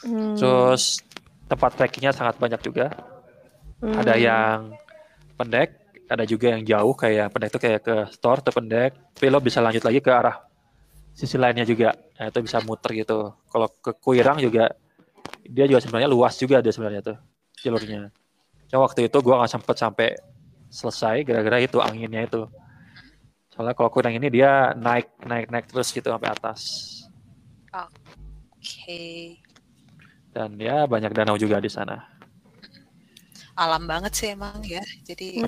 Hmm. 0.04 0.36
Terus 0.36 1.00
tempat 1.48 1.78
trekkingnya 1.78 2.12
sangat 2.12 2.36
banyak 2.36 2.60
juga. 2.60 2.92
Hmm. 3.80 3.96
Ada 3.96 4.14
yang 4.16 4.76
pendek, 5.36 6.02
ada 6.08 6.24
juga 6.24 6.56
yang 6.56 6.62
jauh 6.64 6.94
kayak 6.96 7.32
pendek 7.32 7.50
itu 7.54 7.60
kayak 7.60 7.80
ke 7.84 7.96
store 8.12 8.40
atau 8.44 8.52
pendek. 8.52 8.92
Tapi 9.16 9.26
lo 9.32 9.40
bisa 9.40 9.64
lanjut 9.64 9.84
lagi 9.84 10.00
ke 10.04 10.10
arah 10.12 10.36
sisi 11.16 11.40
lainnya 11.40 11.64
juga. 11.64 11.96
Nah, 11.96 12.28
itu 12.28 12.44
bisa 12.44 12.60
muter 12.60 12.92
gitu. 12.92 13.32
Kalau 13.48 13.68
ke 13.80 13.96
Kuirang 13.96 14.36
juga 14.36 14.68
dia 15.48 15.64
juga 15.66 15.80
sebenarnya 15.82 16.10
luas 16.10 16.36
juga 16.36 16.60
dia 16.60 16.70
sebenarnya 16.70 17.02
tuh 17.02 17.16
jalurnya. 17.64 18.12
Cuma 18.66 18.86
waktu 18.86 19.06
itu 19.06 19.18
gua 19.22 19.42
nggak 19.42 19.52
sempet 19.52 19.76
sampai 19.78 20.08
selesai 20.70 21.22
gara-gara 21.22 21.62
itu 21.62 21.78
anginnya 21.78 22.26
itu. 22.26 22.44
Soalnya 23.54 23.72
kalau 23.72 23.88
Kuirang 23.88 24.18
ini 24.18 24.28
dia 24.28 24.76
naik 24.76 25.16
naik 25.24 25.48
naik 25.48 25.66
terus 25.70 25.88
gitu 25.94 26.12
sampai 26.12 26.28
atas. 26.28 26.60
Oke. 27.72 29.40
Dan 30.34 30.60
ya 30.60 30.84
banyak 30.84 31.16
danau 31.16 31.40
juga 31.40 31.56
di 31.62 31.72
sana. 31.72 32.04
Alam 33.56 33.88
banget 33.88 34.12
sih 34.12 34.28
emang 34.36 34.60
ya. 34.60 34.84
Jadi 35.08 35.40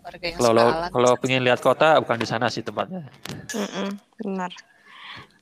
warga 0.00 0.26
yang 0.28 0.40
Kalau 0.40 0.68
alam. 0.68 0.90
kalau 0.92 1.10
pengen 1.16 1.44
lihat 1.44 1.60
kota 1.64 1.96
bukan 2.04 2.20
di 2.20 2.28
sana 2.28 2.52
sih 2.52 2.60
tempatnya. 2.60 3.08
Mm-mm. 3.56 3.96
Benar. 4.20 4.52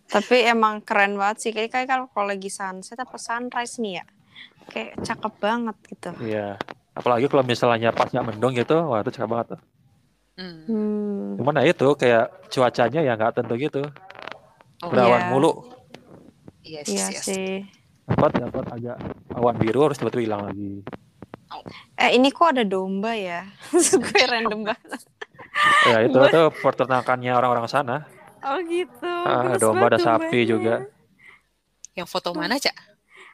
Tapi 0.07 0.47
emang 0.47 0.87
keren 0.87 1.19
banget 1.19 1.39
sih. 1.43 1.51
Kayak 1.51 1.75
kayak 1.75 1.89
kalau 1.91 2.07
kalau 2.15 2.31
lagi 2.31 2.47
sunset 2.47 2.99
apa 3.03 3.19
sunrise 3.19 3.83
nih 3.83 3.99
ya. 3.99 4.05
Kayak 4.69 4.93
cakep 5.01 5.33
banget 5.39 5.77
gitu. 5.89 6.11
Iya. 6.21 6.49
Apalagi 6.93 7.27
kalau 7.27 7.43
misalnya 7.43 7.91
pas 7.91 8.09
nggak 8.09 8.27
mendung 8.27 8.53
gitu, 8.53 8.77
wah 8.85 9.01
itu 9.01 9.11
cakep 9.11 9.29
banget 9.29 9.47
tuh. 9.55 9.61
Hmm. 10.39 10.59
Hmm. 10.67 11.25
Cuman 11.39 11.59
ya 11.59 11.71
itu 11.71 11.89
kayak 11.95 12.25
cuacanya 12.49 13.01
ya 13.03 13.13
nggak 13.15 13.33
tentu 13.35 13.55
gitu. 13.57 13.83
Oh, 14.83 14.91
Berawan 14.91 15.21
Iya. 15.21 15.31
mulu. 15.31 15.53
Yes, 16.63 16.87
Iya 16.87 17.07
yes. 17.11 17.25
sih. 17.25 17.53
Dapat 18.05 18.41
dapat 18.41 18.65
agak 18.71 18.97
awan 19.33 19.57
biru 19.57 19.85
harus 19.85 19.97
tiba-tiba 19.97 20.23
hilang 20.25 20.43
lagi. 20.45 20.85
Eh 21.97 22.15
ini 22.15 22.29
kok 22.29 22.53
ada 22.53 22.63
domba 22.63 23.17
ya? 23.17 23.49
Gue 24.05 24.23
random 24.23 24.69
banget. 24.69 25.01
Ya 25.85 26.05
itu 26.05 26.15
itu 26.15 26.43
peternakannya 26.61 27.33
orang-orang 27.33 27.67
sana. 27.67 28.05
Oh 28.39 28.61
gitu. 28.63 29.11
Ah, 29.27 29.57
domba 29.59 29.91
ada 29.91 29.99
sapi 29.99 30.45
dombanya. 30.45 30.47
juga. 30.47 30.75
Yang 31.97 32.09
foto 32.09 32.31
mana, 32.31 32.55
Cak? 32.55 32.77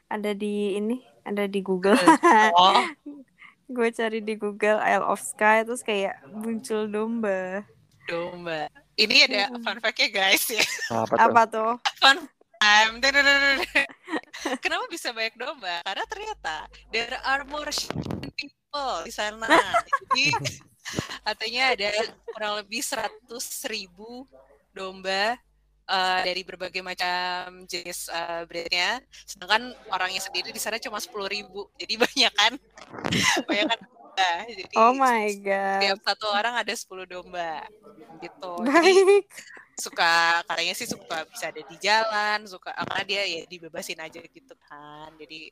Ada 0.08 0.32
di 0.32 0.78
ini, 0.78 0.96
ada 1.24 1.44
di 1.48 1.60
Google. 1.60 1.96
Oh, 2.56 2.84
Gue 3.64 3.88
cari 3.90 4.20
di 4.20 4.36
Google 4.36 4.76
Isle 4.78 5.08
of 5.08 5.24
Sky 5.24 5.64
terus 5.64 5.80
kayak 5.80 6.20
muncul 6.28 6.84
domba. 6.84 7.64
domba. 8.04 8.68
Ini 8.94 9.24
ada 9.26 9.56
fun 9.58 9.80
fact-nya 9.80 10.08
guys 10.12 10.44
ya. 10.52 10.60
Apa 10.92 11.16
tuh? 11.16 11.24
Apa 11.24 11.42
tuh? 11.48 11.72
Fun 11.98 12.18
time. 12.60 13.00
Kenapa 14.60 14.84
bisa 14.92 15.10
banyak 15.10 15.34
domba? 15.34 15.80
Karena 15.80 16.04
ternyata 16.04 16.56
there 16.92 17.16
are 17.24 17.48
more 17.48 17.72
people 18.36 18.92
di 19.02 19.10
sana. 19.10 19.48
Jadi 20.12 20.28
katanya 21.26 21.72
ada 21.72 21.90
kurang 22.28 22.60
lebih 22.60 22.84
100 22.84 23.32
ribu 23.72 24.28
domba 24.70 25.40
eh, 25.84 26.20
dari 26.24 26.42
berbagai 26.42 26.80
macam 26.80 27.64
jenis 27.68 28.08
eh, 28.08 28.42
breednya. 28.48 28.98
Sedangkan 29.24 29.72
orangnya 29.92 30.20
sendiri 30.20 30.50
di 30.50 30.60
sana 30.60 30.80
cuma 30.80 30.98
10 30.98 31.28
ribu. 31.28 31.68
Jadi 31.76 31.94
banyak 32.04 32.32
kan? 32.32 32.52
banyak 33.44 33.64
kan 33.68 33.78
domba. 33.80 34.30
Jadi 34.48 34.74
Oh 34.76 34.92
my 34.94 35.26
god. 35.40 35.80
tiap 35.82 35.98
satu 36.04 36.26
orang 36.30 36.54
ada 36.56 36.72
10 36.72 37.04
domba 37.04 37.62
gitu. 38.20 38.52
Jadi 38.62 38.92
Baik. 38.94 39.26
suka 39.74 40.38
katanya 40.46 40.74
sih 40.78 40.86
suka 40.86 41.26
bisa 41.26 41.50
ada 41.50 41.58
di 41.58 41.76
jalan 41.82 42.46
suka 42.46 42.70
karena 42.70 43.02
dia 43.02 43.22
ya 43.26 43.42
dibebasin 43.42 43.98
aja 43.98 44.22
gitu 44.22 44.54
kan 44.70 45.10
jadi 45.18 45.50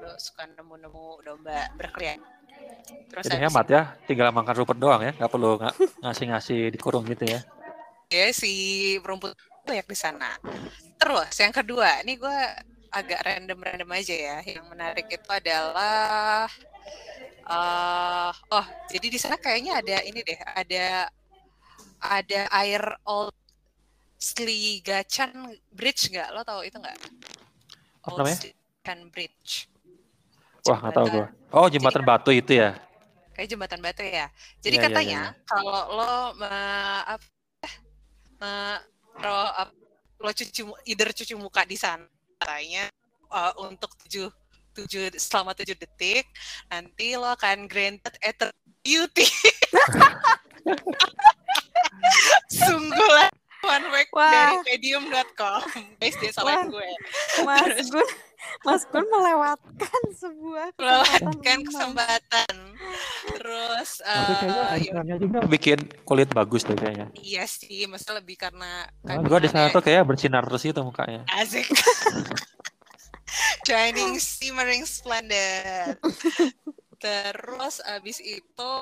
lo 0.00 0.16
suka 0.16 0.48
nemu-nemu 0.48 1.20
domba 1.20 1.68
berkeliaran 1.76 2.16
terus 3.12 3.28
Jadi 3.28 3.44
hemat 3.44 3.66
ya, 3.68 3.82
tinggal 4.08 4.32
makan 4.32 4.54
rumput 4.56 4.78
doang 4.80 5.04
ya, 5.04 5.12
nggak 5.16 5.28
perlu 5.32 5.60
nga- 5.60 5.76
ngasih-ngasih 6.00 6.72
dikurung 6.72 7.04
gitu 7.08 7.28
ya. 7.28 7.40
ya 8.08 8.32
si 8.32 8.52
rumput 9.04 9.36
banyak 9.68 9.86
di 9.86 9.98
sana 9.98 10.40
terus 10.96 11.30
yang 11.36 11.52
kedua 11.52 12.00
ini 12.00 12.16
gue 12.16 12.38
agak 12.88 13.20
random-random 13.20 13.90
aja 13.92 14.16
ya 14.16 14.36
yang 14.48 14.64
menarik 14.72 15.04
itu 15.12 15.28
adalah 15.28 16.48
eh 17.48 18.32
oh 18.32 18.66
jadi 18.88 19.06
di 19.08 19.18
sana 19.20 19.36
kayaknya 19.36 19.80
ada 19.80 19.96
ini 20.04 20.20
deh 20.24 20.40
ada 20.56 20.86
ada 22.00 22.40
air 22.64 22.82
old 23.04 23.36
Sligacan 24.18 25.54
Bridge 25.70 26.10
nggak 26.10 26.28
lo 26.34 26.42
tahu 26.42 26.66
itu 26.66 26.76
nggak 26.80 26.96
Old 28.08 28.18
namanya? 28.24 28.36
Sligacan 28.36 29.00
Bridge 29.14 29.70
Wah 30.68 30.78
nggak 30.84 30.94
tahu 31.00 31.06
gua. 31.08 31.26
Oh 31.54 31.66
jembatan 31.72 32.04
batu 32.04 32.28
itu 32.34 32.60
ya. 32.60 32.76
kayak 33.32 33.54
jembatan 33.54 33.78
batu 33.78 34.02
ya. 34.02 34.26
Jadi 34.58 34.76
Iya, 34.76 34.82
iya, 34.82 34.88
katanya 34.90 35.20
iya, 35.30 35.46
kalau 35.46 35.82
lo 35.94 36.14
me, 36.34 36.50
apa, 37.06 37.26
me, 38.42 38.52
lo, 39.22 39.38
lo 40.22 40.30
cuci 40.34 40.62
either 40.86 41.10
cuci 41.14 41.34
muka 41.38 41.62
di 41.64 41.76
sana 41.78 42.06
katanya 42.38 42.86
uh, 43.30 43.52
untuk 43.66 43.90
tujuh 44.06 44.30
tujuh 44.78 45.10
selama 45.18 45.54
tujuh 45.58 45.74
detik 45.74 46.26
nanti 46.70 47.18
lo 47.18 47.34
akan 47.34 47.66
granted 47.66 48.14
eternal 48.22 48.54
beauty. 48.82 49.26
Sungguh 52.62 53.10
lah 53.10 53.30
fact 54.08 54.12
Wah. 54.14 54.32
dari 54.32 54.56
medium.com. 54.64 55.60
Dia 56.00 56.32
salahin 56.32 56.72
Wah. 56.72 56.80
gue. 56.80 56.90
Mas 57.44 57.88
Gun, 57.90 58.08
Mas 58.64 58.82
Gun 58.88 59.06
melewatkan 59.10 60.02
sebuah 60.16 60.68
Melewatkan 60.78 61.58
kesempatan. 61.66 62.54
Terus 63.34 63.77
Tapi 63.98 64.32
kayaknya 64.38 64.62
eh, 64.76 65.04
ya 65.04 65.16
juga 65.16 65.38
bikin 65.44 65.78
kulit 66.04 66.28
bagus 66.30 66.62
deh 66.64 66.74
kayaknya. 66.74 67.08
Iya 67.16 67.44
sih, 67.44 67.88
maksudnya 67.88 68.20
lebih 68.20 68.36
karena 68.36 68.86
Nah, 69.02 69.20
gua 69.24 69.38
di 69.38 69.48
sana 69.48 69.68
tuh 69.68 69.80
kayak 69.80 70.04
bersinar 70.04 70.44
terus 70.44 70.62
gitu 70.62 70.80
mukanya. 70.80 71.24
asik. 71.32 71.64
Shining, 73.68 74.16
simmering, 74.16 74.88
splendid. 74.88 76.00
Terus 76.98 77.78
abis 77.84 78.18
itu 78.18 78.72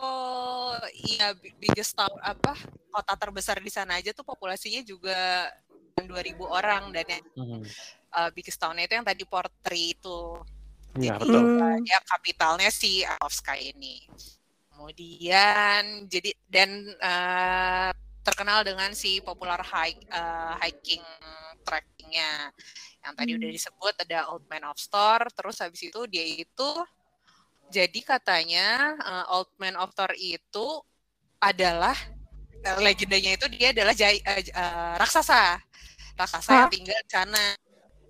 ya 1.19 1.35
bi- 1.35 1.53
biggest 1.59 1.93
town 1.93 2.15
apa 2.23 2.55
kota 2.89 3.15
terbesar 3.19 3.59
di 3.59 3.69
sana 3.69 3.99
aja 3.99 4.15
tuh 4.15 4.23
populasinya 4.25 4.81
juga 4.81 5.51
2000 5.99 6.47
orang 6.47 6.95
dan 6.95 7.05
yang 7.11 7.25
Hmm. 7.37 7.61
uh, 8.15 8.31
biggest 8.33 8.57
town 8.57 8.79
itu 8.79 8.95
yang 8.95 9.05
tadi 9.05 9.27
Portree 9.27 9.93
itu. 9.93 10.21
Iya 10.97 11.21
Jadi, 11.21 11.29
betul. 11.29 11.43
Hmm. 11.45 11.83
ya 11.85 11.99
kapitalnya 12.07 12.71
si 12.73 13.05
Sky 13.29 13.77
ini. 13.77 14.07
Kemudian 14.77 16.05
jadi 16.05 16.37
dan 16.53 16.69
eh, 16.85 17.91
terkenal 18.21 18.61
dengan 18.61 18.93
si 18.93 19.25
popular 19.25 19.65
hike 19.65 20.05
eh, 20.05 20.55
hiking 20.61 21.01
trekkingnya 21.65 22.53
yang 23.01 23.13
tadi 23.17 23.41
udah 23.41 23.49
Hmm. 23.49 23.57
disebut 23.57 23.95
ada 24.05 24.29
Old 24.29 24.45
Man 24.53 24.69
of 24.69 24.77
Thor. 24.77 25.25
Terus 25.33 25.57
habis 25.65 25.81
itu 25.81 26.01
dia 26.13 26.21
itu 26.29 26.71
jadi 27.73 28.01
katanya 28.05 28.95
eh, 29.01 29.33
Old 29.33 29.49
Man 29.57 29.81
of 29.81 29.97
Thor 29.97 30.13
itu 30.13 30.85
adalah 31.41 31.97
eh, 32.61 32.77
legendanya 32.77 33.33
itu 33.41 33.49
dia 33.49 33.73
adalah 33.73 33.97
jai- 33.97 34.21
j- 34.21 34.53
eh, 34.53 34.95
raksasa 35.01 35.57
raksasa 36.21 36.51
yang 36.53 36.69
Hah? 36.69 36.69
tinggal 36.69 37.01
di 37.01 37.11
sana 37.11 37.45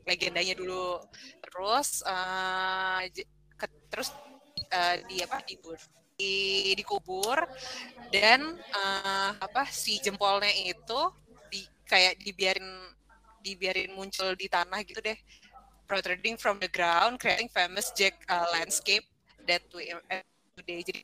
legendanya 0.03 0.55
dulu 0.59 0.99
terus 1.43 2.03
j- 3.11 3.27
ke- 3.55 3.87
terus 3.87 4.11
eh, 4.71 4.99
di 5.07 5.23
apa 5.23 5.39
dibur 5.47 5.79
di 6.17 6.73
dikubur 6.73 7.45
dan 8.09 8.57
eh, 8.57 9.31
apa 9.37 9.69
si 9.69 10.01
jempolnya 10.01 10.49
itu 10.49 11.01
di 11.53 11.61
kayak 11.85 12.17
dibiarin 12.25 12.67
dibiarin 13.45 13.93
muncul 13.95 14.33
di 14.35 14.49
tanah 14.49 14.81
gitu 14.83 14.99
deh 15.05 15.14
protruding 15.87 16.35
from 16.41 16.59
the 16.59 16.67
ground 16.73 17.21
creating 17.21 17.47
famous 17.53 17.93
Jack 17.95 18.19
uh, 18.27 18.49
landscape 18.51 19.07
that 19.47 19.62
we 19.71 19.93
uh, 19.93 20.25
today 20.59 20.83
jadi 20.83 21.01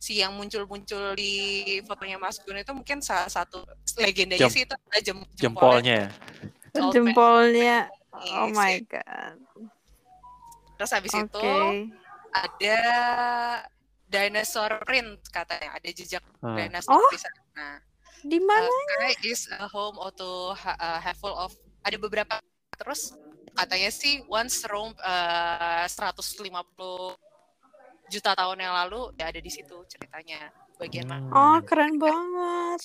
si 0.00 0.18
yang 0.24 0.34
muncul-muncul 0.34 1.12
di 1.14 1.78
fotonya 1.84 2.16
Mas 2.16 2.40
Gun 2.40 2.58
itu 2.58 2.72
mungkin 2.72 3.04
salah 3.04 3.28
satu 3.28 3.60
legendanya 4.00 4.48
Jem- 4.48 4.56
sih 4.56 4.64
itu 4.64 4.72
adalah 4.72 5.00
jem, 5.04 5.18
Jempolnya. 5.36 5.96
ya. 6.00 6.08
Jempolnya. 6.72 7.76
Yes, 7.92 8.32
Oh 8.40 8.48
my 8.56 8.80
god. 8.88 9.36
Terus 10.80 10.90
habis 10.96 11.12
Oke. 11.12 11.28
itu 11.28 11.52
ada 12.32 12.80
dinosaur 14.10 14.82
print 14.82 15.22
katanya 15.30 15.70
ada 15.72 15.88
jejak 15.88 16.22
Hmm. 16.42 16.58
dinosaur 16.58 16.98
Oh. 16.98 17.08
di 17.08 17.18
sana. 17.18 17.78
Di 18.20 18.36
Uh, 18.36 18.44
mana? 18.44 18.68
Sky 18.68 19.14
is 19.24 19.48
a 19.48 19.64
home 19.64 19.96
to 20.12 20.28
ha- 20.52 20.76
uh, 20.76 20.98
have 20.98 21.16
full 21.16 21.32
of 21.32 21.54
ada 21.80 21.96
beberapa 21.96 22.36
terus 22.76 23.14
katanya 23.54 23.88
sih 23.88 24.20
once 24.26 24.66
roam 24.66 24.92
uh, 24.98 25.86
150 25.86 27.16
juta 28.06 28.34
tahun 28.34 28.58
yang 28.58 28.74
lalu 28.74 29.14
ya 29.14 29.30
ada 29.30 29.38
di 29.38 29.48
situ 29.48 29.86
ceritanya 29.86 30.50
bagian 30.76 31.06
mana 31.06 31.30
Oh, 31.30 31.56
Hmm. 31.56 31.64
keren 31.64 31.94
banget. 31.96 32.82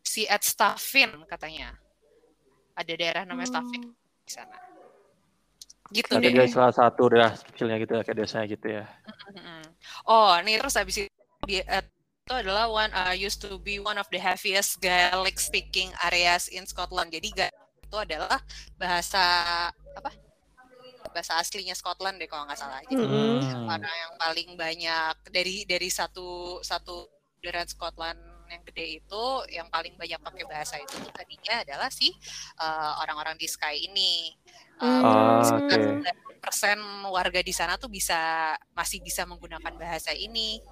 si 0.00 0.22
at 0.24 0.40
Staffin 0.40 1.10
katanya 1.26 1.74
ada 2.72 2.92
daerah 2.94 3.26
namanya 3.26 3.50
Staffin 3.52 3.82
Hmm. 3.82 3.96
di 4.22 4.30
sana 4.30 4.56
gitu 5.94 6.10
Berarti 6.10 6.26
deh 6.26 6.32
dia 6.34 6.46
salah 6.50 6.74
satu 6.74 7.02
daerah 7.10 7.32
kecilnya 7.34 7.76
gitu 7.78 7.92
ya, 7.98 8.02
kayak 8.02 8.16
desanya 8.18 8.46
gitu 8.50 8.66
ya. 8.66 8.84
Oh, 10.06 10.34
nih 10.42 10.58
terus 10.58 10.74
habis 10.74 10.96
itu 11.06 11.10
eh, 11.62 11.84
itu 12.26 12.34
adalah 12.34 12.66
one 12.66 12.90
uh, 12.90 13.14
used 13.14 13.38
to 13.38 13.54
be 13.62 13.78
one 13.78 13.94
of 13.94 14.10
the 14.10 14.18
heaviest 14.18 14.82
Gaelic 14.82 15.38
speaking 15.38 15.94
areas 16.02 16.50
in 16.50 16.66
Scotland. 16.66 17.14
Jadi 17.14 17.30
Gaelic 17.30 17.54
itu 17.86 17.96
adalah 17.96 18.42
bahasa 18.74 19.22
apa? 19.94 20.10
Bahasa 21.14 21.38
aslinya 21.38 21.78
Scotland 21.78 22.18
deh 22.18 22.26
kalau 22.26 22.50
nggak 22.50 22.58
salah. 22.58 22.82
Jadi 22.82 22.98
Mm-mm. 22.98 23.46
Hmm. 23.46 23.70
orang 23.70 23.94
yang 23.94 24.12
paling 24.18 24.50
banyak 24.58 25.14
dari 25.30 25.62
dari 25.70 25.86
satu 25.86 26.58
satu 26.66 27.06
daerah 27.38 27.62
Scotland 27.62 28.18
yang 28.50 28.62
gede 28.66 29.02
itu 29.02 29.24
yang 29.50 29.70
paling 29.70 29.94
banyak 29.94 30.18
pakai 30.22 30.44
bahasa 30.50 30.78
itu 30.78 30.98
tuh 30.98 31.10
tadinya 31.14 31.62
adalah 31.62 31.90
si 31.94 32.10
uh, 32.58 32.98
orang-orang 33.06 33.38
di 33.38 33.46
Sky 33.46 33.86
ini. 33.86 34.34
Uh, 34.76 35.00
Oh, 35.00 35.40
Hmm. 35.40 35.56
oke. 35.62 35.80
persen 36.36 36.78
warga 37.10 37.40
di 37.40 37.50
sana 37.50 37.74
tuh 37.74 37.88
bisa 37.88 38.14
masih 38.70 39.02
bisa 39.02 39.26
menggunakan 39.26 39.74
bahasa 39.74 40.12
ini 40.12 40.62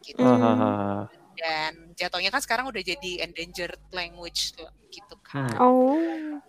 gitu. 0.00 0.16
Hahaha. 0.18 1.12
dan 1.32 1.72
jatuhnya 1.92 2.28
kan 2.28 2.40
sekarang 2.40 2.68
udah 2.68 2.80
jadi 2.80 3.24
endangered 3.24 3.80
language 3.90 4.52
tuh, 4.52 4.68
gitu 4.88 5.16
kan 5.20 5.48
Hmm. 5.48 5.60
Oh. 5.60 5.96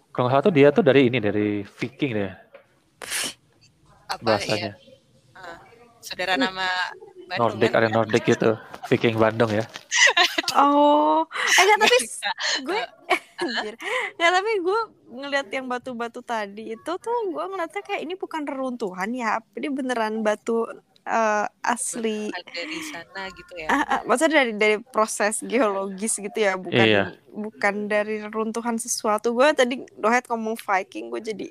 Kalau 0.10 0.28
nggak 0.28 0.34
salah 0.34 0.45
tuh 0.45 0.54
dia 0.54 0.68
tuh 0.70 0.84
dari 0.84 1.08
ini 1.08 1.20
dari 1.20 1.64
Viking 1.64 2.12
deh 2.14 2.32
apa 4.06 4.20
bahasanya. 4.22 4.72
ya 4.72 4.74
uh, 5.36 5.58
saudara 5.99 6.36
nama 6.36 6.68
Bandung 7.26 7.56
Nordic 7.56 7.70
kan? 7.72 7.80
ada 7.80 7.89
Nordic 7.89 8.24
gitu. 8.26 8.52
Viking 8.88 9.16
Bandung 9.16 9.47
ya. 9.49 9.64
Oh. 10.54 11.24
Eh 11.28 11.62
enggak 11.64 11.78
tapi 11.80 11.88
Nggak 11.89 12.04
bisa. 12.04 12.30
gue 12.62 12.82
Anjir. 13.41 13.74
Nggak, 14.16 14.32
tapi 14.38 14.52
gue 14.62 14.80
ngeliat 15.12 15.47
yang 15.49 15.66
batu-batu 15.66 16.22
tadi 16.22 16.72
itu 16.72 16.91
tuh 16.95 17.18
gue 17.28 17.43
ngeliatnya 17.43 17.82
kayak 17.82 18.02
ini 18.02 18.14
bukan 18.14 18.45
reruntuhan 18.45 19.10
ya. 19.12 19.41
Ini 19.54 19.68
beneran 19.74 20.22
batu 20.22 20.70
eh, 21.02 21.45
asli. 21.66 22.30
ada 22.30 22.62
di 22.62 22.80
sana 22.86 23.26
gitu 23.34 23.54
ya 23.58 23.66
Ah, 23.68 23.82
ah, 23.82 24.02
maksudnya 24.06 24.45
dari 24.45 24.54
dari 24.54 24.78
proses 24.78 25.41
geologis 25.41 26.14
gitu 26.14 26.38
ya, 26.38 26.54
bukan 26.54 26.86
Iya. 26.86 27.04
bukan 27.34 27.89
dari 27.89 28.22
reruntuhan 28.22 28.78
sesuatu. 28.78 29.34
Gue 29.34 29.49
tadi 29.58 29.82
Dohet 29.97 30.30
ngomong 30.30 30.54
Viking, 30.62 31.10
gue 31.10 31.18
jadi, 31.26 31.47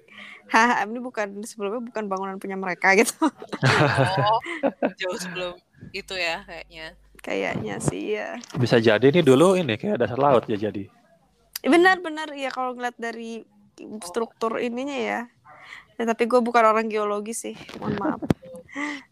haha 0.46 0.86
ini 0.86 1.03
bukan 1.03 1.42
sebelumnya 1.42 1.82
bukan 1.82 2.07
bangunan 2.07 2.38
punya 2.38 2.55
mereka 2.55 2.94
gitu. 2.94 3.18
oh 3.26 4.38
jauh 4.94 5.18
sebelum 5.18 5.59
itu 5.90 6.14
ya 6.14 6.46
kayaknya 6.46 6.94
Kayaknya 7.20 7.76
sih 7.84 8.16
ya. 8.16 8.40
Bisa 8.56 8.80
jadi 8.80 9.12
nih 9.12 9.24
dulu 9.24 9.56
ini 9.56 9.76
kayak 9.76 10.00
dasar 10.00 10.16
laut 10.16 10.48
ya 10.48 10.56
jadi. 10.56 10.88
Benar-benar 11.60 12.32
ya 12.32 12.48
kalau 12.48 12.72
ngeliat 12.72 12.96
dari 12.96 13.44
struktur 14.04 14.56
ininya 14.56 14.96
ya. 14.96 15.20
Ya, 16.00 16.04
tapi 16.08 16.24
gue 16.24 16.40
bukan 16.40 16.64
orang 16.64 16.88
geologi 16.88 17.36
sih, 17.36 17.52
mohon 17.76 17.92
maaf. 18.00 18.20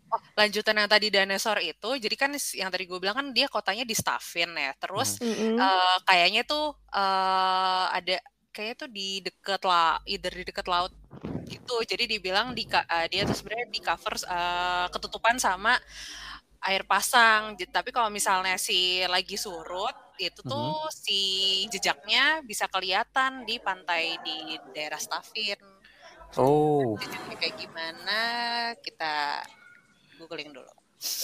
oh 0.08 0.22
lanjutan 0.40 0.76
yang 0.80 0.88
tadi 0.88 1.12
dinosaur 1.12 1.60
itu 1.60 1.90
jadi 2.00 2.16
kan 2.16 2.32
yang 2.56 2.70
tadi 2.72 2.88
gue 2.88 2.96
bilang 2.96 3.16
kan 3.16 3.28
dia 3.36 3.44
kotanya 3.50 3.84
di 3.84 3.92
Staffin 3.92 4.56
ya 4.56 4.72
terus 4.80 5.20
Mm-mm. 5.20 5.60
eh, 5.60 5.96
kayaknya 6.08 6.48
tuh 6.48 6.72
eh, 6.88 7.84
ada 7.92 8.16
kayaknya 8.48 8.76
tuh 8.86 8.90
di 8.90 9.20
deket 9.20 9.60
lah 9.68 10.00
either 10.08 10.32
di 10.32 10.44
deket 10.48 10.66
laut 10.66 10.92
gitu 11.48 11.76
jadi 11.84 12.08
dibilang 12.08 12.56
di 12.56 12.64
eh, 12.68 13.06
dia 13.12 13.28
tuh 13.28 13.36
sebenarnya 13.36 13.68
di 13.68 13.80
cover 13.84 14.14
eh, 14.16 14.86
ketutupan 14.88 15.36
sama 15.36 15.76
air 16.66 16.82
pasang 16.82 17.54
tapi 17.70 17.94
kalau 17.94 18.10
misalnya 18.10 18.58
si 18.58 19.02
lagi 19.06 19.38
surut 19.38 19.94
itu 20.18 20.42
tuh 20.42 20.90
si 20.90 21.20
jejaknya 21.70 22.42
bisa 22.42 22.66
kelihatan 22.66 23.46
di 23.46 23.62
pantai 23.62 24.18
di 24.26 24.58
daerah 24.74 24.98
Staffin 24.98 25.58
Oh, 26.36 26.92
jejaknya 27.00 27.36
kayak 27.40 27.56
gimana 27.56 28.20
kita 28.84 29.40
googling 30.20 30.52
dulu 30.52 30.68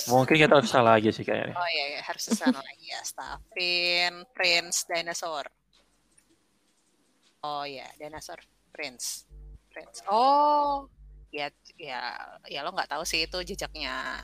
mungkin 0.07 0.39
kita 0.39 0.55
harus 0.63 0.71
salah 0.71 1.03
aja 1.03 1.11
sih 1.11 1.27
kayaknya. 1.27 1.59
Oh 1.59 1.69
iya, 1.75 1.85
iya. 1.99 2.01
harus 2.07 2.31
ke 2.31 2.35
sana 2.39 2.63
lagi 2.63 2.87
ya. 2.87 3.01
Staffin 3.03 4.23
Prince 4.31 4.87
Dinosaur. 4.87 5.51
Oh 7.43 7.67
ya, 7.67 7.91
Dinosaur 7.99 8.39
Prince. 8.71 9.27
Prince. 9.75 10.07
Oh, 10.07 10.87
ya 11.35 11.51
ya 11.75 12.15
ya 12.47 12.61
lo 12.63 12.71
nggak 12.71 12.95
tahu 12.95 13.03
sih 13.03 13.27
itu 13.27 13.39
jejaknya. 13.43 14.23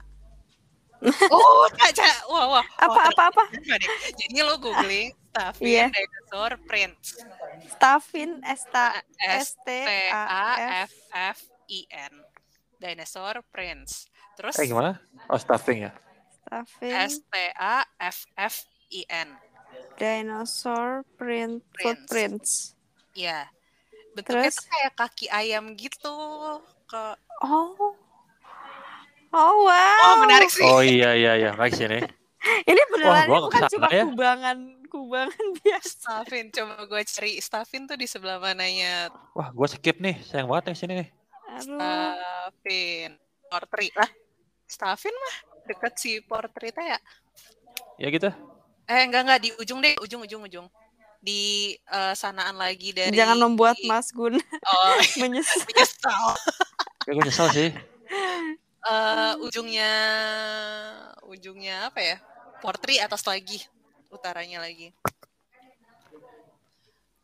Oh, 1.32 1.64
caca. 1.74 2.08
Wah, 2.28 2.46
wah. 2.60 2.64
Apa 2.76 3.00
apa 3.08 3.22
apa? 3.32 3.44
Jadi 3.56 3.86
Jadi 4.20 4.40
lo 4.44 4.60
googling 4.60 5.08
Staffin 5.32 5.64
Iya. 5.66 5.86
Dinosaur 5.88 6.52
Prince. 6.66 7.24
Stafin 7.72 8.30
S 8.44 8.62
S 9.22 9.56
T 9.64 9.68
T 9.68 9.70
A 10.12 10.84
F 10.84 10.92
F 11.08 11.38
I 11.70 11.80
N. 11.88 12.14
Dinosaur 12.76 13.40
Prince. 13.48 14.10
Terus 14.36 14.56
Eh 14.58 14.66
gimana? 14.66 15.00
Oh, 15.28 15.38
stuffing 15.38 15.88
ya. 15.88 15.92
Stafin 16.44 16.92
S 16.92 17.14
T 17.22 17.34
A 17.56 17.80
F 17.98 18.18
F 18.36 18.56
I 18.90 19.02
N. 19.08 19.30
dinosaur 19.96 21.04
print 21.14 21.60
Prints. 21.76 21.84
footprints. 21.84 22.50
Iya. 23.12 23.46
Bentuknya 24.16 24.48
Terus? 24.48 24.56
tuh 24.56 24.66
kayak 24.66 24.92
kaki 24.96 25.26
ayam 25.28 25.76
gitu. 25.76 26.16
Ke 26.84 27.14
Oh. 27.40 27.99
Oh 29.30 29.54
wow. 29.66 30.02
Oh, 30.10 30.14
menarik 30.26 30.50
sih. 30.50 30.66
Oh 30.66 30.82
iya 30.82 31.14
iya 31.14 31.32
iya, 31.38 31.50
baik 31.54 31.78
sini. 31.78 32.02
Ini 32.40 32.82
beneran 32.90 33.28
gua 33.28 33.38
ini 33.38 33.44
bukan 33.46 33.60
ke 33.60 33.68
sana 33.68 33.72
cuma 33.76 33.88
ya. 33.92 34.04
kubangan 34.08 34.58
kubangan 34.90 35.46
biasa. 35.62 35.88
Staffin, 36.02 36.44
coba 36.50 36.74
gue 36.88 37.00
cari 37.04 37.32
Staffin 37.38 37.82
tuh 37.86 37.96
di 38.00 38.06
sebelah 38.08 38.40
mananya 38.40 39.12
Wah, 39.36 39.52
gua 39.52 39.68
skip 39.68 40.00
nih, 40.00 40.18
sayang 40.24 40.48
banget 40.48 40.72
yang 40.72 40.78
sini 40.78 40.92
nih. 41.04 41.08
Aduh. 41.60 41.78
Staffin. 41.78 43.10
Portrait 43.50 43.94
lah. 43.94 44.10
Staffin 44.66 45.14
mah 45.14 45.36
deket 45.66 45.94
si 45.98 46.12
portrait 46.24 46.74
ya. 46.74 46.98
Ya 48.00 48.08
gitu. 48.10 48.30
Eh 48.90 49.02
enggak 49.06 49.22
enggak 49.26 49.40
di 49.46 49.50
ujung 49.60 49.78
deh, 49.78 49.94
ujung 50.02 50.26
ujung 50.26 50.42
ujung. 50.46 50.66
Di 51.20 51.76
eh, 51.76 52.14
sanaan 52.16 52.56
lagi 52.56 52.96
dari 52.96 53.12
Jangan 53.12 53.36
membuat 53.36 53.76
Mas 53.84 54.08
Gun 54.10 54.40
Oh, 54.40 54.94
menyesal. 55.22 55.60
menyesal. 55.68 56.24
Kayak 57.04 57.14
gue 57.14 57.24
nyesel 57.28 57.48
sih. 57.52 57.70
Eh, 58.86 59.32
ujungnya 59.44 59.92
ujungnya 61.26 61.92
apa 61.92 62.00
ya? 62.00 62.16
Portri 62.60 63.00
atas 63.00 63.24
lagi, 63.24 63.64
utaranya 64.12 64.60
lagi. 64.64 64.92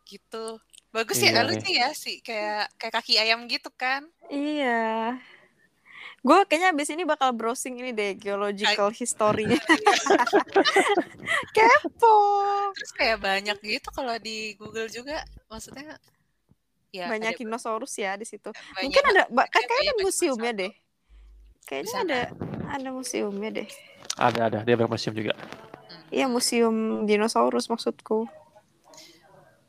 Gitu. 0.07 0.61
Bagus 0.95 1.21
Iya 1.21 1.43
ya, 1.43 1.43
lucu 1.45 1.69
nih. 1.69 1.77
ya 1.77 1.89
sih 1.93 2.17
kayak 2.25 2.73
kayak 2.81 2.93
kaki 2.97 3.21
ayam 3.21 3.45
gitu 3.51 3.69
kan. 3.75 4.09
Iya. 4.33 5.21
Gue 6.27 6.43
kayaknya 6.49 6.75
abis 6.75 6.89
ini 6.91 7.05
bakal 7.05 7.31
browsing 7.37 7.79
ini 7.79 7.93
deh 7.93 8.17
geological 8.17 8.89
history-nya. 8.91 9.61
Kepo. 11.55 12.19
Terus 12.75 12.93
kayak 12.97 13.19
banyak 13.21 13.59
gitu 13.63 13.89
kalau 13.93 14.17
di 14.19 14.57
Google 14.59 14.89
juga, 14.89 15.23
maksudnya 15.47 16.01
ya 16.91 17.13
Banyak 17.13 17.37
ada 17.37 17.39
dinosaurus 17.39 17.95
ya 18.01 18.17
di 18.17 18.25
situ. 18.25 18.51
Mungkin 18.81 19.05
ada 19.13 19.29
kan 19.29 19.47
kayak 19.53 19.69
kayaknya 19.69 19.93
ada 19.93 20.03
museumnya 20.03 20.53
deh. 20.57 20.73
Kayaknya 21.67 21.87
Bisa 21.91 21.99
ada 22.07 22.21
ada 22.71 22.89
museumnya 22.95 23.51
deh. 23.51 23.69
Ada 24.15 24.41
ada 24.49 24.59
dia 24.63 24.75
banyak 24.79 24.95
museum 24.95 25.15
juga. 25.19 25.35
Iya 26.15 26.31
museum 26.31 27.03
dinosaurus 27.05 27.67
maksudku. 27.67 28.31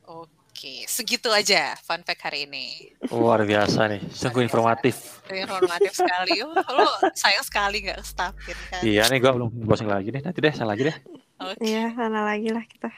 Oke, 0.05 0.89
segitu 0.89 1.29
aja 1.29 1.77
fun 1.85 2.01
fact 2.01 2.21
hari 2.21 2.49
ini. 2.49 2.93
Luar 3.13 3.45
biasa 3.45 3.89
nih, 3.93 4.01
sungguh 4.09 4.41
informatif. 4.41 5.21
Informatif 5.29 5.93
sekali. 5.93 6.41
Oh, 6.41 6.53
lo 6.53 6.85
sayang 7.13 7.45
sekali 7.45 7.85
nggak 7.85 8.01
stafin 8.01 8.57
kan. 8.69 8.81
Iya 8.81 9.05
nih 9.09 9.21
gue 9.21 9.31
belum 9.37 9.49
browsing 9.69 9.85
lagi 9.85 10.09
nih. 10.09 10.21
Nanti 10.25 10.41
deh, 10.41 10.53
saya 10.53 10.65
lagi 10.69 10.89
deh. 10.89 10.97
Oke. 11.41 11.61
Iya 11.61 11.93
sana 11.93 12.25
lagi 12.25 12.49
lah 12.49 12.65
kita. 12.65 12.89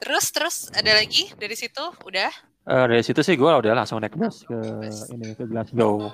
Terus 0.00 0.26
terus 0.28 0.56
ada 0.76 0.92
lagi 0.92 1.32
dari 1.40 1.56
situ 1.56 1.84
udah. 2.04 2.32
Eh, 2.68 2.84
dari 2.84 3.00
situ 3.00 3.24
sih 3.24 3.32
gue 3.40 3.48
udah 3.48 3.72
langsung 3.72 4.00
naik 4.04 4.12
bus 4.12 4.44
ke 4.44 4.56
ini 5.16 5.32
ke 5.32 5.48
Glasgow. 5.48 6.12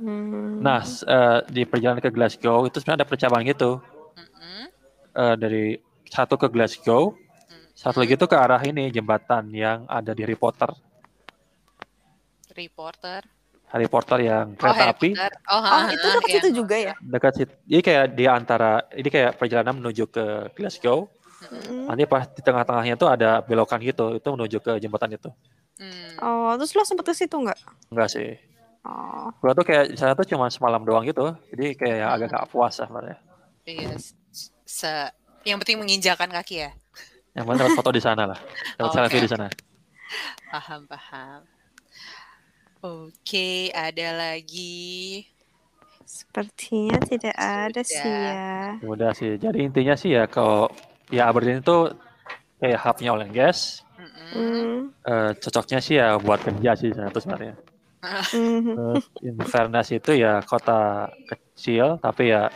Oh. 0.00 0.08
Hmm. 0.08 0.64
Nah, 0.64 0.80
eh, 0.82 1.38
di 1.48 1.62
perjalanan 1.64 2.00
ke 2.00 2.08
Glasgow 2.08 2.64
itu 2.64 2.80
sebenarnya 2.80 3.04
ada 3.04 3.08
percobaan 3.08 3.44
gitu. 3.44 3.70
mm-mm. 4.16 4.64
Eh, 5.12 5.34
dari 5.36 5.64
satu 6.08 6.34
ke 6.34 6.48
Glasgow, 6.48 7.12
satu 7.72 8.00
lagi 8.00 8.16
itu 8.16 8.24
ke 8.24 8.36
arah 8.36 8.60
ini 8.60 8.88
jembatan 8.88 9.52
yang 9.52 9.84
ada 9.86 10.12
di 10.12 10.24
Harry 10.24 10.36
Potter. 10.36 10.68
Reporter. 12.50 13.22
Harry 13.70 13.86
Potter 13.86 14.18
yang 14.20 14.52
Oh, 14.52 14.58
kereta 14.58 14.82
Harry 14.82 14.92
api 14.92 15.08
Potter. 15.14 15.32
Oh, 15.46 15.54
Oh 15.54 15.62
ha, 15.62 15.88
itu 15.88 16.06
dekat 16.10 16.26
iya. 16.26 16.34
situ 16.36 16.48
juga 16.50 16.76
ya? 16.76 16.94
dekat 16.98 17.32
situ. 17.38 17.52
Ini 17.64 17.80
kayak 17.80 18.04
di 18.12 18.24
antara 18.26 18.70
ini 18.92 19.08
kayak 19.08 19.38
perjalanan 19.38 19.78
menuju 19.78 20.04
ke 20.10 20.24
Glasgow. 20.58 21.06
Hmm. 21.40 21.88
Nanti 21.88 22.04
pas 22.04 22.28
di 22.28 22.42
tengah-tengahnya 22.42 23.00
tuh 23.00 23.08
ada 23.08 23.40
belokan 23.40 23.80
gitu, 23.80 24.12
itu 24.12 24.28
menuju 24.28 24.58
ke 24.60 24.72
jembatan 24.76 25.14
itu. 25.14 25.30
Hmm. 25.78 26.12
Oh 26.20 26.52
terus 26.58 26.74
lo 26.74 26.84
sempet 26.84 27.06
ke 27.06 27.14
situ 27.16 27.32
nggak? 27.32 27.56
Enggak 27.88 28.08
sih. 28.10 28.36
Oh. 28.80 29.28
Gua 29.44 29.52
tuh 29.52 29.64
kayak 29.68 29.92
di 29.92 29.96
sana 30.00 30.16
tuh 30.16 30.24
cuma 30.24 30.48
semalam 30.48 30.80
doang 30.80 31.04
gitu. 31.04 31.36
Jadi 31.52 31.76
kayak 31.76 32.08
agak 32.16 32.28
gak 32.32 32.48
puas 32.48 32.76
lah 32.80 32.86
sebenarnya. 32.88 33.18
Iya. 33.68 33.94
Se 34.64 34.92
yang 35.44 35.60
penting 35.60 35.80
menginjakan 35.80 36.32
kaki 36.32 36.68
ya. 36.68 36.70
Yang 37.36 37.44
penting 37.44 37.60
dapat 37.60 37.76
foto 37.76 37.90
di 37.92 38.02
sana 38.02 38.22
lah. 38.24 38.38
Dapat 38.80 38.90
selfie 38.96 39.24
di 39.24 39.30
sana. 39.30 39.46
Paham 40.50 40.88
paham. 40.88 41.40
Oke, 42.80 43.68
ada 43.76 44.16
lagi. 44.16 45.28
Sepertinya 46.08 46.98
tidak 47.04 47.36
ada 47.38 47.82
sih 47.84 48.02
ya. 48.02 48.74
Udah 48.82 49.12
sih. 49.14 49.36
Jadi 49.36 49.62
intinya 49.62 49.94
sih 49.94 50.16
ya 50.16 50.26
kalau 50.26 50.72
ya 51.12 51.28
Aberdeen 51.30 51.62
itu 51.62 51.92
kayak 52.58 52.80
hubnya 52.82 53.14
oil 53.14 53.22
and 53.28 53.36
gas. 53.36 53.84
Mm-mm. 54.00 54.32
Hmm. 54.32 54.78
Eh, 55.06 55.30
cocoknya 55.38 55.78
sih 55.78 56.00
ya 56.00 56.16
buat 56.18 56.40
kerja 56.42 56.74
sih 56.74 56.90
tuh 56.90 57.20
sebenarnya. 57.20 57.54
Mhm. 58.00 58.74
Terus 58.76 59.04
Inverness 59.20 59.88
itu 59.92 60.16
ya 60.16 60.40
kota 60.40 61.12
kecil 61.28 62.00
tapi 62.00 62.32
ya 62.32 62.48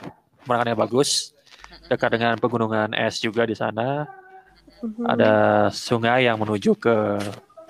pemandangannya 0.45 0.77
bagus. 0.77 1.37
Dekat 1.85 2.17
dengan 2.17 2.41
pegunungan 2.41 2.97
es 2.97 3.21
juga 3.21 3.45
di 3.45 3.53
sana. 3.53 4.09
Mhm. 4.81 5.05
Ada 5.05 5.33
sungai 5.69 6.25
yang 6.25 6.41
menuju 6.41 6.77
ke 6.81 6.97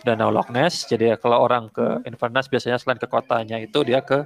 Danau 0.07 0.31
Loch 0.31 0.55
Ness. 0.55 0.87
Jadi 0.87 1.11
ya 1.11 1.17
kalau 1.19 1.43
orang 1.43 1.67
ke 1.73 2.07
Inverness 2.07 2.47
biasanya 2.47 2.79
selain 2.79 3.01
ke 3.01 3.11
kotanya 3.11 3.59
itu 3.59 3.83
dia 3.83 3.99
ke 4.05 4.23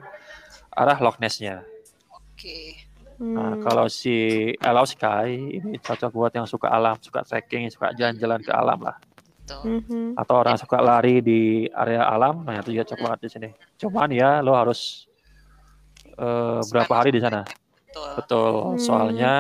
arah 0.76 0.99
Loch 1.01 1.16
Ness-nya. 1.16 1.64
Oke. 2.12 2.84
Nah, 3.18 3.59
Hmm. 3.59 3.62
kalau 3.66 3.90
si 3.90 4.46
Allow 4.62 4.86
Sky 4.86 5.59
ini 5.59 5.74
cocok 5.82 6.11
buat 6.14 6.32
yang 6.38 6.46
suka 6.46 6.70
alam, 6.70 6.94
suka 7.03 7.26
trekking, 7.26 7.66
suka 7.66 7.90
jalan-jalan 7.90 8.38
ke 8.38 8.53
alam 8.55 8.78
lah. 8.78 8.94
Tuh. 9.49 9.64
Mhm. 9.64 10.12
Atau 10.14 10.34
orang 10.36 10.61
suka 10.61 10.76
lari 10.78 11.24
di 11.24 11.64
area 11.72 12.05
alam, 12.05 12.44
nah 12.44 12.61
itu 12.61 12.76
juga 12.76 12.84
cocok 12.92 13.01
banget 13.01 13.20
di 13.24 13.28
sini. 13.32 13.49
Cuman 13.80 14.09
ya 14.12 14.44
lo 14.44 14.53
harus 14.53 15.09
eh, 16.18 16.61
berapa 16.68 16.92
hari 16.92 17.14
di 17.14 17.20
sana? 17.22 17.46
Betul. 17.88 18.11
Betul, 18.20 18.53
Hmm. 18.74 18.78
soalnya 18.78 19.34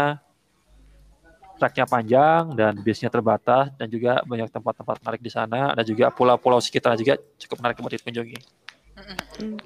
treknya 1.58 1.90
panjang 1.90 2.54
dan 2.54 2.72
bisnya 2.78 3.10
terbatas 3.10 3.74
dan 3.74 3.90
juga 3.90 4.22
banyak 4.22 4.46
tempat-tempat 4.46 5.02
menarik 5.02 5.20
di 5.20 5.28
sana. 5.28 5.74
Ada 5.74 5.82
juga 5.82 6.08
pulau-pulau 6.14 6.62
sekitar 6.62 6.94
juga 6.94 7.18
cukup 7.36 7.58
menarik 7.60 7.82
buat 7.82 7.92
dikunjungi. 7.98 8.38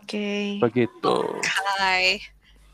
Oke. 0.02 0.58
Begitu. 0.60 1.16
Hai. 1.78 2.20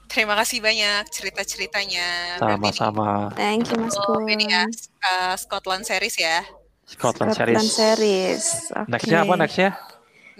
Terima 0.08 0.32
kasih 0.40 0.64
banyak 0.64 1.04
cerita-ceritanya. 1.12 2.38
Sama-sama. 2.40 3.28
Thank 3.36 3.68
you 3.68 3.76
Mas 3.76 3.92
Oh, 4.00 4.16
Kun. 4.16 4.24
ini 4.30 4.48
ya 4.48 4.64
uh, 5.04 5.34
Scotland 5.36 5.84
series 5.84 6.16
ya. 6.16 6.40
Scotland, 6.88 7.36
Scotland 7.36 7.68
Series. 7.68 7.76
series. 7.76 8.44
Oke. 8.72 8.88
Nextnya 8.88 9.18
apa 9.28 9.34
nextnya? 9.36 9.70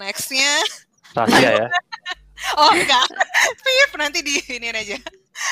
Nextnya, 0.01 0.53
Rahasia 1.13 1.51
ya. 1.61 1.67
oh 2.61 2.71
enggak, 2.73 3.07
Pip 3.61 3.91
nanti 4.01 4.19
di 4.25 4.35
ini 4.57 4.73
aja. 4.73 4.97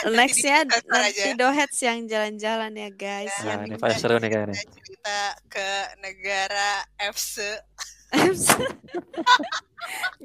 Nextnya 0.08 0.66
Nanti. 0.66 1.38
Dohets 1.38 1.78
yang 1.84 2.10
jalan-jalan 2.10 2.74
ya 2.74 2.90
guys. 2.90 3.30
Ya. 3.38 3.44
Nah, 3.44 3.52
yang 3.62 3.62
ini 3.70 3.76
pasti 3.78 3.98
seru 4.02 4.18
nih 4.18 4.30
kayaknya. 4.32 4.56
Kita 4.58 4.72
cerita 4.82 5.18
ke 5.46 5.68
negara 6.02 6.70
FC. 6.98 7.54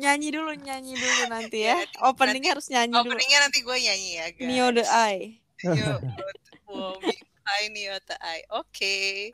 nyanyi 0.01 0.33
dulu 0.33 0.53
nyanyi 0.57 0.97
dulu 0.97 1.23
nanti 1.29 1.69
ya. 1.69 1.77
Iya, 1.77 2.09
Openingnya 2.09 2.57
harus 2.57 2.67
nyanyi 2.73 2.93
dulu. 2.97 3.13
Openingnya 3.13 3.39
nanti 3.45 3.59
gue 3.61 3.77
nyanyi 3.77 4.09
ya 4.17 4.25
guys. 4.33 4.47
Neo 4.49 4.67
the 4.73 4.85
Eye. 4.89 5.23
Yo, 5.61 5.93
wow, 6.73 6.97
I 7.45 7.69
Neo 7.73 7.97
the 8.05 8.17
Eye. 8.21 8.43
Oke, 8.53 9.29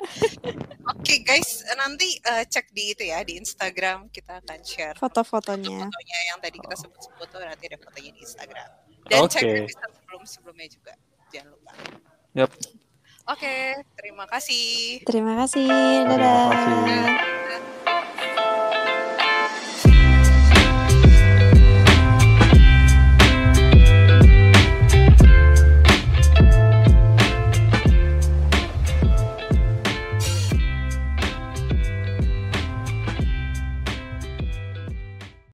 oke 0.88 1.14
guys, 1.28 1.64
nanti 1.76 2.18
uh, 2.24 2.44
cek 2.48 2.72
di 2.72 2.96
itu 2.96 3.04
ya 3.08 3.22
di 3.24 3.36
Instagram 3.38 4.08
kita 4.10 4.40
akan 4.44 4.60
share 4.64 4.96
Foto-fotonya. 4.96 5.88
fotonya 5.88 6.20
yang 6.34 6.40
tadi 6.40 6.58
kita 6.60 6.76
sebut-sebut 6.80 7.28
tuh 7.28 7.40
nanti 7.44 7.64
ada 7.68 7.78
fotonya 7.80 8.12
di 8.16 8.22
Instagram. 8.24 8.70
Dan 9.08 9.20
cek 9.28 9.44
Oke. 9.44 9.56
episode 9.68 9.94
sebelum-sebelumnya 10.04 10.68
juga. 10.72 10.94
Jangan 11.32 11.50
lupa. 11.52 11.72
Yap. 12.36 12.52
Oke, 13.28 13.56
terima 14.00 14.24
kasih. 14.32 15.04
Terima 15.04 15.34
kasih. 15.36 15.68
Terima 15.68 16.16
Dadah. 16.16 16.48
kasih. 16.56 17.97